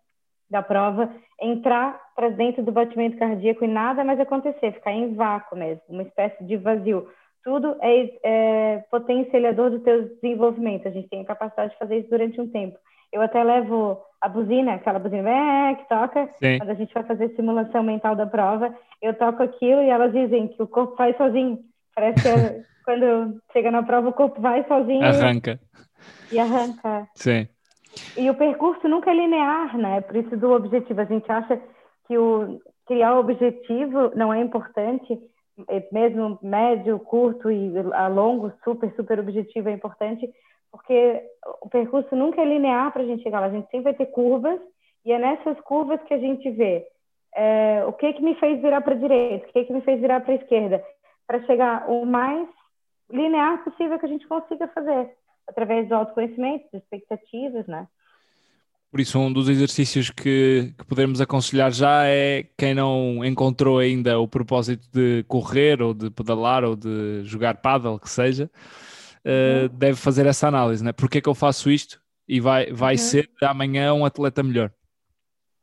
da 0.47 0.61
prova, 0.61 1.11
entrar 1.41 1.99
para 2.15 2.29
dentro 2.29 2.61
do 2.61 2.71
batimento 2.71 3.17
cardíaco 3.17 3.65
e 3.65 3.67
nada 3.67 4.03
mais 4.03 4.19
acontecer, 4.19 4.73
ficar 4.73 4.91
em 4.91 5.15
vácuo 5.15 5.57
mesmo, 5.57 5.81
uma 5.89 6.03
espécie 6.03 6.43
de 6.43 6.55
vazio 6.55 7.07
tudo 7.47 7.77
é, 7.81 8.11
é 8.23 8.77
potencializador 8.91 9.69
do 9.69 9.79
teu 9.79 10.09
desenvolvimento. 10.09 10.85
A 10.85 10.91
gente 10.91 11.07
tem 11.07 11.21
a 11.21 11.25
capacidade 11.25 11.71
de 11.71 11.79
fazer 11.79 11.99
isso 11.99 12.09
durante 12.09 12.41
um 12.41 12.49
tempo. 12.49 12.77
Eu 13.11 13.21
até 13.21 13.43
levo 13.43 14.01
a 14.19 14.27
buzina, 14.27 14.73
aquela 14.73 14.99
buzina 14.99 15.29
é, 15.29 15.75
que 15.75 15.87
toca, 15.87 16.29
Sim. 16.39 16.57
quando 16.57 16.69
a 16.69 16.73
gente 16.73 16.93
vai 16.93 17.03
fazer 17.03 17.29
simulação 17.35 17.83
mental 17.83 18.15
da 18.15 18.25
prova, 18.25 18.75
eu 19.01 19.13
toco 19.13 19.43
aquilo 19.43 19.81
e 19.81 19.89
elas 19.89 20.11
dizem 20.11 20.47
que 20.47 20.61
o 20.61 20.67
corpo 20.67 20.95
vai 20.95 21.13
sozinho. 21.15 21.59
Parece 21.95 22.21
que 22.21 22.27
é, 22.27 22.63
quando 22.83 23.41
chega 23.53 23.71
na 23.71 23.83
prova 23.83 24.09
o 24.09 24.13
corpo 24.13 24.41
vai 24.41 24.63
sozinho. 24.67 25.03
Arranca. 25.03 25.59
E 26.31 26.39
arranca. 26.39 27.07
Sim. 27.15 27.47
E 28.15 28.29
o 28.29 28.35
percurso 28.35 28.87
nunca 28.87 29.11
é 29.11 29.13
linear, 29.13 29.77
né? 29.77 30.01
Por 30.01 30.15
isso 30.15 30.35
do 30.37 30.51
objetivo. 30.51 31.01
A 31.01 31.05
gente 31.05 31.31
acha 31.31 31.59
que 32.07 32.17
o 32.17 32.59
criar 32.87 33.15
o 33.15 33.19
objetivo 33.19 34.11
não 34.15 34.33
é 34.33 34.39
importante, 34.39 35.19
é, 35.67 35.87
mesmo 35.91 36.39
médio, 36.41 36.97
curto 36.99 37.51
e 37.51 37.73
a 37.93 38.07
longo, 38.07 38.51
super, 38.63 38.91
super 38.95 39.19
objetivo 39.19 39.69
é 39.69 39.73
importante, 39.73 40.29
porque 40.71 41.21
o 41.61 41.69
percurso 41.69 42.15
nunca 42.15 42.41
é 42.41 42.45
linear 42.45 42.91
para 42.91 43.01
a 43.01 43.05
gente 43.05 43.23
chegar 43.23 43.39
lá, 43.39 43.47
a 43.47 43.51
gente 43.51 43.69
sempre 43.69 43.85
vai 43.85 43.93
ter 43.93 44.07
curvas, 44.07 44.59
e 45.05 45.11
é 45.11 45.19
nessas 45.19 45.59
curvas 45.61 46.01
que 46.03 46.13
a 46.13 46.17
gente 46.17 46.49
vê 46.51 46.85
é, 47.35 47.83
o 47.85 47.93
que 47.93 48.13
que 48.13 48.21
me 48.21 48.35
fez 48.35 48.61
virar 48.61 48.81
para 48.81 48.93
a 48.93 48.97
direita, 48.97 49.47
o 49.47 49.53
que 49.53 49.65
que 49.65 49.73
me 49.73 49.81
fez 49.81 50.01
virar 50.01 50.21
para 50.21 50.33
a 50.33 50.37
esquerda, 50.37 50.83
para 51.25 51.43
chegar 51.45 51.89
o 51.89 52.05
mais 52.05 52.47
linear 53.11 53.63
possível 53.63 53.97
que 53.99 54.05
a 54.05 54.09
gente 54.09 54.27
consiga 54.27 54.67
fazer, 54.69 55.09
através 55.47 55.87
do 55.87 55.95
autoconhecimento, 55.95 56.65
de 56.71 56.77
expectativas, 56.77 57.65
né? 57.67 57.87
Por 58.89 59.01
isso, 59.01 59.19
um 59.19 59.31
dos 59.31 59.49
exercícios 59.49 60.09
que, 60.09 60.73
que 60.77 60.85
podemos 60.85 61.19
aconselhar 61.19 61.71
já 61.71 62.05
é 62.05 62.45
quem 62.57 62.73
não 62.73 63.23
encontrou 63.23 63.79
ainda 63.79 64.17
o 64.17 64.27
propósito 64.27 64.87
de 64.93 65.23
correr 65.27 65.81
ou 65.81 65.93
de 65.93 66.09
pedalar 66.09 66.63
ou 66.63 66.75
de 66.75 67.21
jogar 67.23 67.55
paddle, 67.55 67.99
que 67.99 68.09
seja, 68.09 68.49
uh, 69.27 69.69
deve 69.69 69.95
fazer 69.97 70.25
essa 70.25 70.47
análise, 70.47 70.83
né? 70.83 70.91
Porquê 70.91 71.17
é 71.17 71.21
que 71.21 71.29
eu 71.29 71.35
faço 71.35 71.69
isto? 71.69 71.99
e 72.27 72.39
vai, 72.39 72.71
vai 72.71 72.93
uhum. 72.93 72.97
ser 72.97 73.29
amanhã 73.41 73.93
um 73.93 74.05
atleta 74.05 74.43
melhor. 74.43 74.69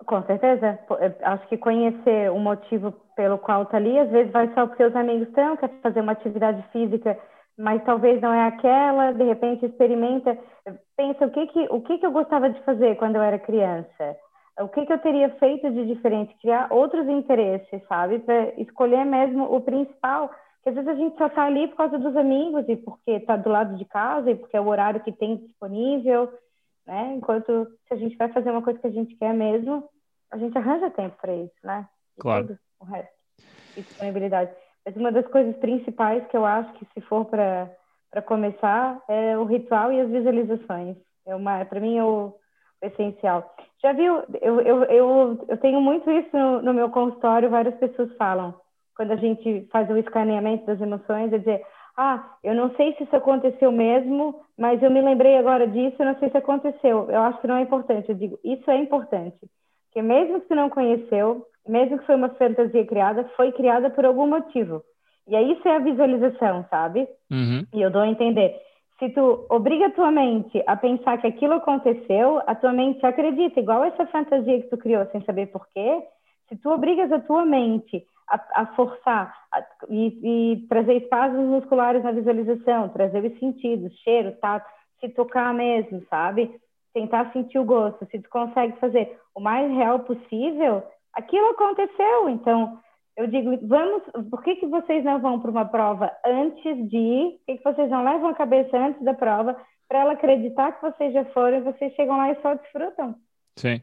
Com 0.07 0.23
certeza. 0.25 0.79
Acho 1.23 1.47
que 1.49 1.57
conhecer 1.57 2.31
o 2.31 2.39
motivo 2.39 2.93
pelo 3.17 3.39
qual 3.39 3.63
está 3.63 3.77
ali, 3.77 3.99
às 3.99 4.11
vezes 4.11 4.33
vai 4.33 4.53
só 4.55 4.67
porque 4.67 4.85
os 4.85 4.97
amigos 4.97 5.29
estão, 5.29 5.57
quer 5.57 5.71
fazer 5.83 6.01
uma 6.01 6.13
atividade 6.13 6.65
física, 6.73 7.19
mas 7.57 7.83
talvez 7.85 8.21
não 8.21 8.33
é 8.33 8.47
aquela, 8.49 9.13
de 9.13 9.23
repente 9.23 9.65
experimenta, 9.65 10.37
pensa 10.97 11.27
o 11.27 11.31
que 11.31 11.47
que, 11.47 11.67
o 11.71 11.81
que 11.81 11.99
que 11.99 12.07
eu 12.07 12.11
gostava 12.11 12.51
de 12.51 12.61
fazer 12.65 12.97
quando 12.97 13.17
eu 13.17 13.23
era 13.23 13.39
criança, 13.39 14.17
o 14.59 14.69
que 14.69 14.85
que 14.85 14.93
eu 14.93 14.99
teria 14.99 15.31
feito 15.37 15.71
de 15.71 15.87
diferente, 15.87 16.37
criar 16.43 16.67
outros 16.71 17.09
interesses, 17.09 17.81
sabe, 17.89 18.19
para 18.19 18.61
escolher 18.61 19.05
mesmo 19.05 19.45
o 19.45 19.61
principal, 19.61 20.31
que 20.65 20.71
às 20.71 20.75
vezes 20.77 20.89
a 20.89 20.95
gente 20.95 21.19
só 21.19 21.27
está 21.27 21.45
ali 21.45 21.69
por 21.69 21.77
causa 21.77 21.99
dos 21.99 22.17
amigos 22.17 22.65
e 22.69 22.77
porque 22.77 23.11
está 23.11 23.37
do 23.37 23.51
lado 23.51 23.77
de 23.77 23.85
casa 23.85 24.31
e 24.31 24.35
porque 24.35 24.57
é 24.57 24.61
o 24.61 24.67
horário 24.67 25.03
que 25.03 25.13
tem 25.13 25.37
disponível, 25.37 26.33
né? 26.87 27.15
Enquanto 27.15 27.67
se 27.87 27.93
a 27.93 27.97
gente 27.97 28.17
vai 28.17 28.33
fazer 28.33 28.51
uma 28.51 28.63
coisa 28.63 28.79
que 28.79 28.87
a 28.87 28.91
gente 28.91 29.15
quer 29.17 29.35
mesmo, 29.35 29.87
a 30.31 30.39
gente 30.39 30.57
arranja 30.57 30.91
tempo 30.91 31.17
para 31.21 31.35
isso, 31.35 31.55
né? 31.63 31.87
E 32.17 32.21
claro. 32.23 32.47
Tudo, 32.47 32.59
o 32.81 32.85
resto. 32.87 33.13
E 33.77 33.83
disponibilidade. 33.83 34.53
Mas 34.87 34.97
uma 34.97 35.13
das 35.13 35.27
coisas 35.27 35.55
principais 35.57 36.27
que 36.29 36.37
eu 36.37 36.47
acho 36.47 36.73
que 36.75 36.87
se 36.95 37.01
for 37.03 37.27
para 37.27 38.23
começar 38.25 39.03
é 39.07 39.37
o 39.37 39.45
ritual 39.45 39.93
e 39.93 40.01
as 40.01 40.09
visualizações. 40.09 40.97
É 41.27 41.37
uma, 41.37 41.63
para 41.67 41.81
mim 41.81 41.99
é 41.99 42.05
o, 42.05 42.29
o, 42.29 42.87
essencial. 42.87 43.55
Já 43.83 43.93
viu? 43.93 44.23
Eu, 44.41 44.61
eu, 44.63 44.85
eu, 44.85 45.45
eu 45.47 45.57
tenho 45.59 45.81
muito 45.83 46.11
isso 46.11 46.35
no, 46.35 46.63
no 46.63 46.73
meu 46.73 46.89
consultório. 46.89 47.51
Várias 47.51 47.75
pessoas 47.75 48.11
falam 48.17 48.55
quando 48.97 49.13
a 49.13 49.17
gente 49.17 49.67
faz 49.73 49.89
o 49.91 49.97
escaneamento 49.97 50.67
das 50.67 50.81
emoções, 50.81 51.33
é 51.33 51.39
dizer, 51.39 51.63
ah, 51.97 52.37
eu 52.43 52.55
não 52.55 52.75
sei 52.75 52.95
se 52.95 53.05
isso 53.05 53.15
aconteceu 53.15 53.71
mesmo, 53.71 54.41
mas 54.59 54.83
eu 54.83 54.91
me 54.91 55.01
lembrei 55.01 55.37
agora 55.37 55.67
disso, 55.67 55.97
eu 55.99 56.07
não 56.07 56.19
sei 56.19 56.31
se 56.31 56.37
aconteceu. 56.37 57.09
Eu 57.11 57.21
acho 57.23 57.41
que 57.41 57.47
não 57.47 57.57
é 57.57 57.63
importante. 57.63 58.09
Eu 58.09 58.17
digo, 58.17 58.39
isso 58.45 58.69
é 58.71 58.77
importante. 58.77 59.39
Porque 59.87 60.03
mesmo 60.03 60.41
que 60.41 60.49
você 60.49 60.55
não 60.55 60.69
conheceu, 60.69 61.47
mesmo 61.69 61.99
que 61.99 62.07
foi 62.07 62.17
uma 62.17 62.31
fantasia 62.31 62.85
criada, 62.85 63.25
foi 63.37 63.53
criada 63.53 63.91
por 63.91 64.05
algum 64.05 64.27
motivo. 64.27 64.83
E 65.29 65.37
aí 65.37 65.53
isso 65.53 65.67
é 65.69 65.77
a 65.77 65.81
visualização, 65.81 66.67
sabe? 66.69 67.09
Uhum. 67.31 67.65
E 67.73 67.81
eu 67.81 67.91
dou 67.91 68.03
a 68.03 68.09
entender. 68.09 68.61
Se 68.99 69.09
tu 69.11 69.47
obriga 69.49 69.87
a 69.87 69.93
tua 69.93 70.11
mente 70.11 70.63
a 70.67 70.77
pensar 70.77 71.19
que 71.19 71.27
aquilo 71.27 71.55
aconteceu, 71.55 72.41
a 72.47 72.55
tua 72.55 72.73
mente 72.73 73.05
acredita, 73.05 73.61
igual 73.61 73.85
essa 73.85 74.07
fantasia 74.07 74.63
que 74.63 74.69
tu 74.69 74.77
criou 74.77 75.07
sem 75.07 75.25
saber 75.25 75.47
porquê, 75.47 76.03
se 76.49 76.57
tu 76.57 76.71
obrigas 76.71 77.11
a 77.11 77.21
tua 77.21 77.45
mente 77.45 78.05
a, 78.29 78.63
a 78.63 78.67
forçar 78.75 79.35
a, 79.53 79.63
e, 79.89 80.53
e, 80.55 80.67
trazer 80.69 80.95
espasmos 80.95 81.47
musculares 81.47 82.03
na 82.03 82.13
visualização, 82.13 82.89
trazer 82.89 83.25
os 83.25 83.39
sentidos, 83.39 83.93
cheiro, 84.01 84.33
tato, 84.41 84.69
se 85.01 85.09
tocar 85.11 85.53
mesmo, 85.53 86.05
sabe? 86.09 86.55
Tentar 86.93 87.33
sentir 87.33 87.59
o 87.59 87.65
gosto. 87.65 88.07
Se 88.11 88.21
tu 88.21 88.29
consegue 88.31 88.79
fazer 88.79 89.19
o 89.35 89.41
mais 89.41 89.71
real 89.71 90.01
possível, 90.01 90.83
aquilo 91.13 91.51
aconteceu. 91.51 92.29
Então, 92.29 92.79
eu 93.17 93.27
digo, 93.27 93.59
vamos, 93.67 94.03
por 94.31 94.43
que, 94.43 94.57
que 94.57 94.67
vocês 94.67 95.05
não 95.05 95.21
vão 95.21 95.41
para 95.41 95.51
uma 95.51 95.65
prova 95.65 96.11
antes 96.25 96.89
de 96.89 96.97
ir? 96.97 97.31
Por 97.33 97.47
que, 97.47 97.59
que 97.59 97.65
vocês 97.65 97.91
não 97.91 98.05
levam 98.05 98.29
a 98.29 98.35
cabeça 98.35 98.77
antes 98.77 99.03
da 99.03 99.15
prova 99.15 99.57
para 99.89 100.01
ela 100.01 100.13
acreditar 100.13 100.73
que 100.73 100.83
vocês 100.83 101.13
já 101.13 101.25
foram 101.27 101.59
e 101.59 101.63
vocês 101.63 101.93
chegam 101.95 102.17
lá 102.17 102.31
e 102.31 102.41
só 102.43 102.55
desfrutam? 102.55 103.15
Sim. 103.57 103.81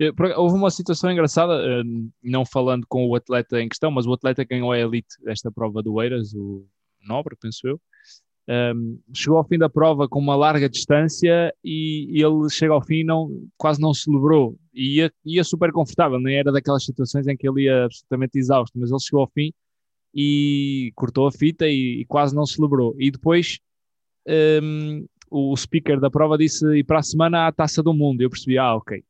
Eh, 0.00 0.12
houve 0.36 0.56
uma 0.56 0.70
situação 0.70 1.10
engraçada, 1.10 1.54
eh, 1.54 1.82
não 2.22 2.44
falando 2.46 2.86
com 2.88 3.06
o 3.08 3.14
atleta 3.16 3.60
em 3.60 3.68
questão, 3.68 3.90
mas 3.90 4.06
o 4.06 4.12
atleta 4.12 4.44
ganhou 4.44 4.70
a 4.72 4.78
elite 4.78 5.16
desta 5.24 5.50
prova 5.50 5.82
do 5.82 6.00
Eiras, 6.00 6.32
o 6.34 6.64
Nobre, 7.02 7.36
penso 7.40 7.66
eu, 7.66 7.80
ehm, 8.48 8.98
chegou 9.14 9.38
ao 9.38 9.44
fim 9.44 9.58
da 9.58 9.68
prova 9.68 10.08
com 10.08 10.18
uma 10.20 10.36
larga 10.36 10.68
distância 10.68 11.52
e, 11.64 12.08
ele 12.22 12.48
chega 12.50 12.72
ao 12.74 12.82
fim 12.84 12.96
e 13.00 13.04
não, 13.04 13.28
quase 13.56 13.80
não 13.80 13.94
celebrou. 13.94 14.56
E 14.74 14.98
ia, 14.98 15.12
ia 15.24 15.44
super 15.44 15.72
confortável, 15.72 16.20
nem 16.20 16.36
era 16.38 16.52
daquelas 16.52 16.84
situações 16.84 17.26
em 17.26 17.36
que 17.36 17.48
ele 17.48 17.64
ia 17.64 17.84
absolutamente 17.86 18.38
exausto, 18.38 18.78
mas 18.78 18.90
ele 18.90 19.00
chegou 19.00 19.22
ao 19.22 19.30
fim 19.30 19.52
e 20.14 20.92
cortou 20.96 21.26
a 21.26 21.32
fita 21.32 21.66
e, 21.68 22.00
e 22.02 22.04
quase 22.06 22.34
não 22.34 22.46
celebrou. 22.46 22.94
E 22.98 23.10
depois 23.10 23.58
um, 24.26 24.32
ehm, 24.32 25.06
o 25.30 25.56
speaker 25.56 26.00
da 26.00 26.10
prova 26.10 26.38
disse: 26.38 26.66
e 26.76 26.84
para 26.84 27.00
a 27.00 27.02
semana 27.02 27.40
há 27.40 27.48
a 27.48 27.52
taça 27.52 27.82
do 27.82 27.94
mundo. 27.94 28.22
Eu 28.22 28.30
percebi: 28.30 28.58
ah, 28.58 28.74
ok, 28.76 29.02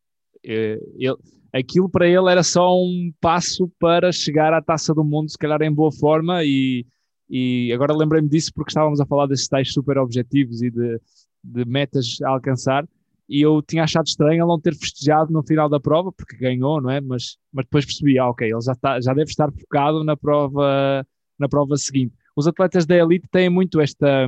ele, 0.42 1.16
aquilo 1.52 1.88
para 1.88 2.06
ele 2.06 2.30
era 2.30 2.42
só 2.42 2.74
um 2.76 3.12
passo 3.20 3.70
para 3.78 4.12
chegar 4.12 4.52
à 4.52 4.62
taça 4.62 4.94
do 4.94 5.04
mundo, 5.04 5.30
se 5.30 5.38
calhar 5.38 5.60
em 5.62 5.72
boa 5.72 5.92
forma, 5.92 6.44
e, 6.44 6.86
e 7.28 7.72
agora 7.72 7.96
lembrei-me 7.96 8.28
disso 8.28 8.52
porque 8.54 8.70
estávamos 8.70 9.00
a 9.00 9.06
falar 9.06 9.26
desses 9.26 9.48
tais 9.48 9.72
super 9.72 9.98
objetivos 9.98 10.62
e 10.62 10.70
de, 10.70 11.00
de 11.42 11.64
metas 11.64 12.20
a 12.22 12.30
alcançar, 12.30 12.86
e 13.28 13.42
eu 13.42 13.60
tinha 13.60 13.84
achado 13.84 14.06
estranho 14.06 14.40
ele 14.40 14.48
não 14.48 14.60
ter 14.60 14.74
festejado 14.74 15.30
no 15.30 15.42
final 15.42 15.68
da 15.68 15.78
prova, 15.78 16.10
porque 16.10 16.36
ganhou, 16.36 16.80
não 16.80 16.90
é? 16.90 17.00
Mas, 17.00 17.36
mas 17.52 17.66
depois 17.66 17.84
percebi, 17.84 18.18
ah, 18.18 18.30
ok, 18.30 18.50
ele 18.50 18.60
já, 18.60 18.72
está, 18.72 19.00
já 19.00 19.12
deve 19.12 19.30
estar 19.30 19.52
focado 19.52 20.02
na 20.02 20.16
prova, 20.16 21.06
na 21.38 21.48
prova 21.48 21.76
seguinte. 21.76 22.14
Os 22.34 22.46
atletas 22.46 22.86
da 22.86 22.96
elite 22.96 23.28
têm 23.30 23.50
muito 23.50 23.80
esta, 23.80 24.26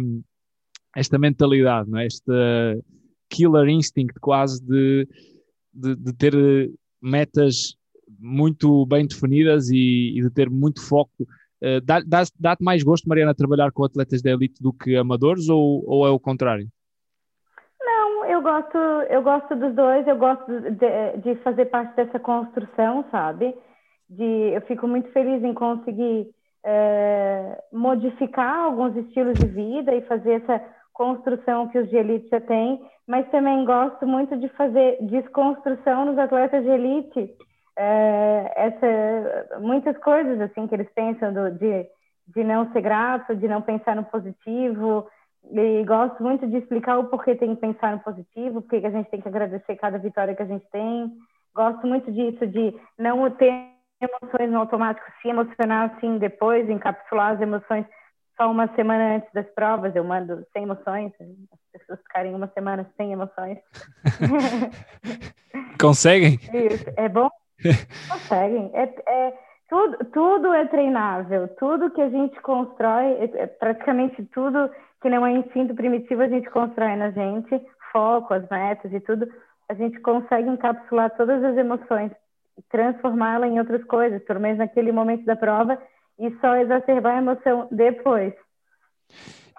esta 0.94 1.18
mentalidade, 1.18 1.88
não 1.88 1.98
é? 1.98 2.06
Este 2.06 2.30
killer 3.30 3.68
instinct 3.68 4.18
quase 4.20 4.62
de 4.62 5.08
de, 5.72 5.94
de 5.94 6.12
ter 6.12 6.34
eh, 6.34 6.68
metas 7.00 7.76
muito 8.18 8.84
bem 8.86 9.06
definidas 9.06 9.70
e, 9.70 10.18
e 10.18 10.22
de 10.22 10.30
ter 10.30 10.50
muito 10.50 10.86
foco. 10.86 11.22
Uh, 11.62 11.80
Dá-te 11.84 12.32
dá 12.38 12.56
mais 12.60 12.82
gosto, 12.82 13.08
Mariana, 13.08 13.34
trabalhar 13.34 13.70
com 13.70 13.84
atletas 13.84 14.22
de 14.22 14.30
elite 14.30 14.62
do 14.62 14.72
que 14.72 14.96
amadores 14.96 15.48
ou, 15.48 15.84
ou 15.86 16.06
é 16.06 16.10
o 16.10 16.18
contrário? 16.18 16.66
Não, 17.80 18.24
eu 18.24 18.40
gosto, 18.40 18.78
eu 19.10 19.22
gosto 19.22 19.54
dos 19.56 19.74
dois, 19.74 20.06
eu 20.06 20.16
gosto 20.16 20.46
de, 20.46 21.18
de 21.22 21.34
fazer 21.42 21.66
parte 21.66 21.94
dessa 21.96 22.18
construção, 22.18 23.04
sabe? 23.10 23.54
De, 24.08 24.24
eu 24.54 24.60
fico 24.62 24.88
muito 24.88 25.10
feliz 25.12 25.44
em 25.44 25.52
conseguir 25.52 26.30
uh, 26.64 27.78
modificar 27.78 28.64
alguns 28.64 28.96
estilos 28.96 29.38
de 29.38 29.46
vida 29.46 29.94
e 29.94 30.02
fazer 30.02 30.42
essa 30.42 30.64
construção 30.92 31.68
que 31.68 31.78
os 31.78 31.88
de 31.88 31.96
elite 31.96 32.28
já 32.28 32.40
têm, 32.40 32.80
mas 33.10 33.28
também 33.30 33.64
gosto 33.64 34.06
muito 34.06 34.36
de 34.36 34.48
fazer 34.50 34.96
desconstrução 35.00 36.04
nos 36.04 36.16
atletas 36.16 36.62
de 36.62 36.70
elite. 36.70 37.36
É, 37.76 38.52
essa, 38.54 39.58
muitas 39.58 39.98
coisas 39.98 40.40
assim 40.40 40.68
que 40.68 40.76
eles 40.76 40.88
pensam 40.94 41.32
do, 41.32 41.50
de, 41.50 41.88
de 42.28 42.44
não 42.44 42.70
ser 42.70 42.82
grato, 42.82 43.34
de 43.34 43.48
não 43.48 43.62
pensar 43.62 43.96
no 43.96 44.04
positivo, 44.04 45.08
e 45.50 45.84
gosto 45.84 46.22
muito 46.22 46.46
de 46.46 46.58
explicar 46.58 46.98
o 46.98 47.08
porquê 47.08 47.34
tem 47.34 47.56
que 47.56 47.60
pensar 47.60 47.96
no 47.96 47.98
positivo, 47.98 48.62
porque 48.62 48.86
a 48.86 48.90
gente 48.90 49.10
tem 49.10 49.20
que 49.20 49.26
agradecer 49.26 49.74
cada 49.74 49.98
vitória 49.98 50.36
que 50.36 50.42
a 50.42 50.46
gente 50.46 50.64
tem. 50.70 51.10
Gosto 51.52 51.84
muito 51.88 52.12
disso, 52.12 52.46
de 52.46 52.72
não 52.96 53.28
ter 53.32 53.52
emoções 54.00 54.52
no 54.52 54.60
automático, 54.60 55.10
se 55.20 55.28
emocionar 55.28 55.90
assim 55.90 56.16
depois, 56.18 56.70
encapsular 56.70 57.32
as 57.32 57.40
emoções 57.40 57.84
só 58.36 58.48
uma 58.48 58.72
semana 58.76 59.16
antes 59.16 59.32
das 59.32 59.50
provas, 59.52 59.96
eu 59.96 60.04
mando 60.04 60.46
sem 60.52 60.62
emoções, 60.62 61.12
pessoas 61.70 62.00
ficarem 62.00 62.34
uma 62.34 62.48
semana 62.48 62.86
sem 62.96 63.12
emoções. 63.12 63.58
Conseguem? 65.80 66.34
Isso, 66.52 66.84
é 66.96 67.08
bom? 67.08 67.30
Conseguem. 68.10 68.70
É, 68.74 68.82
é, 69.08 69.38
tudo, 69.68 70.04
tudo 70.12 70.52
é 70.52 70.66
treinável, 70.66 71.48
tudo 71.58 71.90
que 71.90 72.02
a 72.02 72.08
gente 72.08 72.40
constrói, 72.42 73.12
é, 73.12 73.24
é, 73.42 73.46
praticamente 73.46 74.22
tudo 74.26 74.70
que 75.00 75.08
não 75.08 75.24
é 75.24 75.32
instinto 75.32 75.74
primitivo, 75.74 76.22
a 76.22 76.28
gente 76.28 76.50
constrói 76.50 76.96
na 76.96 77.10
gente, 77.10 77.60
foco, 77.92 78.34
as 78.34 78.46
metas 78.48 78.92
e 78.92 79.00
tudo, 79.00 79.26
a 79.68 79.74
gente 79.74 79.98
consegue 80.00 80.48
encapsular 80.48 81.10
todas 81.16 81.42
as 81.42 81.56
emoções, 81.56 82.10
transformá-la 82.68 83.46
em 83.46 83.58
outras 83.58 83.82
coisas, 83.84 84.22
pelo 84.24 84.40
menos 84.40 84.58
naquele 84.58 84.92
momento 84.92 85.24
da 85.24 85.36
prova, 85.36 85.80
e 86.18 86.30
só 86.40 86.56
exacerbar 86.56 87.14
a 87.14 87.18
emoção 87.18 87.68
depois. 87.70 88.34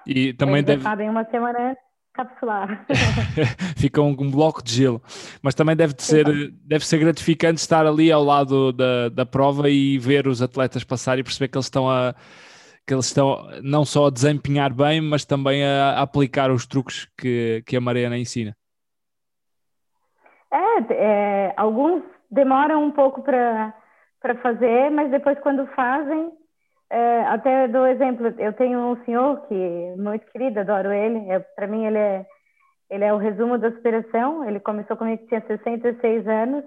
E 0.05 0.33
também 0.33 0.57
Eles 0.57 0.65
deve. 0.65 0.83
Sabem 0.83 1.09
uma 1.09 1.25
semana 1.25 1.77
capsular. 2.13 2.85
Fica 3.77 4.01
um, 4.01 4.15
um, 4.19 4.31
bloco 4.31 4.63
de 4.63 4.73
gelo. 4.73 5.01
Mas 5.41 5.55
também 5.55 5.75
deve 5.75 5.93
ser, 5.97 6.25
deve 6.65 6.85
ser 6.85 6.97
gratificante 6.99 7.59
estar 7.59 7.85
ali 7.85 8.11
ao 8.11 8.23
lado 8.23 8.71
da, 8.71 9.09
da 9.09 9.25
prova 9.25 9.69
e 9.69 9.97
ver 9.97 10.27
os 10.27 10.41
atletas 10.41 10.83
passar 10.83 11.19
e 11.19 11.23
perceber 11.23 11.47
que 11.47 11.57
eles 11.57 11.65
estão 11.65 11.89
a 11.89 12.13
que 12.87 12.95
eles 12.95 13.05
estão 13.05 13.47
não 13.61 13.85
só 13.85 14.07
a 14.07 14.09
desempenhar 14.09 14.73
bem, 14.73 14.99
mas 14.99 15.23
também 15.23 15.63
a, 15.63 15.91
a 15.91 16.01
aplicar 16.01 16.49
os 16.49 16.65
truques 16.65 17.07
que, 17.17 17.63
que 17.65 17.77
a 17.77 17.81
Mariana 17.81 18.17
ensina. 18.17 18.55
É, 20.51 20.93
é 20.93 21.53
alguns 21.55 22.03
demoram 22.29 22.83
um 22.83 22.91
pouco 22.91 23.21
para 23.21 23.73
fazer, 24.41 24.89
mas 24.89 25.11
depois 25.11 25.39
quando 25.39 25.67
fazem, 25.67 26.31
é, 26.91 27.21
até 27.21 27.69
dou 27.69 27.87
exemplo, 27.87 28.33
eu 28.37 28.51
tenho 28.51 28.77
um 28.77 29.05
senhor 29.05 29.47
que 29.47 29.55
é 29.55 29.95
muito 29.95 30.25
querido, 30.25 30.59
adoro 30.59 30.91
ele. 30.91 31.19
É, 31.31 31.39
Para 31.39 31.65
mim, 31.65 31.85
ele 31.85 31.97
é, 31.97 32.25
ele 32.89 33.05
é 33.05 33.13
o 33.13 33.17
resumo 33.17 33.57
da 33.57 33.71
superação. 33.71 34.43
Ele 34.43 34.59
começou 34.59 34.97
comigo, 34.97 35.25
tinha 35.27 35.39
66 35.47 36.27
anos. 36.27 36.65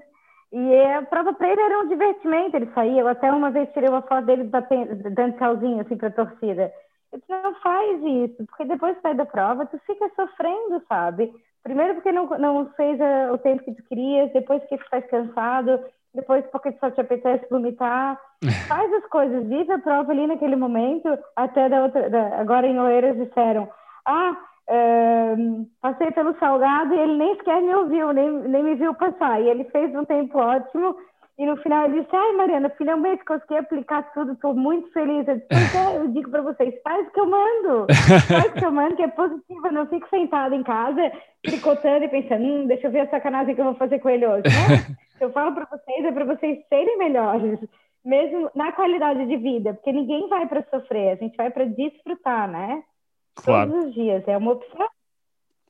E 0.50 0.82
a 0.92 1.02
prova 1.02 1.34
para 1.34 1.50
ele 1.50 1.60
era 1.60 1.78
um 1.80 1.88
divertimento. 1.88 2.56
Ele 2.56 2.70
saía, 2.74 3.02
eu 3.02 3.08
até 3.08 3.30
uma 3.30 3.50
vez 3.50 3.70
tirei 3.74 3.90
uma 3.90 4.00
foto 4.00 4.24
dele 4.24 4.44
dando 4.44 5.36
tchauzinho 5.36 5.82
assim 5.82 5.96
para 5.96 6.08
a 6.08 6.12
torcida. 6.12 6.72
Disse, 7.12 7.26
não 7.28 7.54
faz 7.56 8.02
isso, 8.02 8.46
porque 8.46 8.64
depois 8.64 8.96
sai 9.02 9.14
da 9.14 9.26
prova, 9.26 9.66
tu 9.66 9.78
fica 9.86 10.10
sofrendo, 10.16 10.82
sabe? 10.88 11.32
Primeiro 11.62 11.94
porque 11.94 12.10
não, 12.12 12.26
não 12.38 12.70
fez 12.76 13.00
a, 13.00 13.30
o 13.32 13.38
tempo 13.38 13.62
que 13.62 13.74
tu 13.74 13.82
querias, 13.84 14.32
depois 14.32 14.62
que 14.64 14.76
tu 14.76 14.84
estás 14.84 15.06
cansado, 15.06 15.80
depois 16.14 16.44
porque 16.52 16.72
só 16.80 16.90
te 16.90 17.00
apetece 17.00 17.46
vomitar. 17.50 18.18
Faz 18.68 18.92
as 18.92 19.06
coisas, 19.06 19.46
vive 19.46 19.72
a 19.72 19.78
prova 19.78 20.12
ali 20.12 20.26
naquele 20.26 20.56
momento, 20.56 21.08
até 21.34 21.68
da 21.68 21.82
outra, 21.82 22.08
da, 22.08 22.40
agora 22.40 22.66
em 22.66 22.78
Oeiras 22.78 23.16
disseram, 23.16 23.68
ah, 24.06 24.36
uh, 24.68 25.66
passei 25.80 26.10
pelo 26.12 26.38
Salgado 26.38 26.94
e 26.94 26.98
ele 26.98 27.16
nem 27.16 27.36
sequer 27.36 27.60
me 27.62 27.74
ouviu, 27.74 28.12
nem, 28.12 28.30
nem 28.30 28.62
me 28.62 28.74
viu 28.74 28.94
passar. 28.94 29.40
E 29.40 29.48
ele 29.48 29.64
fez 29.64 29.94
um 29.94 30.04
tempo 30.04 30.38
ótimo. 30.38 30.96
E 31.36 31.44
no 31.46 31.56
final 31.56 31.86
ele 31.86 32.00
disse: 32.00 32.14
Ai, 32.14 32.32
Mariana, 32.32 32.70
finalmente 32.78 33.24
consegui 33.24 33.56
aplicar 33.56 34.04
tudo, 34.14 34.32
estou 34.32 34.54
muito 34.54 34.92
feliz. 34.92 35.26
Eu, 35.26 35.34
disse, 35.34 35.76
é, 35.76 35.96
eu 35.96 36.08
digo 36.08 36.30
para 36.30 36.42
vocês: 36.42 36.72
faz 36.84 37.08
o 37.08 37.10
que 37.10 37.18
eu 37.18 37.26
mando, 37.26 37.86
faz 38.28 38.46
o 38.46 38.52
que 38.52 38.64
eu 38.64 38.70
mando, 38.70 38.94
que 38.94 39.02
é 39.02 39.08
positiva. 39.08 39.72
Não 39.72 39.86
fico 39.86 40.08
sentada 40.08 40.54
em 40.54 40.62
casa, 40.62 41.10
tricotando 41.42 42.04
e 42.04 42.08
pensando: 42.08 42.44
hum, 42.44 42.66
deixa 42.68 42.86
eu 42.86 42.92
ver 42.92 43.00
a 43.00 43.10
sacanagem 43.10 43.52
que 43.54 43.60
eu 43.60 43.64
vou 43.64 43.74
fazer 43.74 43.98
com 43.98 44.10
ele 44.10 44.24
hoje. 44.24 44.44
Né? 44.44 44.96
eu 45.20 45.32
falo 45.32 45.54
para 45.54 45.66
vocês, 45.66 46.04
é 46.04 46.12
para 46.12 46.24
vocês 46.24 46.64
serem 46.68 46.98
melhores, 46.98 47.58
mesmo 48.04 48.50
na 48.54 48.72
qualidade 48.72 49.26
de 49.26 49.36
vida, 49.36 49.74
porque 49.74 49.92
ninguém 49.92 50.28
vai 50.28 50.46
para 50.46 50.64
sofrer, 50.70 51.12
a 51.12 51.16
gente 51.16 51.36
vai 51.36 51.50
para 51.50 51.64
desfrutar, 51.64 52.48
né? 52.48 52.82
Claro. 53.36 53.70
Todos 53.70 53.86
os 53.86 53.94
dias, 53.94 54.26
é 54.26 54.36
uma 54.36 54.52
opção. 54.52 54.88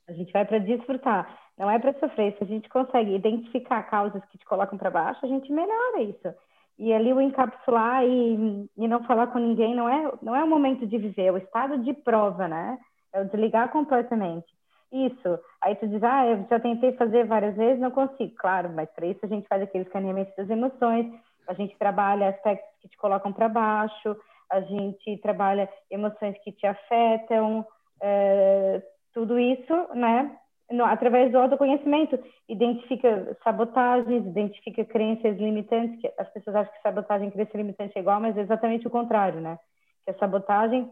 A 0.06 0.12
gente 0.12 0.32
vai 0.32 0.44
para 0.44 0.58
desfrutar, 0.58 1.38
não 1.56 1.70
é 1.70 1.78
para 1.78 1.94
sofrer. 1.94 2.36
Se 2.36 2.44
a 2.44 2.46
gente 2.46 2.68
consegue 2.68 3.14
identificar 3.14 3.82
causas 3.84 4.22
que 4.26 4.36
te 4.36 4.44
colocam 4.44 4.76
para 4.76 4.90
baixo, 4.90 5.24
a 5.24 5.28
gente 5.28 5.50
melhora 5.50 6.02
isso. 6.02 6.34
E 6.78 6.92
ali 6.92 7.12
o 7.12 7.20
encapsular 7.20 8.04
e, 8.04 8.68
e 8.76 8.88
não 8.88 9.04
falar 9.04 9.28
com 9.28 9.38
ninguém 9.38 9.74
não 9.74 9.88
é, 9.88 10.12
não 10.20 10.34
é 10.34 10.42
o 10.42 10.48
momento 10.48 10.86
de 10.86 10.98
viver, 10.98 11.26
é 11.26 11.32
o 11.32 11.38
estado 11.38 11.78
de 11.78 11.94
prova, 11.94 12.48
né? 12.48 12.78
É 13.12 13.20
o 13.20 13.24
desligar 13.24 13.70
completamente. 13.70 14.52
Isso. 14.92 15.38
Aí 15.64 15.74
tu 15.76 15.88
diz, 15.88 16.02
ah, 16.02 16.26
eu 16.26 16.46
já 16.50 16.60
tentei 16.60 16.92
fazer 16.92 17.24
várias 17.24 17.56
vezes, 17.56 17.80
não 17.80 17.90
consigo. 17.90 18.34
Claro, 18.36 18.68
mas 18.74 18.90
para 18.90 19.06
isso 19.06 19.20
a 19.24 19.28
gente 19.28 19.48
faz 19.48 19.62
aquele 19.62 19.84
escaneamento 19.84 20.30
das 20.36 20.50
emoções, 20.50 21.10
a 21.48 21.54
gente 21.54 21.74
trabalha 21.78 22.28
aspectos 22.28 22.68
que 22.82 22.88
te 22.88 22.98
colocam 22.98 23.32
para 23.32 23.48
baixo, 23.48 24.14
a 24.50 24.60
gente 24.60 25.16
trabalha 25.22 25.66
emoções 25.90 26.36
que 26.44 26.52
te 26.52 26.66
afetam, 26.66 27.66
é, 28.02 28.82
tudo 29.14 29.38
isso, 29.38 29.72
né? 29.94 30.36
No, 30.70 30.84
através 30.84 31.32
do 31.32 31.38
autoconhecimento, 31.38 32.18
identifica 32.46 33.34
sabotagens, 33.42 34.26
identifica 34.26 34.84
crenças 34.84 35.38
limitantes, 35.38 35.98
que 35.98 36.12
as 36.18 36.28
pessoas 36.28 36.56
acham 36.56 36.74
que 36.74 36.82
sabotagem 36.82 37.28
e 37.28 37.30
crença 37.30 37.56
limitante 37.56 37.96
é 37.96 38.00
igual, 38.00 38.20
mas 38.20 38.36
é 38.36 38.42
exatamente 38.42 38.86
o 38.86 38.90
contrário, 38.90 39.40
né? 39.40 39.58
Que 40.04 40.10
a 40.10 40.18
sabotagem 40.18 40.90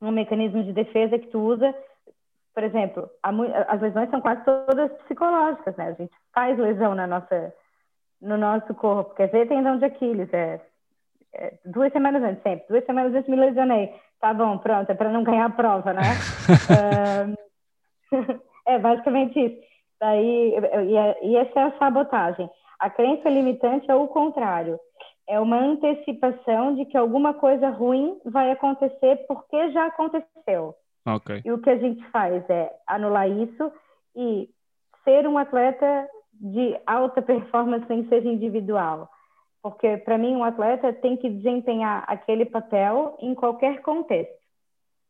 é 0.00 0.04
um 0.04 0.10
mecanismo 0.10 0.62
de 0.62 0.74
defesa 0.74 1.18
que 1.18 1.28
tu 1.28 1.38
usa, 1.38 1.74
por 2.54 2.62
exemplo, 2.62 3.08
as 3.22 3.80
lesões 3.80 4.10
são 4.10 4.20
quase 4.20 4.44
todas 4.44 4.92
psicológicas, 5.02 5.76
né? 5.76 5.88
A 5.88 5.92
gente 5.92 6.12
faz 6.34 6.58
lesão 6.58 6.94
na 6.94 7.06
nossa, 7.06 7.54
no 8.20 8.36
nosso 8.36 8.74
corpo, 8.74 9.14
quer 9.14 9.26
dizer, 9.26 9.48
tendão 9.48 9.78
de 9.78 9.84
Aquiles, 9.84 10.32
é 10.32 10.60
é, 11.32 11.54
duas 11.64 11.92
semanas 11.92 12.22
antes, 12.22 12.42
sempre. 12.42 12.66
Duas 12.68 12.84
semanas 12.84 13.14
antes 13.14 13.28
me 13.28 13.36
lesionei. 13.36 13.94
Tá 14.20 14.34
bom, 14.34 14.58
pronto, 14.58 14.90
é 14.90 14.94
para 14.94 15.10
não 15.10 15.22
ganhar 15.22 15.46
a 15.46 15.50
prova, 15.50 15.92
né? 15.92 16.02
é 18.66 18.78
basicamente 18.78 19.38
isso. 19.38 19.56
Daí, 20.00 20.54
e, 20.54 21.28
e 21.28 21.36
essa 21.36 21.60
é 21.60 21.62
a 21.64 21.78
sabotagem. 21.78 22.50
A 22.78 22.90
crença 22.90 23.28
limitante 23.28 23.90
é 23.90 23.94
o 23.94 24.08
contrário. 24.08 24.78
É 25.28 25.38
uma 25.38 25.58
antecipação 25.58 26.74
de 26.74 26.86
que 26.86 26.96
alguma 26.96 27.34
coisa 27.34 27.68
ruim 27.68 28.18
vai 28.24 28.50
acontecer 28.50 29.24
porque 29.28 29.70
já 29.70 29.86
aconteceu. 29.86 30.74
Okay. 31.06 31.42
E 31.44 31.52
o 31.52 31.58
que 31.58 31.70
a 31.70 31.78
gente 31.78 32.04
faz 32.10 32.48
é 32.50 32.72
anular 32.86 33.28
isso 33.28 33.72
e 34.14 34.48
ser 35.04 35.26
um 35.26 35.38
atleta 35.38 36.08
de 36.34 36.78
alta 36.86 37.20
performance 37.22 37.90
em 37.92 38.08
seja 38.08 38.28
individual. 38.28 39.08
Porque, 39.62 39.98
para 39.98 40.16
mim, 40.16 40.34
um 40.34 40.44
atleta 40.44 40.92
tem 40.92 41.16
que 41.16 41.28
desempenhar 41.28 42.04
aquele 42.06 42.46
papel 42.46 43.16
em 43.20 43.34
qualquer 43.34 43.82
contexto, 43.82 44.40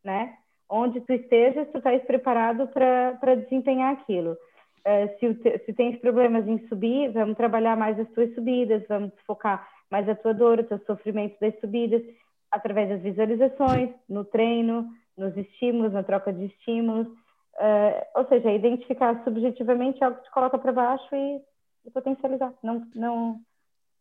né? 0.03 0.37
Onde 0.69 0.99
tu 1.01 1.13
estejas, 1.13 1.69
tu 1.71 1.77
estás 1.77 2.01
preparado 2.03 2.67
para 2.67 3.35
desempenhar 3.35 3.93
aquilo. 3.93 4.37
Uh, 4.85 5.19
se, 5.19 5.59
se 5.65 5.73
tens 5.73 5.99
problemas 5.99 6.47
em 6.47 6.67
subir, 6.67 7.11
vamos 7.11 7.37
trabalhar 7.37 7.77
mais 7.77 7.99
as 7.99 8.09
tuas 8.09 8.33
subidas, 8.33 8.83
vamos 8.89 9.11
focar 9.25 9.65
mais 9.89 10.07
a 10.09 10.15
tua 10.15 10.33
dor, 10.33 10.59
o 10.59 10.63
teu 10.63 10.79
sofrimento 10.79 11.37
das 11.39 11.57
subidas, 11.59 12.01
através 12.49 12.89
das 12.89 13.01
visualizações, 13.01 13.89
no 14.09 14.25
treino, 14.25 14.89
nos 15.17 15.35
estímulos, 15.37 15.93
na 15.93 16.03
troca 16.03 16.31
de 16.31 16.45
estímulos. 16.45 17.07
Uh, 17.07 18.01
ou 18.15 18.25
seja, 18.27 18.51
identificar 18.51 19.21
subjetivamente 19.23 20.03
algo 20.03 20.17
que 20.17 20.23
te 20.23 20.31
coloca 20.31 20.57
para 20.57 20.71
baixo 20.71 21.15
e, 21.15 21.41
e 21.85 21.91
potencializar. 21.91 22.53
Não, 22.63 22.87
não, 22.95 23.39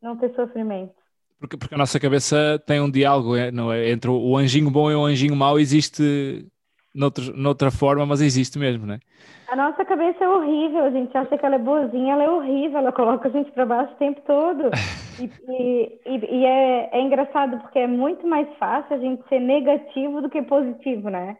não 0.01 0.17
ter 0.17 0.35
sofrimento. 0.35 0.95
Porque, 1.39 1.57
porque 1.57 1.75
a 1.75 1.79
nossa 1.79 1.99
cabeça 1.99 2.63
tem 2.67 2.81
um 2.81 2.91
diálogo 2.91 3.35
é, 3.35 3.51
não 3.51 3.73
é? 3.73 3.91
entre 3.91 4.11
o 4.11 4.37
anjinho 4.37 4.71
bom 4.71 4.91
e 4.91 4.95
o 4.95 5.05
anjinho 5.05 5.35
mau, 5.35 5.59
existe 5.59 6.47
noutro, 6.95 7.35
noutra 7.37 7.71
forma, 7.71 8.05
mas 8.05 8.21
existe 8.21 8.59
mesmo, 8.59 8.87
não 8.87 8.95
é? 8.95 9.01
A 9.49 9.57
nossa 9.57 9.85
cabeça 9.85 10.23
é 10.23 10.29
horrível, 10.29 10.85
a 10.85 10.91
gente 10.91 11.17
acha 11.17 11.37
que 11.37 11.45
ela 11.45 11.57
é 11.57 11.59
boazinha, 11.59 12.13
ela 12.13 12.23
é 12.23 12.31
horrível, 12.31 12.79
ela 12.79 12.93
coloca 12.93 13.29
a 13.29 13.31
gente 13.33 13.51
para 13.51 13.67
baixo 13.67 13.93
o 13.95 13.97
tempo 13.97 14.21
todo. 14.27 14.71
E, 15.21 16.01
e, 16.07 16.35
e 16.35 16.47
é, 16.47 16.70
é, 17.01 17.05
engraçado 17.05 17.59
porque 17.59 17.79
é 17.79 17.87
muito 17.87 18.27
mais 18.27 18.49
fácil 18.59 18.97
a 18.97 18.99
gente 18.99 19.27
ser 19.29 19.41
negativo 19.41 20.21
do 20.21 20.31
que 20.31 20.43
positivo, 20.43 21.09
né? 21.09 21.37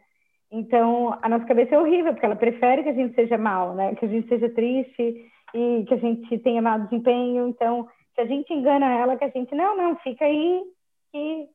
Então, 0.53 1.17
a 1.23 1.29
nossa 1.29 1.45
cabeça 1.45 1.75
é 1.75 1.79
horrível, 1.79 2.13
porque 2.13 2.27
ela 2.27 2.35
prefere 2.35 2.83
que 2.83 2.89
a 2.89 2.95
gente 2.95 3.15
seja 3.15 3.39
mal, 3.39 3.75
né? 3.75 3.95
Que 3.95 4.05
a 4.05 4.09
gente 4.09 4.29
seja 4.29 4.49
triste 4.51 5.31
e 5.55 5.85
que 5.87 5.95
a 5.95 5.97
gente 5.97 6.39
tenha 6.39 6.61
mau 6.61 6.81
desempenho. 6.81 7.49
Então, 7.49 7.89
se 8.15 8.21
a 8.21 8.27
gente 8.27 8.53
engana 8.53 8.87
ela, 8.87 9.17
que 9.17 9.25
a 9.25 9.29
gente, 9.29 9.55
não, 9.55 9.77
não, 9.77 9.97
fica 9.97 10.25
aí 10.25 10.63
e. 11.15 11.49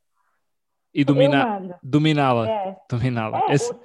E 0.94 1.04
domina, 1.04 1.78
dominá-la. 1.84 2.50
É. 2.50 2.78
Dominá-la. 2.90 3.44
É, 3.50 3.54
Esse... 3.54 3.76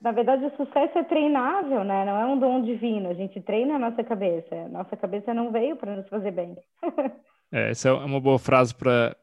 na 0.00 0.10
verdade, 0.10 0.44
o 0.44 0.56
sucesso 0.56 0.98
é 0.98 1.04
treinável, 1.04 1.84
né? 1.84 2.04
Não 2.04 2.16
é 2.16 2.26
um 2.26 2.36
dom 2.36 2.62
divino. 2.62 3.10
A 3.10 3.14
gente 3.14 3.40
treina 3.40 3.76
a 3.76 3.78
nossa 3.78 4.02
cabeça. 4.02 4.68
Nossa 4.68 4.96
cabeça 4.96 5.32
não 5.32 5.52
veio 5.52 5.76
para 5.76 5.94
nos 5.94 6.08
fazer 6.08 6.32
bem. 6.32 6.56
é, 7.52 7.70
essa 7.70 7.90
é 7.90 7.92
uma 7.92 8.20
boa 8.20 8.40
frase 8.40 8.74
para, 8.74 9.16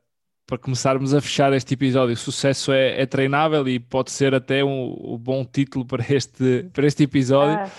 para 0.49 0.57
começarmos 0.57 1.13
a 1.13 1.21
fechar 1.21 1.53
este 1.53 1.75
episódio. 1.75 2.15
O 2.15 2.17
sucesso 2.17 2.71
é, 2.71 2.99
é 2.99 3.05
treinável 3.05 3.67
e 3.69 3.79
pode 3.79 4.09
ser 4.09 4.33
até 4.33 4.65
um, 4.65 5.13
um, 5.13 5.17
bom 5.17 5.45
título 5.45 5.85
para 5.85 6.03
este, 6.09 6.67
para 6.73 6.87
este 6.87 7.03
episódio. 7.03 7.71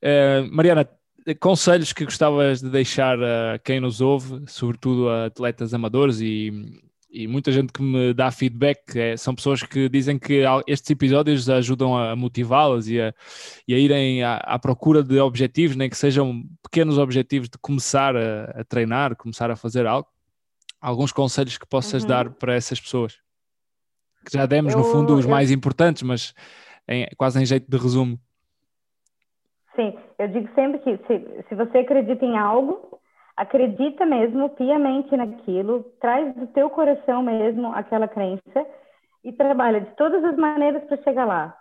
É. 0.00 0.40
Uh, 0.40 0.50
Mariana, 0.50 0.88
conselhos 1.38 1.92
que 1.92 2.06
gostavas 2.06 2.62
de 2.62 2.70
deixar 2.70 3.22
a 3.22 3.58
quem 3.62 3.80
nos 3.80 4.00
ouve, 4.00 4.44
sobretudo 4.46 5.10
a 5.10 5.26
atletas 5.26 5.74
amadores 5.74 6.18
e, 6.20 6.80
e 7.10 7.28
muita 7.28 7.52
gente 7.52 7.70
que 7.70 7.82
me 7.82 8.14
dá 8.14 8.30
feedback, 8.30 8.96
é, 8.96 9.14
são 9.18 9.34
pessoas 9.34 9.62
que 9.62 9.86
dizem 9.86 10.18
que 10.18 10.42
estes 10.66 10.90
episódios 10.90 11.50
ajudam 11.50 11.98
a 11.98 12.16
motivá-las 12.16 12.88
e 12.88 12.98
a, 12.98 13.12
e 13.68 13.74
a 13.74 13.78
irem 13.78 14.22
à, 14.22 14.36
à, 14.36 14.58
procura 14.58 15.02
de 15.02 15.18
objetivos, 15.18 15.76
nem 15.76 15.90
que 15.90 15.98
sejam 15.98 16.44
pequenos 16.62 16.96
objetivos 16.96 17.50
de 17.50 17.58
começar 17.58 18.16
a, 18.16 18.44
a 18.60 18.64
treinar, 18.64 19.14
começar 19.16 19.50
a 19.50 19.56
fazer 19.56 19.86
algo. 19.86 20.08
Alguns 20.80 21.12
conselhos 21.12 21.58
que 21.58 21.66
possas 21.66 22.02
uhum. 22.02 22.08
dar 22.08 22.30
para 22.30 22.54
essas 22.54 22.80
pessoas? 22.80 23.18
Que 24.24 24.36
já 24.36 24.46
demos, 24.46 24.72
eu, 24.72 24.80
no 24.80 24.84
fundo, 24.84 25.14
os 25.14 25.24
eu... 25.24 25.30
mais 25.30 25.50
importantes, 25.50 26.02
mas 26.02 26.34
em, 26.88 27.06
quase 27.16 27.40
em 27.40 27.46
jeito 27.46 27.70
de 27.70 27.76
resumo. 27.76 28.18
Sim, 29.74 29.96
eu 30.18 30.28
digo 30.28 30.48
sempre 30.54 30.78
que 30.78 30.96
se, 31.06 31.44
se 31.48 31.54
você 31.54 31.78
acredita 31.78 32.24
em 32.24 32.36
algo, 32.36 33.00
acredita 33.36 34.06
mesmo 34.06 34.48
piamente 34.50 35.14
naquilo, 35.16 35.84
traz 36.00 36.34
do 36.34 36.46
teu 36.48 36.70
coração 36.70 37.22
mesmo 37.22 37.72
aquela 37.72 38.08
crença 38.08 38.66
e 39.22 39.32
trabalha 39.32 39.80
de 39.80 39.90
todas 39.96 40.24
as 40.24 40.36
maneiras 40.36 40.82
para 40.84 41.02
chegar 41.02 41.26
lá. 41.26 41.56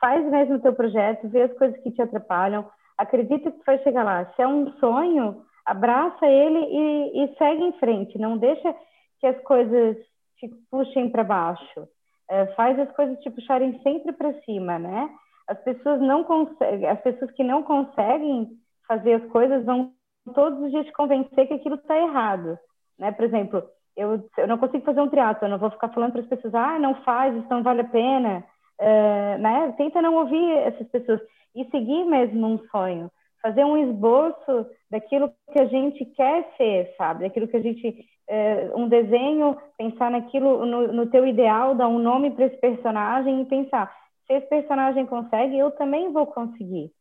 Faz 0.00 0.24
mesmo 0.30 0.54
o 0.54 0.60
teu 0.60 0.72
projeto, 0.72 1.28
vê 1.28 1.42
as 1.42 1.52
coisas 1.58 1.78
que 1.82 1.90
te 1.90 2.00
atrapalham, 2.00 2.66
acredita 2.96 3.50
que 3.50 3.58
tu 3.58 3.64
vai 3.66 3.78
chegar 3.82 4.02
lá. 4.02 4.24
Se 4.34 4.40
é 4.40 4.48
um 4.48 4.72
sonho, 4.78 5.44
abraça 5.64 6.26
ele 6.26 6.58
e, 6.58 7.24
e 7.24 7.36
segue 7.36 7.62
em 7.62 7.72
frente. 7.72 8.18
Não 8.18 8.38
deixa 8.38 8.74
que 9.20 9.26
as 9.26 9.40
coisas 9.42 9.96
te 10.38 10.48
puxem 10.70 11.10
para 11.10 11.24
baixo. 11.24 11.88
É, 12.28 12.46
faz 12.54 12.78
as 12.78 12.90
coisas 12.92 13.18
te 13.20 13.30
puxarem 13.30 13.80
sempre 13.82 14.12
para 14.12 14.32
cima, 14.42 14.78
né? 14.78 15.10
as 15.50 15.58
pessoas 15.64 16.00
não 16.00 16.22
conseguem, 16.22 16.88
as 16.88 17.00
pessoas 17.00 17.30
que 17.32 17.42
não 17.42 17.64
conseguem 17.64 18.50
fazer 18.86 19.14
as 19.14 19.26
coisas 19.32 19.64
vão 19.64 19.92
todos 20.32 20.60
os 20.62 20.70
dias 20.70 20.86
te 20.86 20.92
convencer 20.92 21.48
que 21.48 21.54
aquilo 21.54 21.74
está 21.74 21.98
errado, 21.98 22.56
né? 22.96 23.10
Por 23.10 23.24
exemplo, 23.24 23.64
eu, 23.96 24.24
eu 24.38 24.46
não 24.46 24.58
consigo 24.58 24.84
fazer 24.84 25.00
um 25.00 25.08
triatlo, 25.08 25.46
eu 25.46 25.50
não 25.50 25.58
vou 25.58 25.70
ficar 25.70 25.88
falando 25.88 26.12
para 26.12 26.20
as 26.20 26.28
pessoas, 26.28 26.54
ah, 26.54 26.78
não 26.78 26.94
faz, 27.02 27.34
isso 27.34 27.48
não 27.50 27.64
vale 27.64 27.80
a 27.80 27.88
pena, 27.88 28.44
uh, 28.80 29.38
né? 29.40 29.74
Tenta 29.76 30.00
não 30.00 30.14
ouvir 30.14 30.50
essas 30.58 30.86
pessoas 30.88 31.20
e 31.56 31.64
seguir 31.64 32.04
mesmo 32.04 32.46
um 32.46 32.58
sonho, 32.68 33.10
fazer 33.42 33.64
um 33.64 33.76
esboço 33.76 34.66
daquilo 34.90 35.32
que 35.52 35.60
a 35.60 35.66
gente 35.66 36.04
quer 36.04 36.48
ser, 36.56 36.94
sabe? 36.96 37.24
Daquilo 37.24 37.48
que 37.48 37.56
a 37.56 37.60
gente, 37.60 37.88
uh, 38.28 38.78
um 38.78 38.88
desenho, 38.88 39.56
pensar 39.78 40.10
naquilo, 40.10 40.64
no, 40.66 40.92
no 40.92 41.06
teu 41.06 41.26
ideal, 41.26 41.74
dar 41.74 41.88
um 41.88 41.98
nome 41.98 42.30
para 42.30 42.46
esse 42.46 42.56
personagem 42.56 43.40
e 43.40 43.46
pensar, 43.46 43.94
se 44.26 44.34
esse 44.34 44.46
personagem 44.46 45.06
consegue, 45.06 45.58
eu 45.58 45.70
também 45.72 46.12
vou 46.12 46.26
conseguir, 46.26 46.92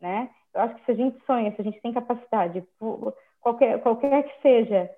né? 0.00 0.30
Eu 0.54 0.62
acho 0.62 0.74
que 0.76 0.84
se 0.84 0.92
a 0.92 0.94
gente 0.94 1.18
sonha, 1.26 1.52
se 1.52 1.60
a 1.60 1.64
gente 1.64 1.80
tem 1.82 1.92
capacidade, 1.92 2.64
qualquer, 3.40 3.80
qualquer 3.80 4.22
que 4.22 4.40
seja 4.42 4.90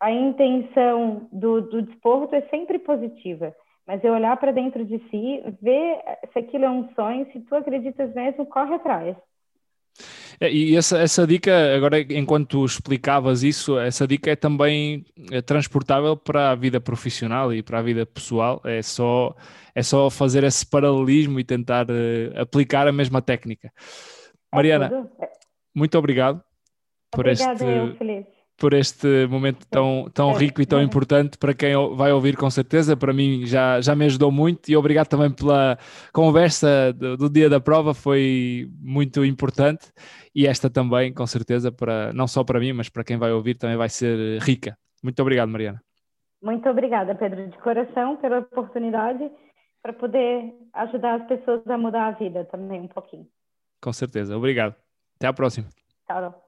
a 0.00 0.10
intenção 0.10 1.28
do, 1.32 1.62
do 1.62 1.82
desporto 1.82 2.34
é 2.34 2.42
sempre 2.48 2.78
positiva. 2.78 3.54
Mas 3.86 4.02
eu 4.02 4.12
olhar 4.12 4.36
para 4.36 4.52
dentro 4.52 4.84
de 4.84 4.98
si, 5.08 5.42
ver 5.62 6.02
se 6.32 6.38
aquilo 6.38 6.64
é 6.64 6.70
um 6.70 6.92
sonho, 6.94 7.30
se 7.30 7.40
tu 7.40 7.54
acreditas 7.54 8.12
mesmo, 8.14 8.44
corre 8.46 8.74
atrás. 8.74 9.16
É, 10.40 10.50
e 10.50 10.76
essa, 10.76 10.98
essa 10.98 11.26
dica, 11.26 11.74
agora 11.74 12.00
enquanto 12.00 12.64
explicavas 12.64 13.42
isso, 13.42 13.78
essa 13.78 14.06
dica 14.06 14.30
é 14.30 14.36
também 14.36 15.04
é 15.30 15.40
transportável 15.40 16.16
para 16.16 16.50
a 16.50 16.54
vida 16.54 16.80
profissional 16.80 17.52
e 17.52 17.62
para 17.62 17.78
a 17.78 17.82
vida 17.82 18.04
pessoal. 18.04 18.60
É 18.64 18.82
só, 18.82 19.34
é 19.74 19.82
só 19.82 20.10
fazer 20.10 20.44
esse 20.44 20.66
paralelismo 20.66 21.40
e 21.40 21.44
tentar 21.44 21.86
uh, 21.90 22.40
aplicar 22.40 22.86
a 22.86 22.92
mesma 22.92 23.22
técnica. 23.22 23.72
É 24.52 24.56
Mariana, 24.56 25.10
muito 25.74 25.96
obrigado 25.98 26.42
por 27.10 27.26
Obrigada 27.26 27.52
este. 27.52 27.64
Eu, 27.64 27.96
Felipe 27.96 28.35
por 28.56 28.72
este 28.72 29.26
momento 29.26 29.66
tão, 29.70 30.08
tão 30.12 30.32
rico 30.32 30.62
e 30.62 30.66
tão 30.66 30.80
importante 30.80 31.36
para 31.36 31.52
quem 31.52 31.74
vai 31.94 32.12
ouvir 32.12 32.36
com 32.36 32.48
certeza. 32.50 32.96
Para 32.96 33.12
mim 33.12 33.44
já, 33.44 33.80
já 33.80 33.94
me 33.94 34.06
ajudou 34.06 34.32
muito 34.32 34.70
e 34.70 34.76
obrigado 34.76 35.08
também 35.08 35.30
pela 35.30 35.78
conversa 36.12 36.92
do, 36.92 37.16
do, 37.16 37.30
dia 37.30 37.48
da 37.50 37.60
prova, 37.60 37.92
foi 37.92 38.68
muito 38.80 39.24
importante 39.24 39.92
e 40.34 40.46
esta 40.46 40.70
também, 40.70 41.12
com 41.12 41.26
certeza, 41.26 41.70
para, 41.70 42.12
não 42.12 42.26
só 42.26 42.42
para 42.42 42.58
mim, 42.58 42.72
mas 42.72 42.88
para 42.88 43.04
quem 43.04 43.18
vai 43.18 43.32
ouvir 43.32 43.56
também 43.56 43.76
vai 43.76 43.88
ser 43.88 44.40
rica. 44.42 44.76
Muito 45.02 45.20
obrigado, 45.20 45.48
Mariana. 45.48 45.82
Muito 46.42 46.68
obrigada, 46.68 47.14
Pedro, 47.14 47.48
de 47.48 47.58
coração, 47.58 48.16
pela 48.16 48.38
oportunidade 48.38 49.30
para 49.82 49.92
poder 49.92 50.52
ajudar 50.72 51.20
as 51.20 51.28
pessoas 51.28 51.66
a 51.66 51.78
mudar 51.78 52.08
a 52.08 52.10
vida 52.12 52.44
também 52.46 52.80
um 52.80 52.88
pouquinho. 52.88 53.26
Com 53.80 53.92
certeza. 53.92 54.36
Obrigado. 54.36 54.74
Até 55.16 55.28
a 55.28 55.32
próxima. 55.32 55.68
Tchau. 56.06 56.45